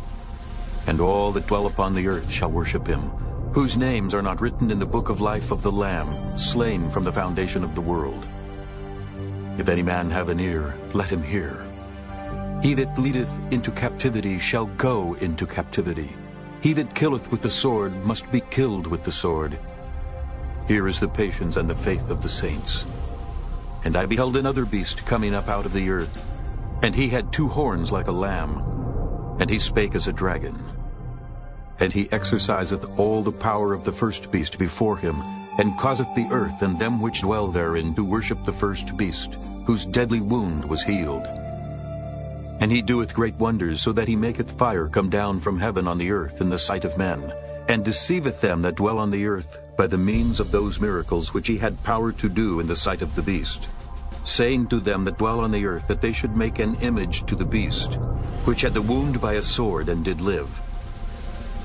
And 0.86 0.98
all 0.98 1.30
that 1.32 1.46
dwell 1.46 1.66
upon 1.66 1.94
the 1.94 2.08
earth 2.08 2.30
shall 2.30 2.50
worship 2.50 2.86
him, 2.86 3.00
whose 3.52 3.76
names 3.76 4.14
are 4.14 4.22
not 4.22 4.40
written 4.40 4.70
in 4.70 4.78
the 4.78 4.86
book 4.86 5.10
of 5.10 5.20
life 5.20 5.50
of 5.50 5.62
the 5.62 5.72
Lamb, 5.72 6.38
slain 6.38 6.90
from 6.90 7.04
the 7.04 7.12
foundation 7.12 7.64
of 7.64 7.74
the 7.74 7.80
world. 7.82 8.26
If 9.56 9.68
any 9.68 9.82
man 9.82 10.10
have 10.10 10.28
an 10.28 10.40
ear, 10.40 10.76
let 10.92 11.08
him 11.08 11.22
hear. 11.22 11.64
He 12.62 12.74
that 12.74 12.98
leadeth 12.98 13.38
into 13.52 13.70
captivity 13.70 14.38
shall 14.38 14.66
go 14.66 15.14
into 15.14 15.46
captivity. 15.46 16.16
He 16.60 16.72
that 16.72 16.94
killeth 16.94 17.30
with 17.30 17.42
the 17.42 17.50
sword 17.50 18.04
must 18.04 18.30
be 18.32 18.40
killed 18.40 18.86
with 18.86 19.04
the 19.04 19.12
sword. 19.12 19.58
Here 20.66 20.88
is 20.88 20.98
the 20.98 21.08
patience 21.08 21.56
and 21.56 21.68
the 21.68 21.74
faith 21.74 22.08
of 22.10 22.22
the 22.22 22.28
saints. 22.28 22.86
And 23.84 23.96
I 23.96 24.06
beheld 24.06 24.36
another 24.36 24.64
beast 24.64 25.04
coming 25.04 25.34
up 25.34 25.48
out 25.48 25.66
of 25.66 25.74
the 25.74 25.90
earth, 25.90 26.24
and 26.82 26.94
he 26.94 27.08
had 27.08 27.32
two 27.32 27.48
horns 27.48 27.92
like 27.92 28.08
a 28.08 28.12
lamb, 28.12 29.36
and 29.38 29.50
he 29.50 29.58
spake 29.58 29.94
as 29.94 30.08
a 30.08 30.12
dragon. 30.12 30.58
And 31.78 31.92
he 31.92 32.10
exerciseth 32.10 32.98
all 32.98 33.22
the 33.22 33.30
power 33.30 33.74
of 33.74 33.84
the 33.84 33.92
first 33.92 34.32
beast 34.32 34.58
before 34.58 34.96
him, 34.96 35.22
and 35.58 35.78
causeth 35.78 36.12
the 36.14 36.28
earth 36.30 36.62
and 36.62 36.78
them 36.78 37.00
which 37.00 37.20
dwell 37.20 37.48
therein 37.48 37.94
to 37.94 38.04
worship 38.04 38.44
the 38.44 38.52
first 38.52 38.96
beast, 38.96 39.34
whose 39.66 39.86
deadly 39.86 40.20
wound 40.20 40.64
was 40.64 40.82
healed. 40.82 41.26
And 42.60 42.70
he 42.70 42.82
doeth 42.82 43.14
great 43.14 43.34
wonders, 43.36 43.82
so 43.82 43.92
that 43.92 44.08
he 44.08 44.16
maketh 44.16 44.58
fire 44.58 44.88
come 44.88 45.10
down 45.10 45.40
from 45.40 45.58
heaven 45.58 45.88
on 45.88 45.98
the 45.98 46.10
earth 46.10 46.40
in 46.40 46.50
the 46.50 46.58
sight 46.58 46.84
of 46.84 46.98
men, 46.98 47.32
and 47.68 47.84
deceiveth 47.84 48.40
them 48.40 48.62
that 48.62 48.76
dwell 48.76 48.98
on 48.98 49.10
the 49.10 49.26
earth 49.26 49.58
by 49.76 49.86
the 49.86 49.98
means 49.98 50.40
of 50.40 50.50
those 50.50 50.80
miracles 50.80 51.34
which 51.34 51.48
he 51.48 51.58
had 51.58 51.82
power 51.82 52.12
to 52.12 52.28
do 52.28 52.60
in 52.60 52.66
the 52.66 52.76
sight 52.76 53.02
of 53.02 53.14
the 53.14 53.22
beast, 53.22 53.68
saying 54.24 54.66
to 54.68 54.80
them 54.80 55.04
that 55.04 55.18
dwell 55.18 55.40
on 55.40 55.50
the 55.50 55.66
earth 55.66 55.88
that 55.88 56.00
they 56.00 56.12
should 56.12 56.36
make 56.36 56.58
an 56.58 56.76
image 56.76 57.26
to 57.26 57.34
the 57.34 57.44
beast, 57.44 57.98
which 58.44 58.60
had 58.60 58.74
the 58.74 58.82
wound 58.82 59.20
by 59.20 59.34
a 59.34 59.42
sword 59.42 59.88
and 59.88 60.04
did 60.04 60.20
live. 60.20 60.60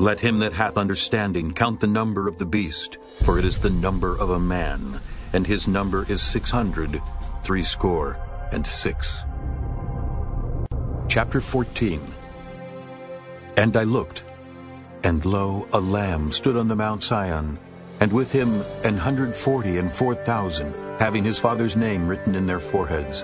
Let 0.00 0.20
him 0.20 0.38
that 0.38 0.52
hath 0.52 0.78
understanding 0.78 1.52
count 1.52 1.80
the 1.80 1.88
number 1.88 2.28
of 2.28 2.38
the 2.38 2.46
beast, 2.46 2.98
for 3.24 3.36
it 3.36 3.44
is 3.44 3.58
the 3.58 3.70
number 3.70 4.16
of 4.16 4.30
a 4.30 4.38
man, 4.38 5.00
and 5.32 5.44
his 5.44 5.66
number 5.66 6.06
is 6.08 6.22
six 6.22 6.52
hundred, 6.52 7.02
threescore, 7.42 8.16
and 8.52 8.64
six. 8.64 9.24
Chapter 11.08 11.40
14 11.40 12.00
And 13.56 13.76
I 13.76 13.82
looked, 13.82 14.22
and 15.02 15.24
lo, 15.24 15.66
a 15.72 15.80
lamb 15.80 16.30
stood 16.30 16.56
on 16.56 16.68
the 16.68 16.76
Mount 16.76 17.02
Sion, 17.02 17.58
and 17.98 18.12
with 18.12 18.30
him 18.30 18.62
an 18.84 18.96
hundred 18.96 19.34
forty 19.34 19.78
and 19.78 19.90
four 19.90 20.14
thousand, 20.14 20.74
having 21.00 21.24
his 21.24 21.40
father's 21.40 21.76
name 21.76 22.06
written 22.06 22.36
in 22.36 22.46
their 22.46 22.60
foreheads. 22.60 23.22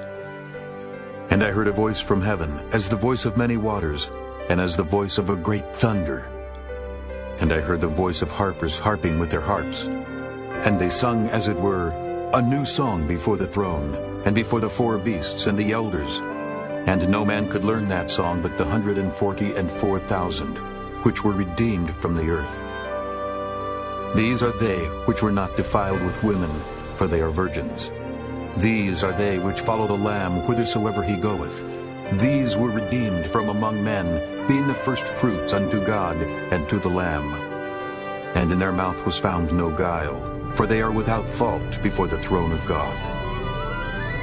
And 1.31 1.45
I 1.45 1.53
heard 1.53 1.69
a 1.69 1.73
voice 1.73 2.01
from 2.01 2.21
heaven, 2.21 2.51
as 2.73 2.89
the 2.89 2.97
voice 2.97 3.27
of 3.27 3.37
many 3.37 3.57
waters, 3.57 4.11
and 4.49 4.61
as 4.61 4.77
the 4.77 4.83
voice 4.83 5.19
of 5.19 5.31
a 5.31 5.37
great 5.37 5.77
thunder. 5.77 6.34
And 7.41 7.53
I 7.53 7.61
heard 7.61 7.81
the 7.81 7.89
voice 7.89 8.23
of 8.23 8.31
harpers 8.31 8.79
harping 8.79 9.19
with 9.19 9.31
their 9.31 9.41
harps. 9.41 9.85
And 9.85 10.79
they 10.79 10.89
sung, 10.89 11.29
as 11.29 11.49
it 11.49 11.57
were, 11.57 11.89
a 12.33 12.41
new 12.41 12.65
song 12.65 13.07
before 13.07 13.37
the 13.37 13.47
throne, 13.47 13.95
and 14.25 14.35
before 14.35 14.61
the 14.61 14.71
four 14.71 14.99
beasts 14.99 15.47
and 15.47 15.59
the 15.59 15.73
elders. 15.73 16.21
And 16.87 17.09
no 17.09 17.25
man 17.25 17.49
could 17.49 17.65
learn 17.65 17.89
that 17.89 18.11
song 18.11 18.43
but 18.43 18.57
the 18.57 18.65
hundred 18.65 18.99
and 18.99 19.13
forty 19.13 19.55
and 19.57 19.71
four 19.71 19.99
thousand, 19.99 20.57
which 21.05 21.23
were 21.23 21.33
redeemed 21.33 21.91
from 21.97 22.15
the 22.15 22.29
earth. 22.31 22.61
These 24.17 24.43
are 24.43 24.53
they 24.53 24.87
which 25.07 25.23
were 25.23 25.33
not 25.33 25.57
defiled 25.57 26.03
with 26.03 26.23
women, 26.23 26.51
for 26.95 27.07
they 27.07 27.21
are 27.21 27.31
virgins. 27.31 27.91
These 28.57 29.03
are 29.03 29.13
they 29.13 29.39
which 29.39 29.61
follow 29.61 29.87
the 29.87 29.95
Lamb 29.95 30.41
whithersoever 30.43 31.03
he 31.03 31.17
goeth. 31.17 31.65
These 32.21 32.57
were 32.57 32.71
redeemed 32.71 33.27
from 33.27 33.49
among 33.49 33.83
men, 33.83 34.07
being 34.47 34.67
the 34.67 34.75
first 34.75 35.07
fruits 35.07 35.53
unto 35.53 35.85
God 35.85 36.17
and 36.17 36.69
to 36.69 36.79
the 36.79 36.89
Lamb. 36.89 37.33
And 38.37 38.53
in 38.53 38.59
their 38.59 38.73
mouth 38.73 39.05
was 39.07 39.19
found 39.19 39.53
no 39.53 39.71
guile, 39.71 40.21
for 40.55 40.67
they 40.67 40.83
are 40.83 40.93
without 40.93 41.29
fault 41.29 41.83
before 41.83 42.07
the 42.07 42.19
throne 42.19 42.53
of 42.53 42.67
God. 42.67 42.95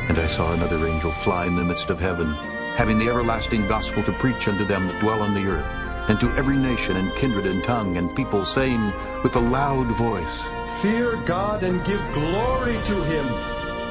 And 0.10 0.20
I 0.20 0.28
saw 0.28 0.54
another 0.54 0.88
angel 0.88 1.12
fly 1.12 1.46
in 1.46 1.56
the 1.56 1.64
midst 1.64 1.90
of 1.90 2.00
heaven, 2.00 2.34
having 2.76 3.00
the 3.00 3.08
everlasting 3.08 3.68
gospel 3.68 4.04
to 4.04 4.12
preach 4.14 4.48
unto 4.48 4.66
them 4.66 4.88
that 4.88 5.00
dwell 5.00 5.22
on 5.22 5.34
the 5.34 5.48
earth, 5.48 6.10
and 6.10 6.20
to 6.20 6.32
every 6.36 6.58
nation 6.58 6.98
and 6.98 7.16
kindred 7.16 7.46
and 7.46 7.64
tongue 7.64 7.98
and 7.98 8.16
people, 8.16 8.46
saying 8.46 8.94
with 9.24 9.36
a 9.36 9.40
loud 9.40 9.88
voice, 9.88 10.44
Fear 10.82 11.18
God 11.26 11.64
and 11.64 11.84
give 11.86 12.02
glory 12.14 12.78
to 12.84 13.04
him, 13.04 13.26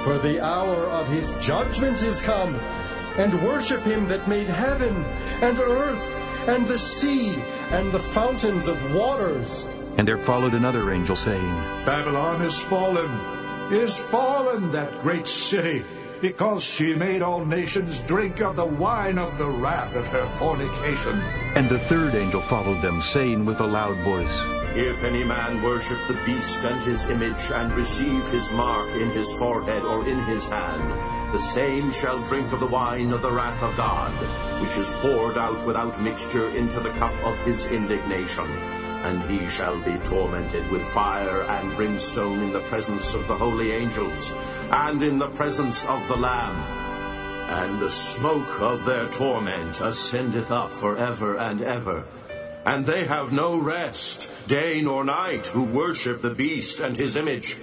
for 0.05 0.19
the 0.19 0.41
hour 0.41 0.87
of 0.87 1.09
his 1.09 1.35
judgment 1.35 2.03
is 2.03 2.21
come. 2.21 2.55
And 3.17 3.43
worship 3.45 3.83
him 3.83 4.07
that 4.09 4.29
made 4.29 4.47
heaven 4.47 5.05
and 5.43 5.59
earth 5.59 6.20
and 6.49 6.67
the 6.67 6.79
sea 6.79 7.35
and 7.71 7.93
the 7.93 7.99
fountains 7.99 8.69
of 8.69 8.95
waters. 8.95 9.67
And 9.97 10.07
there 10.07 10.19
followed 10.19 10.55
another 10.55 10.93
angel, 10.93 11.17
saying, 11.17 11.55
Babylon 11.85 12.43
is 12.43 12.59
fallen, 12.61 13.11
is 13.73 13.97
fallen, 13.97 14.71
that 14.71 15.03
great 15.03 15.27
city, 15.27 15.85
because 16.21 16.63
she 16.65 16.95
made 16.95 17.23
all 17.23 17.45
nations 17.45 17.99
drink 18.01 18.41
of 18.41 18.57
the 18.57 18.67
wine 18.67 19.19
of 19.19 19.37
the 19.39 19.49
wrath 19.49 19.95
of 19.97 20.07
her 20.09 20.27
fornication. 20.39 21.21
And 21.55 21.69
the 21.69 21.79
third 21.79 22.15
angel 22.15 22.41
followed 22.41 22.81
them, 22.83 23.01
saying 23.03 23.45
with 23.45 23.61
a 23.61 23.67
loud 23.67 23.97
voice, 23.99 24.43
If 24.75 25.05
any 25.05 25.25
man 25.25 25.63
worship 25.63 25.99
the 26.09 26.19
beast 26.25 26.65
and 26.65 26.81
his 26.83 27.09
image, 27.09 27.51
and 27.51 27.73
receive 27.75 28.27
his 28.31 28.51
mark 28.53 28.89
in 28.91 29.11
his 29.11 29.33
forehead 29.35 29.83
or 29.83 30.07
in 30.07 30.21
his 30.25 30.49
hand, 30.49 31.20
the 31.33 31.39
same 31.39 31.93
shall 31.93 32.23
drink 32.27 32.53
of 32.53 32.61
the 32.61 32.67
wine 32.67 33.13
of 33.13 33.23
the 33.23 33.31
wrath 33.31 33.63
of 33.63 33.77
God, 33.77 34.11
which 34.61 34.77
is 34.77 34.91
poured 34.97 35.39
out 35.39 35.65
without 35.65 36.01
mixture 36.01 36.49
into 36.49 36.81
the 36.81 36.91
cup 36.91 37.15
of 37.25 37.41
his 37.43 37.67
indignation. 37.67 38.47
And 39.05 39.23
he 39.31 39.49
shall 39.49 39.81
be 39.81 39.97
tormented 39.99 40.69
with 40.71 40.83
fire 40.89 41.43
and 41.43 41.77
brimstone 41.77 42.43
in 42.43 42.53
the 42.53 42.61
presence 42.61 43.15
of 43.15 43.27
the 43.29 43.37
holy 43.37 43.71
angels, 43.71 44.35
and 44.71 45.03
in 45.03 45.19
the 45.19 45.31
presence 45.31 45.87
of 45.87 46.07
the 46.09 46.17
Lamb. 46.17 46.57
And 47.49 47.81
the 47.81 47.91
smoke 47.91 48.61
of 48.61 48.85
their 48.85 49.09
torment 49.09 49.81
ascendeth 49.81 50.51
up 50.51 50.73
for 50.73 50.97
ever 50.97 51.37
and 51.37 51.63
ever. 51.63 52.05
And 52.65 52.85
they 52.85 53.05
have 53.05 53.33
no 53.33 53.57
rest, 53.57 54.31
day 54.49 54.81
nor 54.83 55.05
night, 55.05 55.47
who 55.47 55.63
worship 55.63 56.23
the 56.23 56.35
beast 56.35 56.81
and 56.81 56.97
his 56.97 57.17
image, 57.17 57.57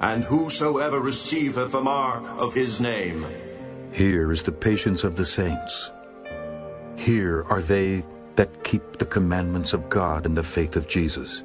and 0.00 0.24
whosoever 0.24 0.98
receiveth 0.98 1.72
the 1.72 1.80
mark 1.80 2.24
of 2.38 2.54
his 2.54 2.80
name. 2.80 3.26
Here 3.92 4.32
is 4.32 4.42
the 4.42 4.52
patience 4.52 5.04
of 5.04 5.16
the 5.16 5.26
saints. 5.26 5.90
Here 6.96 7.44
are 7.48 7.60
they 7.60 8.02
that 8.36 8.64
keep 8.64 8.96
the 8.96 9.06
commandments 9.06 9.72
of 9.72 9.90
God 9.90 10.26
and 10.26 10.36
the 10.36 10.42
faith 10.42 10.76
of 10.76 10.88
Jesus. 10.88 11.44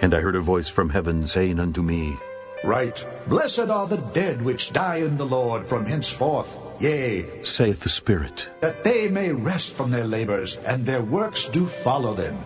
And 0.00 0.14
I 0.14 0.20
heard 0.20 0.36
a 0.36 0.40
voice 0.40 0.68
from 0.68 0.90
heaven 0.90 1.26
saying 1.26 1.60
unto 1.60 1.82
me, 1.82 2.16
Write. 2.64 3.06
Blessed 3.26 3.68
are 3.70 3.86
the 3.86 4.02
dead 4.14 4.40
which 4.40 4.72
die 4.72 4.98
in 4.98 5.16
the 5.16 5.26
Lord 5.26 5.66
from 5.66 5.84
henceforth. 5.84 6.58
Yea, 6.80 7.42
saith 7.42 7.80
the 7.80 7.88
Spirit, 7.88 8.50
that 8.60 8.82
they 8.82 9.08
may 9.08 9.32
rest 9.32 9.74
from 9.74 9.90
their 9.90 10.06
labors, 10.06 10.56
and 10.58 10.84
their 10.84 11.02
works 11.02 11.48
do 11.48 11.66
follow 11.66 12.14
them. 12.14 12.36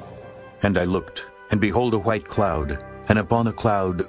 And 0.62 0.76
I 0.78 0.84
looked, 0.84 1.26
and 1.50 1.60
behold 1.60 1.94
a 1.94 1.98
white 1.98 2.26
cloud, 2.26 2.82
and 3.08 3.18
upon 3.18 3.44
the 3.44 3.52
cloud 3.52 4.08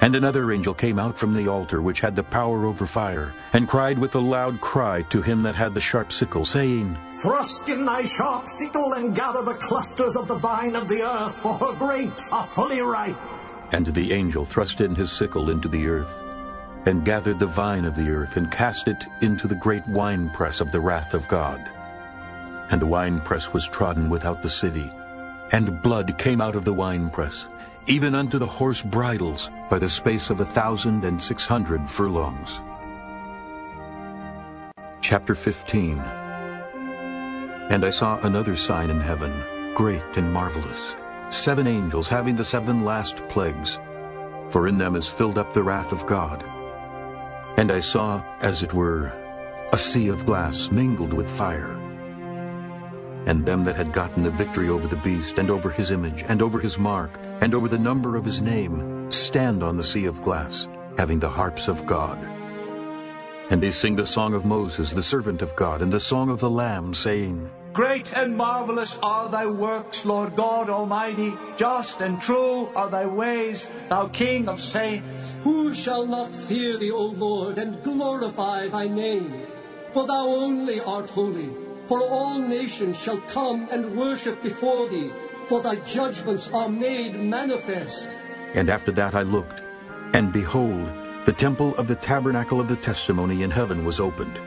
And 0.00 0.14
another 0.14 0.52
angel 0.52 0.74
came 0.74 0.98
out 0.98 1.18
from 1.18 1.34
the 1.34 1.48
altar 1.48 1.82
which 1.82 2.00
had 2.00 2.14
the 2.14 2.22
power 2.22 2.66
over 2.66 2.86
fire, 2.86 3.34
and 3.52 3.68
cried 3.68 3.98
with 3.98 4.14
a 4.14 4.20
loud 4.20 4.60
cry 4.60 5.02
to 5.10 5.22
him 5.22 5.42
that 5.42 5.56
had 5.56 5.74
the 5.74 5.80
sharp 5.80 6.12
sickle, 6.12 6.44
saying, 6.44 6.96
Thrust 7.20 7.68
in 7.68 7.84
thy 7.84 8.04
sharp 8.04 8.46
sickle 8.46 8.92
and 8.92 9.14
gather 9.14 9.42
the 9.42 9.54
clusters 9.54 10.14
of 10.14 10.28
the 10.28 10.36
vine 10.36 10.76
of 10.76 10.86
the 10.88 11.02
earth, 11.02 11.38
for 11.38 11.54
her 11.54 11.74
grapes 11.74 12.32
are 12.32 12.46
fully 12.46 12.80
ripe. 12.80 13.18
And 13.72 13.86
the 13.86 14.12
angel 14.12 14.44
thrust 14.44 14.80
in 14.80 14.94
his 14.94 15.10
sickle 15.10 15.50
into 15.50 15.68
the 15.68 15.88
earth, 15.88 16.22
and 16.86 17.04
gathered 17.04 17.40
the 17.40 17.46
vine 17.46 17.84
of 17.84 17.96
the 17.96 18.10
earth, 18.10 18.36
and 18.36 18.52
cast 18.52 18.86
it 18.86 19.04
into 19.20 19.48
the 19.48 19.56
great 19.56 19.86
winepress 19.88 20.60
of 20.60 20.70
the 20.70 20.80
wrath 20.80 21.12
of 21.12 21.26
God. 21.26 21.68
And 22.70 22.80
the 22.80 22.86
winepress 22.86 23.52
was 23.52 23.66
trodden 23.66 24.08
without 24.08 24.42
the 24.42 24.50
city, 24.50 24.92
and 25.50 25.82
blood 25.82 26.16
came 26.18 26.40
out 26.40 26.54
of 26.54 26.64
the 26.64 26.72
winepress, 26.72 27.48
even 27.88 28.14
unto 28.14 28.38
the 28.38 28.46
horse 28.46 28.82
bridles, 28.82 29.48
by 29.70 29.78
the 29.78 29.88
space 29.88 30.28
of 30.28 30.40
a 30.40 30.44
thousand 30.44 31.04
and 31.04 31.20
six 31.20 31.46
hundred 31.46 31.88
furlongs. 31.88 32.60
Chapter 35.00 35.34
15 35.34 35.98
And 37.70 37.84
I 37.84 37.88
saw 37.88 38.20
another 38.20 38.56
sign 38.56 38.90
in 38.90 39.00
heaven, 39.00 39.32
great 39.74 40.02
and 40.16 40.30
marvelous, 40.30 40.94
seven 41.30 41.66
angels 41.66 42.08
having 42.08 42.36
the 42.36 42.44
seven 42.44 42.84
last 42.84 43.26
plagues, 43.28 43.78
for 44.50 44.68
in 44.68 44.76
them 44.76 44.94
is 44.94 45.08
filled 45.08 45.38
up 45.38 45.54
the 45.54 45.62
wrath 45.62 45.92
of 45.92 46.04
God. 46.04 46.44
And 47.56 47.72
I 47.72 47.80
saw, 47.80 48.22
as 48.40 48.62
it 48.62 48.74
were, 48.74 49.12
a 49.72 49.78
sea 49.78 50.08
of 50.08 50.26
glass 50.26 50.70
mingled 50.70 51.14
with 51.14 51.30
fire. 51.30 51.77
And 53.28 53.44
them 53.44 53.60
that 53.62 53.76
had 53.76 53.92
gotten 53.92 54.24
the 54.24 54.30
victory 54.30 54.70
over 54.70 54.88
the 54.88 54.96
beast, 54.96 55.38
and 55.38 55.50
over 55.50 55.68
his 55.68 55.90
image, 55.90 56.24
and 56.26 56.40
over 56.40 56.58
his 56.58 56.78
mark, 56.78 57.20
and 57.42 57.54
over 57.54 57.68
the 57.68 57.78
number 57.78 58.16
of 58.16 58.24
his 58.24 58.40
name, 58.40 59.10
stand 59.12 59.62
on 59.62 59.76
the 59.76 59.84
sea 59.84 60.06
of 60.06 60.22
glass, 60.22 60.66
having 60.96 61.20
the 61.20 61.28
harps 61.28 61.68
of 61.68 61.84
God. 61.84 62.18
And 63.50 63.62
they 63.62 63.70
sing 63.70 63.96
the 63.96 64.06
song 64.06 64.32
of 64.32 64.44
Moses, 64.44 64.92
the 64.92 65.02
servant 65.02 65.42
of 65.42 65.54
God, 65.56 65.82
and 65.82 65.92
the 65.92 66.00
song 66.00 66.30
of 66.30 66.40
the 66.40 66.50
Lamb, 66.50 66.94
saying, 66.94 67.50
Great 67.74 68.16
and 68.16 68.36
marvelous 68.36 68.98
are 69.02 69.28
thy 69.28 69.46
works, 69.46 70.04
Lord 70.04 70.34
God 70.34 70.68
Almighty. 70.68 71.32
Just 71.56 72.00
and 72.00 72.20
true 72.20 72.68
are 72.74 72.88
thy 72.88 73.06
ways, 73.06 73.70
thou 73.88 74.08
King 74.08 74.48
of 74.48 74.58
saints. 74.58 75.36
Who 75.44 75.72
shall 75.74 76.06
not 76.06 76.34
fear 76.34 76.76
thee, 76.76 76.90
O 76.90 77.04
Lord, 77.04 77.58
and 77.58 77.82
glorify 77.82 78.68
thy 78.68 78.88
name? 78.88 79.46
For 79.92 80.06
thou 80.06 80.28
only 80.28 80.80
art 80.80 81.10
holy. 81.10 81.67
For 81.88 82.02
all 82.02 82.38
nations 82.38 83.00
shall 83.00 83.16
come 83.32 83.66
and 83.72 83.96
worship 83.96 84.42
before 84.42 84.90
thee, 84.90 85.10
for 85.48 85.62
thy 85.62 85.76
judgments 85.76 86.50
are 86.52 86.68
made 86.68 87.18
manifest. 87.18 88.10
And 88.52 88.68
after 88.68 88.92
that 88.92 89.14
I 89.14 89.22
looked, 89.22 89.62
and 90.12 90.30
behold, 90.30 90.86
the 91.24 91.32
temple 91.32 91.74
of 91.76 91.88
the 91.88 91.96
tabernacle 91.96 92.60
of 92.60 92.68
the 92.68 92.76
testimony 92.76 93.42
in 93.42 93.50
heaven 93.50 93.86
was 93.86 94.00
opened. 94.00 94.38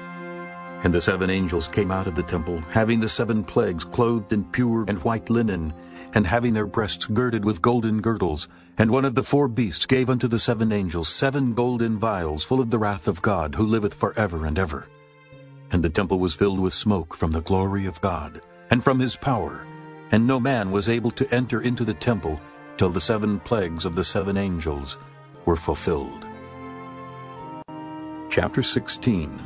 And 0.84 0.94
the 0.94 1.02
seven 1.02 1.32
angels 1.32 1.68
came 1.68 1.90
out 1.90 2.06
of 2.06 2.14
the 2.14 2.22
temple, 2.22 2.62
having 2.70 3.00
the 3.00 3.10
seven 3.10 3.44
plagues, 3.44 3.84
clothed 3.84 4.32
in 4.34 4.46
pure 4.46 4.86
and 4.88 5.04
white 5.04 5.32
linen, 5.32 5.74
and 6.14 6.28
having 6.28 6.54
their 6.54 6.68
breasts 6.68 7.08
girded 7.08 7.44
with 7.44 7.62
golden 7.62 8.02
girdles. 8.02 8.48
And 8.78 8.92
one 8.92 9.06
of 9.06 9.16
the 9.16 9.24
four 9.24 9.48
beasts 9.48 9.88
gave 9.88 10.12
unto 10.12 10.28
the 10.28 10.40
seven 10.40 10.72
angels 10.72 11.10
seven 11.10 11.54
golden 11.54 11.98
vials 11.98 12.44
full 12.44 12.60
of 12.60 12.70
the 12.70 12.80
wrath 12.80 13.08
of 13.08 13.24
God, 13.24 13.56
who 13.56 13.66
liveth 13.66 13.96
for 13.96 14.14
ever 14.18 14.46
and 14.46 14.60
ever. 14.60 14.88
And 15.72 15.84
the 15.84 15.90
temple 15.90 16.20
was 16.20 16.36
filled 16.36 16.60
with 16.60 16.74
smoke 16.74 17.16
from 17.16 17.32
the 17.32 17.42
glory 17.42 17.86
of 17.86 18.02
God, 18.02 18.42
and 18.70 18.84
from 18.84 19.00
his 19.00 19.16
power. 19.16 19.66
And 20.12 20.28
no 20.28 20.40
man 20.40 20.72
was 20.72 20.90
able 20.90 21.12
to 21.12 21.34
enter 21.34 21.62
into 21.62 21.86
the 21.86 21.94
temple 21.94 22.40
till 22.78 22.90
the 22.90 23.00
seven 23.00 23.40
plagues 23.40 23.86
of 23.86 23.96
the 23.96 24.04
seven 24.04 24.38
angels 24.38 24.98
were 25.46 25.56
fulfilled. 25.56 26.26
Chapter 28.30 28.64
16 28.64 29.40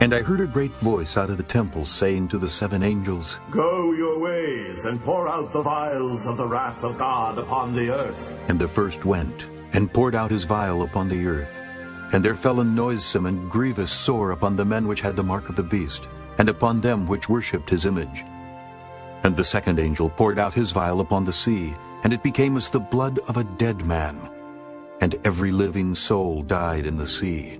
And 0.00 0.14
I 0.14 0.22
heard 0.22 0.40
a 0.40 0.46
great 0.46 0.76
voice 0.78 1.16
out 1.16 1.30
of 1.30 1.36
the 1.36 1.42
temple 1.42 1.84
saying 1.84 2.28
to 2.28 2.38
the 2.38 2.50
seven 2.50 2.82
angels, 2.82 3.40
Go 3.50 3.92
your 3.92 4.18
ways 4.18 4.84
and 4.84 5.00
pour 5.00 5.28
out 5.28 5.52
the 5.52 5.62
vials 5.62 6.26
of 6.26 6.36
the 6.36 6.48
wrath 6.48 6.82
of 6.84 6.98
God 6.98 7.38
upon 7.38 7.72
the 7.72 7.90
earth. 7.90 8.38
And 8.48 8.58
the 8.58 8.68
first 8.68 9.04
went, 9.04 9.48
and 9.72 9.92
poured 9.92 10.14
out 10.14 10.30
his 10.30 10.44
vial 10.44 10.82
upon 10.82 11.08
the 11.08 11.26
earth. 11.26 11.60
And 12.12 12.24
there 12.24 12.34
fell 12.34 12.60
a 12.60 12.64
noisome 12.64 13.26
and 13.26 13.50
grievous 13.50 13.90
sore 13.90 14.30
upon 14.30 14.56
the 14.56 14.64
men 14.64 14.86
which 14.86 15.00
had 15.00 15.16
the 15.16 15.22
mark 15.22 15.48
of 15.48 15.56
the 15.56 15.62
beast, 15.62 16.06
and 16.38 16.48
upon 16.48 16.80
them 16.80 17.06
which 17.06 17.28
worshipped 17.28 17.70
his 17.70 17.86
image. 17.86 18.24
And 19.22 19.34
the 19.34 19.44
second 19.44 19.78
angel 19.78 20.10
poured 20.10 20.38
out 20.38 20.54
his 20.54 20.70
vial 20.70 21.00
upon 21.00 21.24
the 21.24 21.32
sea, 21.32 21.74
and 22.04 22.12
it 22.12 22.22
became 22.22 22.56
as 22.56 22.68
the 22.68 22.80
blood 22.80 23.18
of 23.28 23.36
a 23.36 23.44
dead 23.44 23.84
man. 23.86 24.30
And 25.00 25.16
every 25.24 25.50
living 25.50 25.94
soul 25.94 26.42
died 26.42 26.86
in 26.86 26.96
the 26.96 27.06
sea. 27.06 27.58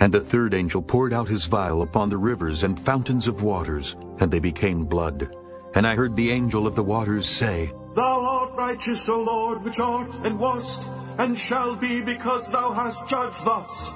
And 0.00 0.12
the 0.14 0.20
third 0.20 0.54
angel 0.54 0.80
poured 0.80 1.12
out 1.12 1.28
his 1.28 1.44
vial 1.44 1.82
upon 1.82 2.08
the 2.08 2.16
rivers 2.16 2.62
and 2.62 2.78
fountains 2.78 3.28
of 3.28 3.42
waters, 3.42 3.96
and 4.20 4.30
they 4.30 4.38
became 4.38 4.84
blood. 4.84 5.34
And 5.74 5.86
I 5.86 5.94
heard 5.94 6.16
the 6.16 6.30
angel 6.30 6.66
of 6.66 6.74
the 6.74 6.82
waters 6.82 7.28
say, 7.28 7.72
Thou 7.98 8.20
art 8.20 8.54
righteous, 8.54 9.08
O 9.08 9.20
Lord, 9.24 9.64
which 9.64 9.80
art 9.80 10.14
and 10.22 10.38
wast, 10.38 10.86
and 11.18 11.36
shall 11.36 11.74
be, 11.74 12.00
because 12.00 12.48
thou 12.48 12.70
hast 12.70 13.08
judged 13.08 13.44
thus. 13.44 13.90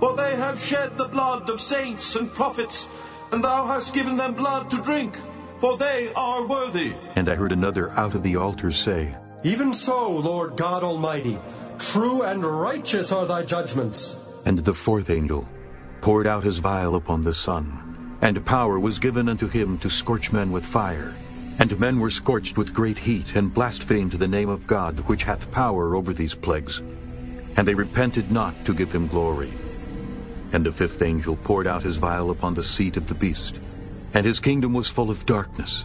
For 0.00 0.16
they 0.16 0.34
have 0.34 0.58
shed 0.58 0.98
the 0.98 1.06
blood 1.06 1.48
of 1.48 1.60
saints 1.60 2.16
and 2.16 2.34
prophets, 2.34 2.88
and 3.30 3.44
thou 3.44 3.64
hast 3.64 3.94
given 3.94 4.16
them 4.16 4.34
blood 4.34 4.72
to 4.72 4.82
drink, 4.82 5.16
for 5.60 5.76
they 5.76 6.12
are 6.16 6.44
worthy. 6.44 6.96
And 7.14 7.28
I 7.28 7.36
heard 7.36 7.52
another 7.52 7.90
out 7.90 8.16
of 8.16 8.24
the 8.24 8.34
altar 8.34 8.72
say, 8.72 9.14
Even 9.44 9.72
so, 9.72 10.10
Lord 10.10 10.56
God 10.56 10.82
Almighty, 10.82 11.38
true 11.78 12.22
and 12.22 12.44
righteous 12.44 13.12
are 13.12 13.24
thy 13.24 13.44
judgments. 13.44 14.16
And 14.44 14.58
the 14.58 14.74
fourth 14.74 15.10
angel 15.10 15.46
poured 16.00 16.26
out 16.26 16.42
his 16.42 16.58
vial 16.58 16.96
upon 16.96 17.22
the 17.22 17.32
sun, 17.32 18.18
and 18.20 18.44
power 18.44 18.80
was 18.80 18.98
given 18.98 19.28
unto 19.28 19.46
him 19.46 19.78
to 19.78 19.88
scorch 19.88 20.32
men 20.32 20.50
with 20.50 20.66
fire. 20.66 21.14
And 21.58 21.78
men 21.78 22.00
were 22.00 22.10
scorched 22.10 22.58
with 22.58 22.74
great 22.74 22.98
heat, 22.98 23.36
and 23.36 23.54
blasphemed 23.54 24.12
the 24.12 24.28
name 24.28 24.48
of 24.48 24.66
God, 24.66 25.00
which 25.00 25.24
hath 25.24 25.52
power 25.52 25.94
over 25.94 26.12
these 26.12 26.34
plagues. 26.34 26.82
And 27.56 27.66
they 27.66 27.74
repented 27.74 28.32
not 28.32 28.64
to 28.64 28.74
give 28.74 28.92
him 28.92 29.06
glory. 29.06 29.52
And 30.52 30.66
the 30.66 30.72
fifth 30.72 31.00
angel 31.02 31.36
poured 31.36 31.66
out 31.66 31.82
his 31.82 31.96
vial 31.96 32.30
upon 32.30 32.54
the 32.54 32.62
seat 32.62 32.96
of 32.96 33.06
the 33.06 33.14
beast, 33.14 33.58
and 34.12 34.26
his 34.26 34.40
kingdom 34.40 34.72
was 34.72 34.88
full 34.88 35.10
of 35.10 35.26
darkness. 35.26 35.84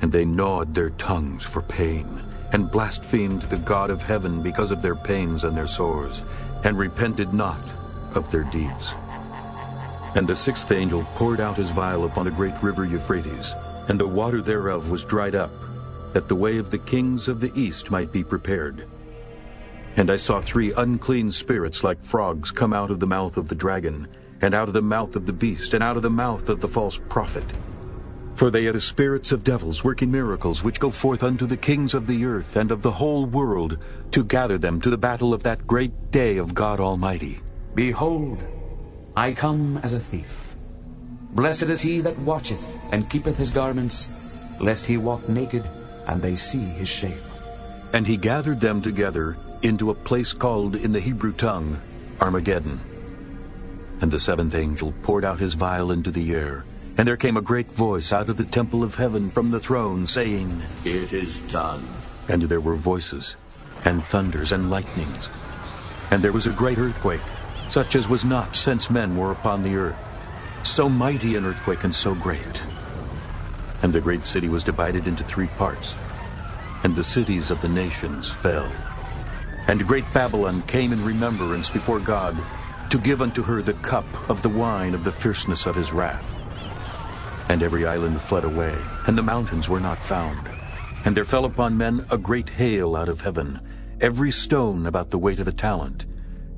And 0.00 0.10
they 0.12 0.24
gnawed 0.24 0.74
their 0.74 0.90
tongues 0.90 1.44
for 1.44 1.62
pain, 1.62 2.22
and 2.52 2.70
blasphemed 2.70 3.42
the 3.42 3.56
God 3.58 3.90
of 3.90 4.02
heaven 4.02 4.42
because 4.42 4.70
of 4.70 4.80
their 4.80 4.96
pains 4.96 5.44
and 5.44 5.56
their 5.56 5.66
sores, 5.66 6.22
and 6.64 6.78
repented 6.78 7.34
not 7.34 7.60
of 8.14 8.30
their 8.30 8.44
deeds. 8.44 8.94
And 10.14 10.26
the 10.26 10.34
sixth 10.34 10.72
angel 10.72 11.04
poured 11.14 11.40
out 11.40 11.58
his 11.58 11.70
vial 11.70 12.04
upon 12.04 12.24
the 12.24 12.30
great 12.30 12.60
river 12.62 12.84
Euphrates, 12.84 13.54
and 13.88 13.98
the 13.98 14.06
water 14.06 14.40
thereof 14.40 14.90
was 14.90 15.04
dried 15.04 15.34
up, 15.34 15.52
that 16.12 16.28
the 16.28 16.36
way 16.36 16.58
of 16.58 16.70
the 16.70 16.78
kings 16.78 17.26
of 17.26 17.40
the 17.40 17.52
east 17.54 17.90
might 17.90 18.12
be 18.12 18.22
prepared. 18.22 18.86
And 19.96 20.10
I 20.10 20.16
saw 20.16 20.40
three 20.40 20.72
unclean 20.72 21.32
spirits 21.32 21.82
like 21.82 22.04
frogs 22.04 22.50
come 22.50 22.72
out 22.72 22.90
of 22.90 23.00
the 23.00 23.06
mouth 23.06 23.36
of 23.36 23.48
the 23.48 23.54
dragon, 23.54 24.06
and 24.40 24.54
out 24.54 24.68
of 24.68 24.74
the 24.74 24.82
mouth 24.82 25.16
of 25.16 25.26
the 25.26 25.32
beast, 25.32 25.74
and 25.74 25.82
out 25.82 25.96
of 25.96 26.02
the 26.02 26.10
mouth 26.10 26.48
of 26.48 26.60
the 26.60 26.68
false 26.68 27.00
prophet. 27.08 27.44
For 28.36 28.50
they 28.50 28.68
are 28.68 28.72
the 28.72 28.80
spirits 28.80 29.32
of 29.32 29.42
devils 29.42 29.82
working 29.82 30.12
miracles, 30.12 30.62
which 30.62 30.78
go 30.78 30.90
forth 30.90 31.24
unto 31.24 31.44
the 31.44 31.56
kings 31.56 31.92
of 31.92 32.06
the 32.06 32.24
earth 32.24 32.54
and 32.54 32.70
of 32.70 32.82
the 32.82 32.92
whole 32.92 33.26
world, 33.26 33.78
to 34.12 34.22
gather 34.22 34.58
them 34.58 34.80
to 34.82 34.90
the 34.90 34.96
battle 34.98 35.34
of 35.34 35.42
that 35.42 35.66
great 35.66 36.12
day 36.12 36.36
of 36.36 36.54
God 36.54 36.78
Almighty. 36.78 37.40
Behold, 37.74 38.46
I 39.16 39.32
come 39.32 39.78
as 39.82 39.92
a 39.92 39.98
thief. 39.98 40.47
Blessed 41.38 41.70
is 41.70 41.80
he 41.80 42.00
that 42.00 42.18
watcheth 42.18 42.80
and 42.90 43.08
keepeth 43.08 43.36
his 43.36 43.52
garments, 43.52 44.08
lest 44.58 44.84
he 44.84 44.96
walk 44.96 45.28
naked, 45.28 45.62
and 46.08 46.20
they 46.20 46.34
see 46.34 46.58
his 46.58 46.88
shame. 46.88 47.22
And 47.92 48.04
he 48.04 48.16
gathered 48.16 48.58
them 48.58 48.82
together 48.82 49.36
into 49.62 49.90
a 49.90 49.94
place 49.94 50.32
called 50.32 50.74
in 50.74 50.90
the 50.90 50.98
Hebrew 50.98 51.32
tongue 51.32 51.80
Armageddon. 52.20 52.80
And 54.00 54.10
the 54.10 54.18
seventh 54.18 54.56
angel 54.56 54.92
poured 55.02 55.24
out 55.24 55.38
his 55.38 55.54
vial 55.54 55.92
into 55.92 56.10
the 56.10 56.34
air, 56.34 56.64
and 56.96 57.06
there 57.06 57.16
came 57.16 57.36
a 57.36 57.40
great 57.40 57.70
voice 57.70 58.12
out 58.12 58.28
of 58.28 58.36
the 58.36 58.44
temple 58.44 58.82
of 58.82 58.96
heaven 58.96 59.30
from 59.30 59.52
the 59.52 59.60
throne, 59.60 60.08
saying, 60.08 60.60
It 60.84 61.12
is 61.12 61.38
done. 61.46 61.86
And 62.28 62.42
there 62.42 62.60
were 62.60 62.74
voices, 62.74 63.36
and 63.84 64.02
thunders, 64.02 64.50
and 64.50 64.72
lightnings. 64.72 65.28
And 66.10 66.20
there 66.20 66.32
was 66.32 66.48
a 66.48 66.52
great 66.58 66.78
earthquake, 66.78 67.22
such 67.68 67.94
as 67.94 68.08
was 68.08 68.24
not 68.24 68.56
since 68.56 68.90
men 68.90 69.16
were 69.16 69.30
upon 69.30 69.62
the 69.62 69.76
earth. 69.76 70.07
So 70.68 70.88
mighty 70.88 71.34
an 71.34 71.44
earthquake 71.44 71.82
and 71.82 71.94
so 71.94 72.14
great. 72.14 72.62
And 73.82 73.92
the 73.92 74.00
great 74.00 74.24
city 74.24 74.48
was 74.48 74.62
divided 74.62 75.08
into 75.08 75.24
three 75.24 75.48
parts, 75.58 75.96
and 76.84 76.94
the 76.94 77.02
cities 77.02 77.50
of 77.50 77.60
the 77.60 77.68
nations 77.68 78.28
fell. 78.28 78.70
And 79.66 79.88
great 79.88 80.04
Babylon 80.12 80.62
came 80.62 80.92
in 80.92 81.04
remembrance 81.04 81.68
before 81.68 81.98
God, 81.98 82.38
to 82.90 82.98
give 82.98 83.22
unto 83.22 83.42
her 83.42 83.60
the 83.60 83.74
cup 83.74 84.04
of 84.30 84.42
the 84.42 84.48
wine 84.50 84.94
of 84.94 85.02
the 85.02 85.10
fierceness 85.10 85.66
of 85.66 85.74
his 85.74 85.90
wrath. 85.90 86.36
And 87.48 87.62
every 87.62 87.84
island 87.84 88.20
fled 88.20 88.44
away, 88.44 88.76
and 89.06 89.18
the 89.18 89.22
mountains 89.22 89.68
were 89.68 89.80
not 89.80 90.04
found. 90.04 90.48
And 91.04 91.16
there 91.16 91.24
fell 91.24 91.46
upon 91.46 91.76
men 91.76 92.06
a 92.10 92.18
great 92.18 92.50
hail 92.50 92.94
out 92.94 93.08
of 93.08 93.22
heaven, 93.22 93.58
every 94.00 94.30
stone 94.30 94.86
about 94.86 95.10
the 95.10 95.18
weight 95.18 95.40
of 95.40 95.48
a 95.48 95.52
talent. 95.52 96.06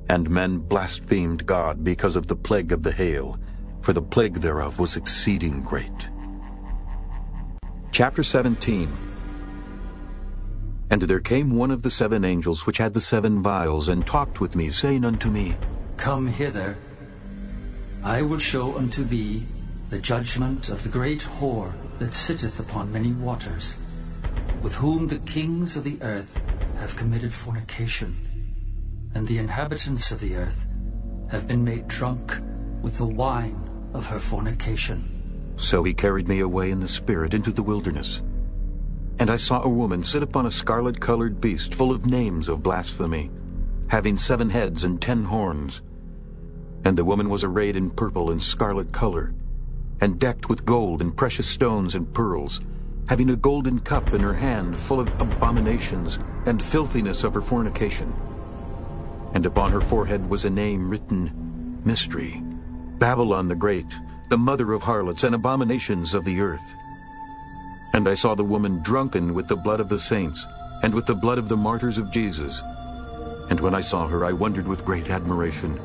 And 0.09 0.29
men 0.29 0.59
blasphemed 0.59 1.47
God 1.47 1.83
because 1.83 2.15
of 2.15 2.27
the 2.27 2.35
plague 2.35 2.71
of 2.71 2.83
the 2.83 2.91
hail, 2.91 3.39
for 3.81 3.93
the 3.93 4.01
plague 4.01 4.35
thereof 4.35 4.79
was 4.79 4.95
exceeding 4.95 5.61
great. 5.61 6.09
Chapter 7.91 8.23
17 8.23 8.87
And 10.91 11.01
there 11.01 11.19
came 11.19 11.55
one 11.55 11.71
of 11.71 11.81
the 11.81 11.91
seven 11.91 12.23
angels 12.23 12.65
which 12.65 12.77
had 12.77 12.93
the 12.93 13.01
seven 13.01 13.41
vials, 13.41 13.89
and 13.89 14.05
talked 14.05 14.39
with 14.39 14.55
me, 14.55 14.69
saying 14.69 15.03
unto 15.03 15.29
me, 15.29 15.57
Come 15.97 16.27
hither. 16.27 16.77
I 18.03 18.21
will 18.21 18.39
show 18.39 18.77
unto 18.77 19.03
thee 19.03 19.45
the 19.89 19.99
judgment 19.99 20.69
of 20.69 20.83
the 20.83 20.89
great 20.89 21.21
whore 21.21 21.73
that 21.99 22.13
sitteth 22.13 22.59
upon 22.59 22.93
many 22.93 23.11
waters, 23.13 23.75
with 24.61 24.75
whom 24.75 25.07
the 25.07 25.19
kings 25.19 25.75
of 25.75 25.83
the 25.83 26.01
earth 26.01 26.39
have 26.77 26.95
committed 26.95 27.33
fornication, 27.33 28.15
and 29.15 29.27
the 29.27 29.37
inhabitants 29.37 30.11
of 30.11 30.19
the 30.19 30.35
earth 30.35 30.65
have 31.29 31.47
been 31.47 31.63
made 31.63 31.87
drunk 31.87 32.39
with 32.81 32.97
the 32.97 33.05
wine 33.05 33.70
of 33.93 34.05
her 34.07 34.19
fornication. 34.19 35.53
So 35.57 35.83
he 35.83 35.93
carried 35.93 36.27
me 36.27 36.39
away 36.39 36.71
in 36.71 36.79
the 36.79 36.87
spirit 36.87 37.33
into 37.33 37.51
the 37.51 37.63
wilderness. 37.63 38.21
And 39.19 39.29
I 39.29 39.35
saw 39.35 39.61
a 39.61 39.69
woman 39.69 40.03
sit 40.03 40.23
upon 40.23 40.45
a 40.45 40.51
scarlet-colored 40.51 41.39
beast 41.39 41.75
full 41.75 41.91
of 41.91 42.05
names 42.05 42.49
of 42.49 42.63
blasphemy, 42.63 43.29
having 43.89 44.17
seven 44.17 44.49
heads 44.49 44.83
and 44.83 45.01
ten 45.01 45.25
horns. 45.25 45.81
And 46.83 46.97
the 46.97 47.05
woman 47.05 47.29
was 47.29 47.43
arrayed 47.43 47.75
in 47.75 47.91
purple 47.91 48.31
and 48.31 48.41
scarlet 48.41 48.91
color, 48.91 49.33
and 49.99 50.19
decked 50.19 50.49
with 50.49 50.65
gold 50.65 51.01
and 51.01 51.15
precious 51.15 51.47
stones 51.47 51.93
and 51.93 52.11
pearls, 52.11 52.61
having 53.07 53.29
a 53.29 53.35
golden 53.35 53.79
cup 53.79 54.13
in 54.13 54.21
her 54.21 54.33
hand 54.33 54.75
full 54.75 54.99
of 54.99 55.21
abominations 55.21 56.17
and 56.45 56.63
filthiness 56.63 57.23
of 57.23 57.33
her 57.33 57.41
fornication. 57.41 58.11
And 59.33 59.45
upon 59.45 59.71
her 59.71 59.81
forehead 59.81 60.27
was 60.27 60.45
a 60.45 60.49
name 60.49 60.89
written, 60.89 61.81
Mystery, 61.85 62.41
Babylon 63.01 63.47
the 63.47 63.55
Great, 63.55 63.97
the 64.29 64.37
mother 64.37 64.73
of 64.73 64.83
harlots 64.83 65.23
and 65.23 65.33
abominations 65.33 66.13
of 66.13 66.23
the 66.23 66.39
earth. 66.39 66.75
And 67.93 68.07
I 68.07 68.13
saw 68.13 68.35
the 68.35 68.43
woman 68.43 68.83
drunken 68.83 69.33
with 69.33 69.47
the 69.47 69.55
blood 69.55 69.79
of 69.79 69.89
the 69.89 69.97
saints, 69.97 70.45
and 70.83 70.93
with 70.93 71.07
the 71.07 71.15
blood 71.15 71.39
of 71.39 71.49
the 71.49 71.57
martyrs 71.57 71.97
of 71.97 72.11
Jesus. 72.11 72.61
And 73.49 73.59
when 73.59 73.73
I 73.73 73.81
saw 73.81 74.07
her, 74.07 74.23
I 74.23 74.33
wondered 74.33 74.67
with 74.67 74.85
great 74.85 75.09
admiration. 75.09 75.81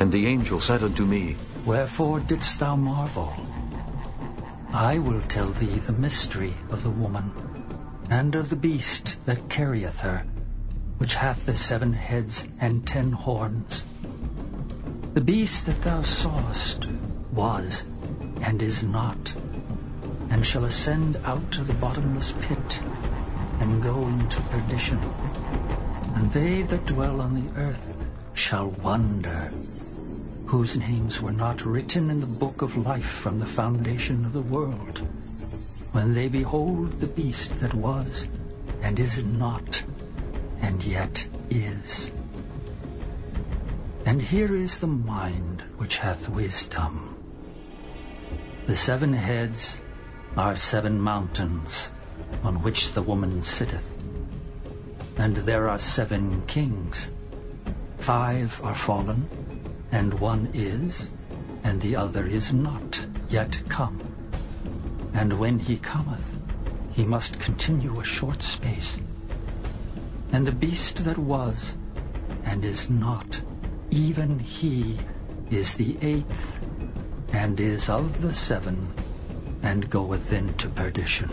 And 0.00 0.10
the 0.10 0.26
angel 0.26 0.58
said 0.58 0.82
unto 0.82 1.04
me, 1.04 1.36
Wherefore 1.66 2.20
didst 2.20 2.60
thou 2.60 2.76
marvel? 2.76 3.30
I 4.72 5.00
will 5.00 5.20
tell 5.28 5.50
thee 5.50 5.80
the 5.80 5.92
mystery 5.92 6.54
of 6.70 6.82
the 6.82 6.88
woman, 6.88 7.30
and 8.08 8.34
of 8.34 8.48
the 8.48 8.56
beast 8.56 9.16
that 9.26 9.50
carrieth 9.50 10.00
her, 10.00 10.24
which 10.96 11.16
hath 11.16 11.44
the 11.44 11.58
seven 11.58 11.92
heads 11.92 12.46
and 12.58 12.86
ten 12.86 13.12
horns. 13.12 13.84
The 15.18 15.24
beast 15.24 15.66
that 15.66 15.82
thou 15.82 16.02
sawest 16.02 16.86
was, 17.32 17.84
and 18.40 18.62
is 18.62 18.84
not, 18.84 19.34
and 20.30 20.46
shall 20.46 20.64
ascend 20.64 21.16
out 21.24 21.58
of 21.58 21.66
the 21.66 21.72
bottomless 21.72 22.34
pit, 22.40 22.80
and 23.58 23.82
go 23.82 24.06
into 24.06 24.40
perdition. 24.42 25.00
And 26.14 26.30
they 26.30 26.62
that 26.62 26.86
dwell 26.86 27.20
on 27.20 27.34
the 27.34 27.60
earth 27.60 27.96
shall 28.34 28.68
wonder, 28.68 29.50
whose 30.46 30.76
names 30.76 31.20
were 31.20 31.32
not 31.32 31.66
written 31.66 32.10
in 32.10 32.20
the 32.20 32.38
book 32.38 32.62
of 32.62 32.76
life 32.76 33.10
from 33.10 33.40
the 33.40 33.46
foundation 33.46 34.24
of 34.24 34.32
the 34.32 34.42
world, 34.42 34.98
when 35.90 36.14
they 36.14 36.28
behold 36.28 36.92
the 37.00 37.08
beast 37.08 37.58
that 37.58 37.74
was, 37.74 38.28
and 38.82 39.00
is 39.00 39.24
not, 39.24 39.82
and 40.60 40.84
yet 40.84 41.26
is. 41.50 42.12
And 44.08 44.22
here 44.22 44.54
is 44.54 44.78
the 44.78 44.86
mind 44.86 45.62
which 45.76 45.98
hath 45.98 46.30
wisdom. 46.30 47.14
The 48.64 48.74
seven 48.74 49.12
heads 49.12 49.82
are 50.34 50.56
seven 50.56 50.98
mountains 50.98 51.92
on 52.42 52.62
which 52.62 52.94
the 52.94 53.02
woman 53.02 53.42
sitteth. 53.42 53.94
And 55.18 55.36
there 55.36 55.68
are 55.68 55.78
seven 55.78 56.42
kings. 56.46 57.10
Five 57.98 58.58
are 58.64 58.74
fallen, 58.74 59.28
and 59.92 60.14
one 60.14 60.48
is, 60.54 61.10
and 61.62 61.78
the 61.78 61.94
other 61.94 62.24
is 62.24 62.50
not 62.50 63.04
yet 63.28 63.60
come. 63.68 64.00
And 65.12 65.38
when 65.38 65.58
he 65.58 65.76
cometh, 65.76 66.34
he 66.92 67.04
must 67.04 67.38
continue 67.38 68.00
a 68.00 68.04
short 68.04 68.40
space. 68.40 68.98
And 70.32 70.46
the 70.46 70.52
beast 70.52 71.04
that 71.04 71.18
was, 71.18 71.76
and 72.44 72.64
is 72.64 72.88
not, 72.88 73.42
even 73.90 74.38
he 74.38 74.98
is 75.50 75.76
the 75.76 75.96
eighth, 76.02 76.58
and 77.32 77.58
is 77.60 77.88
of 77.88 78.20
the 78.20 78.34
seven, 78.34 78.92
and 79.62 79.88
goeth 79.90 80.32
into 80.32 80.68
perdition. 80.68 81.30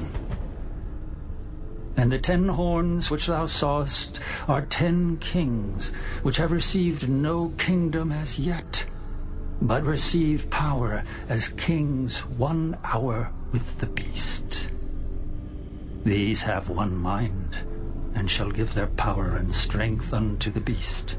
And 1.97 2.11
the 2.11 2.19
ten 2.19 2.47
horns 2.49 3.09
which 3.09 3.27
thou 3.27 3.45
sawest 3.45 4.19
are 4.47 4.61
ten 4.61 5.17
kings, 5.17 5.89
which 6.23 6.37
have 6.37 6.51
received 6.51 7.09
no 7.09 7.49
kingdom 7.57 8.11
as 8.11 8.37
yet, 8.37 8.85
but 9.61 9.83
receive 9.83 10.49
power 10.49 11.03
as 11.29 11.49
kings 11.49 12.25
one 12.25 12.77
hour 12.83 13.31
with 13.51 13.79
the 13.79 13.87
beast. 13.87 14.69
These 16.03 16.43
have 16.43 16.69
one 16.69 16.95
mind, 16.95 17.57
and 18.13 18.29
shall 18.29 18.51
give 18.51 18.73
their 18.73 18.87
power 18.87 19.35
and 19.35 19.55
strength 19.55 20.13
unto 20.13 20.51
the 20.51 20.61
beast. 20.61 21.17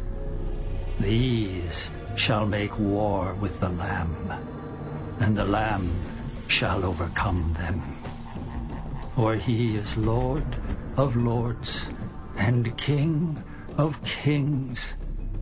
These 1.01 1.91
shall 2.17 2.47
make 2.47 2.79
war 2.79 3.35
with 3.35 3.61
the 3.61 3.69
Lamb, 3.69 4.33
and 5.21 5.37
the 5.37 5.45
Lamb 5.45 5.91
shall 6.49 6.85
overcome 6.85 7.55
them. 7.59 7.83
For 9.15 9.35
he 9.35 9.77
is 9.77 9.97
Lord 9.97 10.45
of 10.97 11.15
lords, 11.15 11.91
and 12.39 12.77
King 12.77 13.39
of 13.77 14.03
kings, 14.05 14.95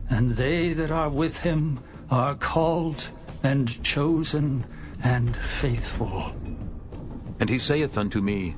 and 0.09 0.31
they 0.31 0.73
that 0.73 0.91
are 0.91 1.09
with 1.09 1.39
him 1.41 1.79
are 2.09 2.35
called 2.35 3.09
and 3.43 3.81
chosen 3.83 4.65
and 5.03 5.35
faithful. 5.35 6.31
And 7.39 7.49
he 7.49 7.57
saith 7.57 7.97
unto 7.97 8.21
me, 8.21 8.55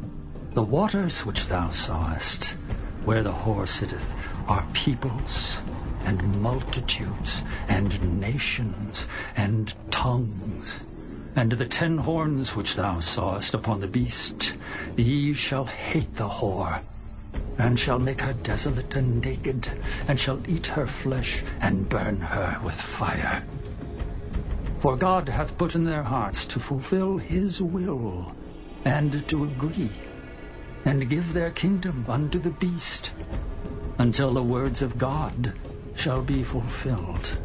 The 0.53 0.63
waters 0.63 1.25
which 1.25 1.47
thou 1.47 1.69
sawest, 1.69 2.57
where 3.05 3.23
the 3.23 3.33
whore 3.33 3.67
sitteth, 3.67 4.15
are 4.47 4.65
peoples, 4.73 5.61
and 6.07 6.41
multitudes, 6.41 7.43
and 7.67 8.17
nations, 8.17 9.09
and 9.35 9.75
tongues. 9.91 10.79
And 11.35 11.51
the 11.51 11.65
ten 11.65 11.97
horns 11.97 12.55
which 12.55 12.75
thou 12.75 13.01
sawest 13.01 13.53
upon 13.53 13.81
the 13.81 13.87
beast, 13.87 14.55
ye 14.95 15.33
shall 15.33 15.65
hate 15.65 16.13
the 16.13 16.29
whore, 16.29 16.79
and 17.57 17.77
shall 17.77 17.99
make 17.99 18.21
her 18.21 18.31
desolate 18.31 18.95
and 18.95 19.21
naked, 19.21 19.67
and 20.07 20.17
shall 20.17 20.39
eat 20.49 20.67
her 20.67 20.87
flesh, 20.87 21.43
and 21.59 21.89
burn 21.89 22.21
her 22.21 22.57
with 22.63 22.79
fire. 22.79 23.43
For 24.79 24.95
God 24.95 25.27
hath 25.27 25.57
put 25.57 25.75
in 25.75 25.83
their 25.83 26.03
hearts 26.03 26.45
to 26.45 26.59
fulfill 26.61 27.17
his 27.17 27.61
will, 27.61 28.33
and 28.85 29.27
to 29.27 29.43
agree, 29.43 29.91
and 30.85 31.09
give 31.09 31.33
their 31.33 31.51
kingdom 31.51 32.05
unto 32.07 32.39
the 32.39 32.51
beast, 32.51 33.11
until 33.97 34.31
the 34.31 34.43
words 34.43 34.81
of 34.81 34.97
God 34.97 35.53
shall 35.97 36.21
be 36.21 36.43
fulfilled. 36.43 37.37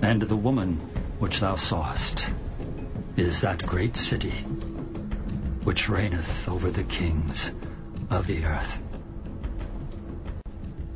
And 0.00 0.22
the 0.22 0.36
woman 0.36 0.76
which 1.18 1.40
thou 1.40 1.56
sawest 1.56 2.30
is 3.16 3.40
that 3.40 3.66
great 3.66 3.96
city 3.96 4.44
which 5.64 5.88
reigneth 5.88 6.48
over 6.48 6.70
the 6.70 6.84
kings 6.84 7.52
of 8.10 8.26
the 8.26 8.44
earth. 8.44 8.82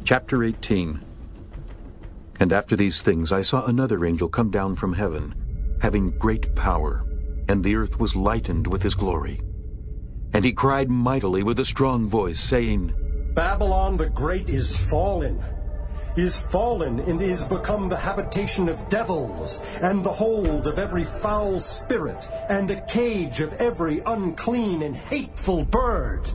Chapter 0.05 0.45
18 0.45 1.01
And 2.39 2.53
after 2.53 2.77
these 2.77 3.03
things 3.03 3.33
I 3.33 3.43
saw 3.43 3.67
another 3.67 4.05
angel 4.05 4.29
come 4.29 4.51
down 4.51 4.77
from 4.77 4.93
heaven, 4.93 5.35
having 5.81 6.11
great 6.19 6.55
power, 6.55 7.05
and 7.49 7.65
the 7.65 7.75
earth 7.75 7.99
was 7.99 8.15
lightened 8.15 8.67
with 8.67 8.83
his 8.83 8.95
glory. 8.95 9.41
And 10.33 10.45
he 10.45 10.53
cried 10.53 10.91
mightily 10.91 11.43
with 11.43 11.59
a 11.59 11.65
strong 11.65 12.07
voice, 12.07 12.41
saying, 12.41 12.95
Babylon 13.35 13.97
the 13.97 14.11
Great 14.11 14.49
is 14.51 14.77
fallen 14.77 15.43
is 16.19 16.41
fallen 16.41 17.01
and 17.01 17.23
is 17.23 17.47
become 17.47 17.89
the 17.89 17.97
habitation 17.97 18.69
of 18.69 18.89
devils, 18.89 19.61
and 19.81 20.05
the 20.05 20.13
hold 20.13 20.67
of 20.67 20.79
every 20.79 21.05
foul 21.05 21.61
spirit, 21.61 22.29
and 22.49 22.71
a 22.71 22.81
cage 22.83 23.41
of 23.41 23.53
every 23.55 24.01
unclean 24.07 24.83
and 24.83 24.97
hateful 24.97 25.65
bird. 25.65 26.29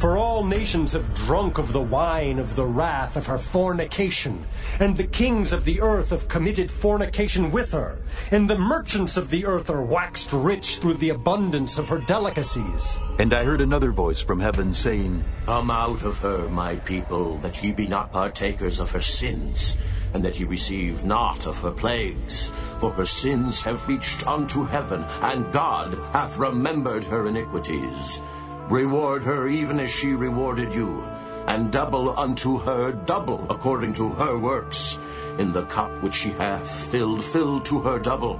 For 0.00 0.16
all 0.16 0.44
nations 0.44 0.94
have 0.94 1.14
drunk 1.14 1.58
of 1.58 1.74
the 1.74 1.82
wine 1.82 2.38
of 2.38 2.56
the 2.56 2.64
wrath 2.64 3.18
of 3.18 3.26
her 3.26 3.36
fornication, 3.36 4.46
and 4.78 4.96
the 4.96 5.06
kings 5.06 5.52
of 5.52 5.66
the 5.66 5.82
earth 5.82 6.08
have 6.08 6.26
committed 6.26 6.70
fornication 6.70 7.50
with 7.50 7.72
her, 7.72 7.98
and 8.30 8.48
the 8.48 8.56
merchants 8.56 9.18
of 9.18 9.28
the 9.28 9.44
earth 9.44 9.68
are 9.68 9.84
waxed 9.84 10.32
rich 10.32 10.78
through 10.78 10.94
the 10.94 11.10
abundance 11.10 11.78
of 11.78 11.90
her 11.90 11.98
delicacies. 11.98 12.98
And 13.18 13.34
I 13.34 13.44
heard 13.44 13.60
another 13.60 13.92
voice 13.92 14.22
from 14.22 14.40
heaven 14.40 14.72
saying, 14.72 15.22
Come 15.44 15.70
out 15.70 16.02
of 16.02 16.16
her, 16.20 16.48
my 16.48 16.76
people, 16.76 17.36
that 17.38 17.62
ye 17.62 17.72
be 17.72 17.86
not 17.86 18.10
partakers 18.10 18.80
of 18.80 18.90
her 18.92 19.02
sins, 19.02 19.76
and 20.14 20.24
that 20.24 20.40
ye 20.40 20.46
receive 20.46 21.04
not 21.04 21.46
of 21.46 21.58
her 21.58 21.72
plagues. 21.72 22.50
For 22.78 22.90
her 22.92 23.04
sins 23.04 23.60
have 23.64 23.86
reached 23.86 24.26
unto 24.26 24.64
heaven, 24.64 25.04
and 25.20 25.52
God 25.52 25.92
hath 26.14 26.38
remembered 26.38 27.04
her 27.04 27.26
iniquities. 27.26 28.22
Reward 28.70 29.24
her 29.24 29.48
even 29.48 29.80
as 29.80 29.90
she 29.90 30.14
rewarded 30.14 30.72
you, 30.72 31.02
and 31.48 31.72
double 31.72 32.16
unto 32.16 32.56
her 32.58 32.92
double 32.92 33.44
according 33.50 33.94
to 33.94 34.10
her 34.10 34.38
works. 34.38 34.96
In 35.38 35.50
the 35.52 35.64
cup 35.64 35.90
which 36.04 36.14
she 36.14 36.30
hath 36.30 36.70
filled, 36.70 37.24
fill 37.24 37.60
to 37.62 37.80
her 37.80 37.98
double. 37.98 38.38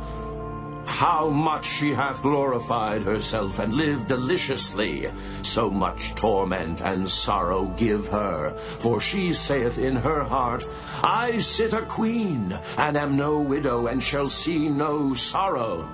How 0.86 1.30
much 1.30 1.66
she 1.66 1.92
hath 1.94 2.22
glorified 2.22 3.02
herself 3.02 3.58
and 3.58 3.74
lived 3.74 4.06
deliciously, 4.06 5.10
so 5.42 5.68
much 5.68 6.14
torment 6.14 6.80
and 6.80 7.10
sorrow 7.10 7.64
give 7.76 8.06
her. 8.08 8.56
For 8.78 9.00
she 9.00 9.32
saith 9.32 9.78
in 9.78 9.96
her 9.96 10.22
heart, 10.22 10.64
I 11.02 11.38
sit 11.38 11.72
a 11.72 11.82
queen, 11.82 12.56
and 12.76 12.96
am 12.96 13.16
no 13.16 13.40
widow, 13.40 13.88
and 13.88 14.00
shall 14.00 14.30
see 14.30 14.68
no 14.68 15.12
sorrow. 15.12 15.88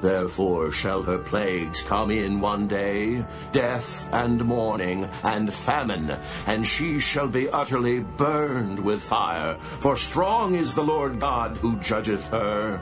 Therefore 0.00 0.70
shall 0.70 1.02
her 1.02 1.18
plagues 1.18 1.82
come 1.82 2.10
in 2.10 2.40
one 2.40 2.68
day, 2.68 3.24
death 3.50 4.08
and 4.12 4.44
mourning 4.44 5.08
and 5.24 5.52
famine, 5.52 6.16
and 6.46 6.66
she 6.66 7.00
shall 7.00 7.28
be 7.28 7.48
utterly 7.48 7.98
burned 8.00 8.78
with 8.78 9.02
fire. 9.02 9.56
For 9.80 9.96
strong 9.96 10.54
is 10.54 10.74
the 10.74 10.84
Lord 10.84 11.18
God 11.18 11.56
who 11.56 11.76
judgeth 11.80 12.28
her. 12.30 12.80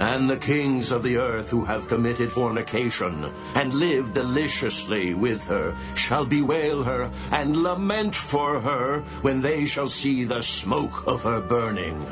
And 0.00 0.28
the 0.28 0.38
kings 0.38 0.90
of 0.90 1.02
the 1.02 1.18
earth 1.18 1.50
who 1.50 1.64
have 1.64 1.86
committed 1.86 2.32
fornication, 2.32 3.32
and 3.54 3.74
lived 3.74 4.14
deliciously 4.14 5.14
with 5.14 5.44
her, 5.44 5.76
shall 5.94 6.24
bewail 6.24 6.82
her, 6.82 7.10
and 7.30 7.62
lament 7.62 8.14
for 8.14 8.58
her, 8.58 9.02
when 9.20 9.42
they 9.42 9.66
shall 9.66 9.90
see 9.90 10.24
the 10.24 10.42
smoke 10.42 11.06
of 11.06 11.22
her 11.22 11.40
burning 11.40 12.06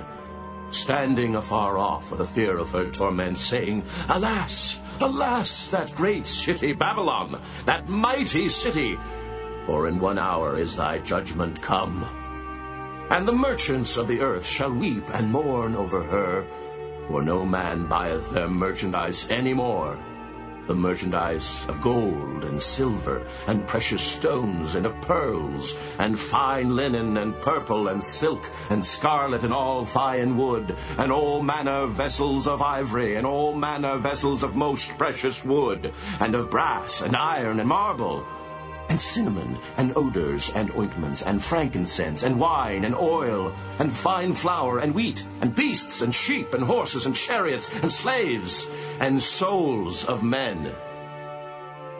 standing 0.74 1.36
afar 1.36 1.78
off 1.78 2.08
for 2.08 2.16
the 2.16 2.26
fear 2.26 2.58
of 2.58 2.70
her 2.70 2.90
torment, 2.90 3.38
saying, 3.38 3.84
Alas, 4.08 4.78
alas, 5.00 5.68
that 5.70 5.94
great 5.94 6.26
city 6.26 6.72
Babylon, 6.72 7.40
that 7.64 7.88
mighty 7.88 8.48
city! 8.48 8.98
For 9.66 9.88
in 9.88 10.00
one 10.00 10.18
hour 10.18 10.56
is 10.56 10.76
thy 10.76 10.98
judgment 10.98 11.60
come. 11.60 12.04
And 13.10 13.26
the 13.26 13.32
merchants 13.32 13.96
of 13.96 14.08
the 14.08 14.20
earth 14.20 14.46
shall 14.46 14.72
weep 14.72 15.08
and 15.12 15.32
mourn 15.32 15.74
over 15.74 16.02
her, 16.02 16.46
for 17.08 17.22
no 17.22 17.44
man 17.44 17.86
buyeth 17.86 18.30
their 18.30 18.48
merchandise 18.48 19.28
any 19.30 19.54
more 19.54 19.98
the 20.70 20.76
merchandise 20.76 21.66
of 21.66 21.82
gold 21.82 22.44
and 22.44 22.62
silver, 22.62 23.26
and 23.48 23.66
precious 23.66 24.00
stones, 24.00 24.76
and 24.76 24.86
of 24.86 24.94
pearls, 25.00 25.76
and 25.98 26.16
fine 26.16 26.76
linen, 26.76 27.16
and 27.16 27.34
purple, 27.40 27.88
and 27.88 28.00
silk, 28.04 28.48
and 28.70 28.84
scarlet, 28.84 29.42
and 29.42 29.52
all 29.52 29.84
fine 29.84 30.36
wood, 30.36 30.76
and 30.96 31.10
all 31.10 31.42
manner 31.42 31.88
vessels 31.88 32.46
of 32.46 32.62
ivory, 32.62 33.16
and 33.16 33.26
all 33.26 33.52
manner 33.52 33.96
vessels 33.96 34.44
of 34.44 34.54
most 34.54 34.96
precious 34.96 35.44
wood, 35.44 35.92
and 36.20 36.36
of 36.36 36.50
brass, 36.50 37.02
and 37.02 37.16
iron, 37.16 37.58
and 37.58 37.68
marble 37.68 38.24
and 38.90 39.00
cinnamon, 39.00 39.56
and 39.76 39.92
odors, 39.94 40.50
and 40.56 40.70
ointments, 40.72 41.22
and 41.22 41.42
frankincense, 41.42 42.24
and 42.24 42.40
wine, 42.40 42.84
and 42.84 42.94
oil, 42.96 43.54
and 43.78 43.92
fine 43.92 44.32
flour, 44.34 44.80
and 44.80 44.92
wheat, 44.92 45.26
and 45.40 45.54
beasts, 45.54 46.02
and 46.02 46.12
sheep, 46.12 46.52
and 46.52 46.64
horses, 46.64 47.06
and 47.06 47.14
chariots, 47.14 47.70
and 47.82 47.90
slaves, 47.90 48.68
and 48.98 49.22
souls 49.22 50.04
of 50.06 50.24
men. 50.24 50.74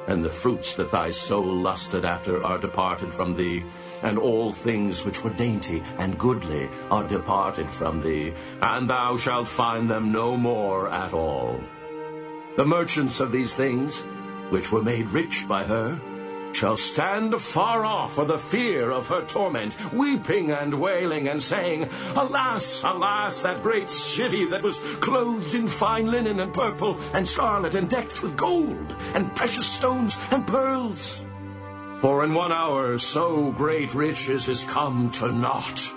And 0.08 0.24
the 0.24 0.30
fruits 0.30 0.74
that 0.74 0.90
thy 0.90 1.12
soul 1.12 1.44
lusted 1.44 2.04
after 2.04 2.44
are 2.44 2.58
departed 2.58 3.14
from 3.14 3.36
thee, 3.36 3.62
and 4.02 4.18
all 4.18 4.50
things 4.50 5.04
which 5.04 5.22
were 5.22 5.30
dainty 5.30 5.84
and 5.98 6.18
goodly 6.18 6.68
are 6.90 7.06
departed 7.06 7.70
from 7.70 8.00
thee, 8.00 8.34
and 8.60 8.90
thou 8.90 9.16
shalt 9.16 9.46
find 9.46 9.88
them 9.88 10.10
no 10.10 10.36
more 10.36 10.90
at 10.90 11.14
all. 11.14 11.60
The 12.56 12.66
merchants 12.66 13.20
of 13.20 13.30
these 13.30 13.54
things, 13.54 14.00
which 14.50 14.72
were 14.72 14.82
made 14.82 15.08
rich 15.10 15.46
by 15.46 15.62
her, 15.62 16.00
shall 16.52 16.76
stand 16.76 17.34
afar 17.34 17.84
off 17.84 18.14
for 18.14 18.24
the 18.24 18.38
fear 18.38 18.90
of 18.90 19.08
her 19.08 19.22
torment, 19.22 19.76
weeping 19.92 20.50
and 20.50 20.74
wailing 20.74 21.28
and 21.28 21.42
saying, 21.42 21.88
Alas, 22.16 22.82
alas, 22.82 23.42
that 23.42 23.62
great 23.62 23.88
city 23.88 24.44
that 24.46 24.62
was 24.62 24.78
clothed 25.00 25.54
in 25.54 25.66
fine 25.66 26.06
linen 26.06 26.40
and 26.40 26.52
purple 26.52 27.00
and 27.14 27.28
scarlet 27.28 27.74
and 27.74 27.88
decked 27.88 28.22
with 28.22 28.36
gold 28.36 28.96
and 29.14 29.34
precious 29.34 29.66
stones 29.66 30.18
and 30.30 30.46
pearls. 30.46 31.24
For 32.00 32.24
in 32.24 32.34
one 32.34 32.52
hour 32.52 32.96
so 32.98 33.52
great 33.52 33.94
riches 33.94 34.48
is 34.48 34.64
come 34.64 35.10
to 35.12 35.30
naught. 35.30 35.92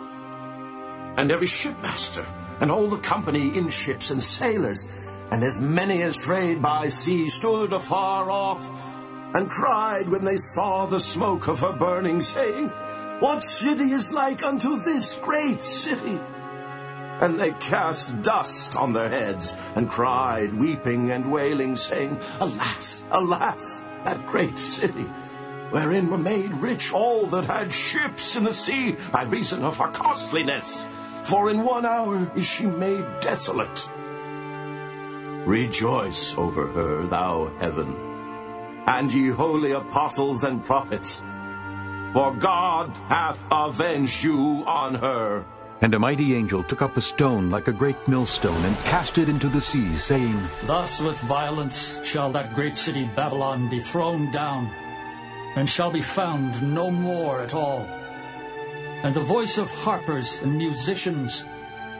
And 1.17 1.31
every 1.31 1.47
shipmaster 1.47 2.25
and 2.59 2.71
all 2.71 2.87
the 2.87 2.97
company 2.97 3.57
in 3.57 3.69
ships 3.69 4.11
and 4.11 4.21
sailors 4.21 4.87
and 5.31 5.43
as 5.43 5.61
many 5.61 6.01
as 6.03 6.17
trade 6.17 6.61
by 6.61 6.89
sea 6.89 7.29
stood 7.29 7.73
afar 7.73 8.29
off 8.29 8.69
and 9.33 9.49
cried 9.49 10.09
when 10.09 10.23
they 10.23 10.37
saw 10.37 10.85
the 10.85 10.99
smoke 10.99 11.47
of 11.47 11.59
her 11.61 11.73
burning, 11.73 12.21
saying, 12.21 12.69
What 13.19 13.43
city 13.43 13.91
is 13.91 14.13
like 14.13 14.43
unto 14.43 14.79
this 14.79 15.17
great 15.17 15.61
city? 15.61 16.19
And 17.19 17.39
they 17.39 17.51
cast 17.51 18.21
dust 18.21 18.75
on 18.75 18.93
their 18.93 19.09
heads 19.09 19.55
and 19.75 19.89
cried, 19.89 20.53
weeping 20.53 21.11
and 21.11 21.31
wailing, 21.31 21.75
saying, 21.75 22.19
Alas, 22.39 23.03
alas, 23.11 23.81
that 24.03 24.27
great 24.27 24.57
city, 24.57 25.05
wherein 25.71 26.09
were 26.09 26.17
made 26.17 26.53
rich 26.53 26.91
all 26.91 27.25
that 27.27 27.45
had 27.45 27.71
ships 27.71 28.35
in 28.35 28.43
the 28.43 28.53
sea 28.53 28.95
by 29.11 29.23
reason 29.23 29.63
of 29.63 29.77
her 29.77 29.89
costliness. 29.89 30.85
For 31.23 31.49
in 31.49 31.63
one 31.63 31.85
hour 31.85 32.29
is 32.35 32.45
she 32.45 32.65
made 32.65 33.05
desolate. 33.21 33.89
Rejoice 35.45 36.37
over 36.37 36.67
her, 36.67 37.05
thou 37.07 37.51
heaven, 37.59 38.12
and 38.87 39.11
ye 39.11 39.29
holy 39.29 39.71
apostles 39.71 40.43
and 40.43 40.63
prophets, 40.63 41.21
for 42.13 42.33
God 42.35 42.95
hath 43.07 43.39
avenged 43.51 44.23
you 44.23 44.63
on 44.65 44.95
her. 44.95 45.45
And 45.81 45.93
a 45.93 45.99
mighty 45.99 46.35
angel 46.35 46.63
took 46.63 46.81
up 46.81 46.95
a 46.95 47.01
stone 47.01 47.49
like 47.49 47.67
a 47.67 47.73
great 47.73 48.07
millstone 48.07 48.63
and 48.63 48.77
cast 48.85 49.17
it 49.17 49.27
into 49.27 49.49
the 49.49 49.59
sea, 49.59 49.97
saying, 49.97 50.39
Thus 50.65 50.99
with 50.99 51.19
violence 51.21 51.99
shall 52.05 52.31
that 52.33 52.55
great 52.55 52.77
city 52.77 53.09
Babylon 53.15 53.69
be 53.69 53.79
thrown 53.79 54.31
down, 54.31 54.67
and 55.55 55.69
shall 55.69 55.91
be 55.91 56.01
found 56.01 56.61
no 56.61 56.89
more 56.89 57.41
at 57.41 57.53
all. 57.53 57.81
And 59.03 59.13
the 59.13 59.23
voice 59.23 59.57
of 59.57 59.69
harpers 59.69 60.37
and 60.41 60.57
musicians, 60.57 61.43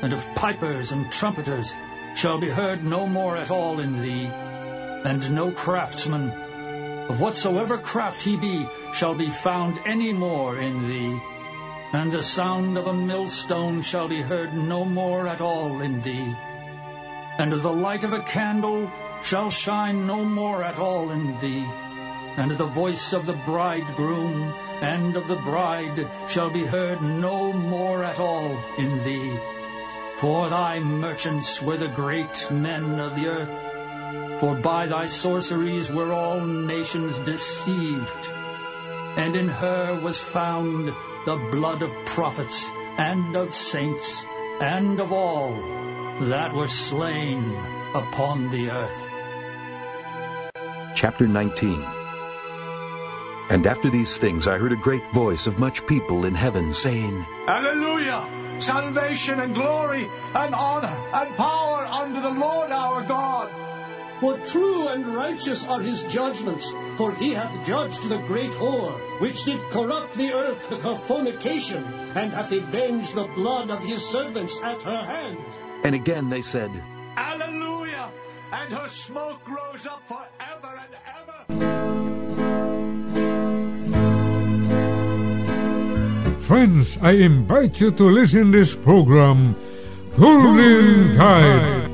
and 0.02 0.14
of 0.14 0.26
pipers 0.36 0.92
and 0.92 1.12
trumpeters, 1.12 1.74
shall 2.16 2.40
be 2.40 2.50
heard 2.50 2.84
no 2.84 3.06
more 3.08 3.36
at 3.36 3.52
all 3.52 3.80
in 3.80 4.02
thee, 4.02 4.28
and 5.04 5.30
no 5.32 5.52
craftsman, 5.52 6.32
of 7.10 7.20
whatsoever 7.20 7.78
craft 7.78 8.22
he 8.22 8.36
be, 8.36 8.68
shall 8.94 9.16
be 9.16 9.30
found 9.30 9.80
any 9.86 10.14
more 10.14 10.58
in 10.58 10.88
thee. 10.88 11.22
And 11.94 12.12
the 12.12 12.24
sound 12.24 12.78
of 12.78 12.88
a 12.88 12.94
millstone 12.94 13.82
shall 13.82 14.08
be 14.08 14.22
heard 14.22 14.54
no 14.54 14.84
more 14.84 15.28
at 15.28 15.42
all 15.42 15.82
in 15.82 16.02
thee. 16.02 16.36
And 17.38 17.52
the 17.52 17.72
light 17.72 18.04
of 18.04 18.14
a 18.14 18.22
candle 18.22 18.90
shall 19.24 19.50
shine 19.50 20.08
no 20.08 20.24
more 20.24 20.64
at 20.64 20.80
all 20.80 21.12
in 21.12 21.40
thee. 21.40 21.66
And 22.36 22.52
the 22.52 22.66
voice 22.66 23.14
of 23.14 23.26
the 23.26 23.40
bridegroom 23.46 24.54
and 24.82 25.16
of 25.16 25.28
the 25.28 25.36
bride 25.36 26.10
shall 26.28 26.50
be 26.50 26.66
heard 26.66 27.02
no 27.02 27.54
more 27.54 28.04
at 28.04 28.20
all 28.20 28.58
in 28.78 29.04
thee. 29.04 29.38
For 30.18 30.50
thy 30.50 30.80
merchants 30.80 31.62
were 31.62 31.78
the 31.78 31.90
great 31.90 32.50
men 32.50 33.00
of 33.00 33.16
the 33.16 33.28
earth. 33.28 33.73
For 34.40 34.56
by 34.56 34.88
thy 34.88 35.06
sorceries 35.06 35.92
were 35.92 36.12
all 36.12 36.42
nations 36.42 37.18
deceived. 37.20 38.28
And 39.18 39.36
in 39.36 39.48
her 39.48 40.00
was 40.02 40.20
found 40.20 40.94
the 41.26 41.38
blood 41.52 41.82
of 41.82 41.94
prophets 42.06 42.68
and 42.98 43.36
of 43.36 43.54
saints 43.54 44.26
and 44.60 45.00
of 45.00 45.12
all 45.12 45.54
that 46.30 46.54
were 46.54 46.68
slain 46.68 47.44
upon 47.94 48.50
the 48.52 48.70
earth. 48.70 49.04
Chapter 50.96 51.28
19 51.28 51.84
And 53.50 53.66
after 53.66 53.90
these 53.90 54.18
things 54.18 54.48
I 54.48 54.58
heard 54.58 54.72
a 54.72 54.78
great 54.78 55.04
voice 55.14 55.48
of 55.48 55.60
much 55.60 55.86
people 55.88 56.26
in 56.26 56.36
heaven 56.36 56.74
saying, 56.74 57.26
Hallelujah! 57.48 58.26
Salvation 58.60 59.40
and 59.40 59.54
glory 59.54 60.08
and 60.36 60.56
honor 60.56 60.96
and 61.14 61.36
power 61.36 61.86
unto 61.86 62.22
the 62.22 62.40
Lord 62.40 62.72
our 62.72 63.04
God. 63.04 63.50
For 64.24 64.40
true 64.48 64.88
and 64.88 65.06
righteous 65.06 65.68
are 65.68 65.82
his 65.82 66.04
judgments, 66.04 66.72
for 66.96 67.12
he 67.16 67.34
hath 67.34 67.52
judged 67.68 68.08
the 68.08 68.20
great 68.20 68.52
whore, 68.52 68.96
which 69.20 69.44
did 69.44 69.60
corrupt 69.70 70.16
the 70.16 70.32
earth 70.32 70.70
with 70.70 70.82
her 70.82 70.96
fornication, 70.96 71.84
and 72.16 72.32
hath 72.32 72.54
avenged 72.54 73.16
the 73.16 73.28
blood 73.36 73.70
of 73.70 73.84
his 73.84 74.00
servants 74.00 74.56
at 74.64 74.82
her 74.84 75.04
hand. 75.04 75.38
And 75.84 75.94
again 75.94 76.30
they 76.30 76.40
said, 76.40 76.72
Hallelujah! 77.16 78.10
And 78.54 78.72
her 78.72 78.88
smoke 78.88 79.44
rose 79.44 79.86
up 79.86 80.08
forever 80.08 80.72
and 80.72 80.96
ever. 81.20 81.44
Friends, 86.40 86.98
I 87.02 87.12
invite 87.12 87.82
you 87.82 87.92
to 87.92 88.06
listen 88.06 88.52
this 88.52 88.74
program, 88.74 89.58
Golden 90.16 91.18
Guide, 91.18 91.93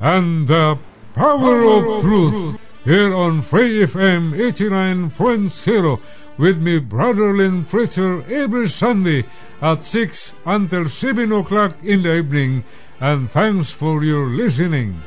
and 0.00 0.48
the 0.48 0.78
Power 1.14 1.64
of 1.64 2.02
Truth, 2.02 2.60
here 2.84 3.14
on 3.14 3.42
Free 3.42 3.84
FM 3.84 4.32
89.0 4.32 6.00
with 6.38 6.58
me, 6.58 6.78
Brother 6.78 7.34
Lynn 7.34 7.64
Preacher, 7.64 8.22
every 8.32 8.68
Sunday 8.68 9.24
at 9.60 9.84
6 9.84 10.34
until 10.46 10.86
7 10.86 11.32
o'clock 11.32 11.76
in 11.82 12.02
the 12.02 12.14
evening, 12.14 12.64
and 13.00 13.28
thanks 13.28 13.72
for 13.72 14.04
your 14.04 14.26
listening. 14.26 15.02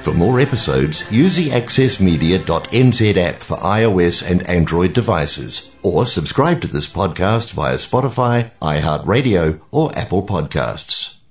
For 0.00 0.14
more 0.14 0.40
episodes, 0.40 1.10
use 1.12 1.36
the 1.36 1.50
accessmedia.nz 1.50 3.16
app 3.18 3.42
for 3.42 3.58
iOS 3.58 4.28
and 4.28 4.42
Android 4.48 4.94
devices, 4.94 5.70
or 5.82 6.06
subscribe 6.06 6.62
to 6.62 6.66
this 6.66 6.86
podcast 6.86 7.52
via 7.52 7.74
Spotify, 7.74 8.50
iHeartRadio, 8.62 9.60
or 9.70 9.96
Apple 9.98 10.22
Podcasts. 10.22 11.17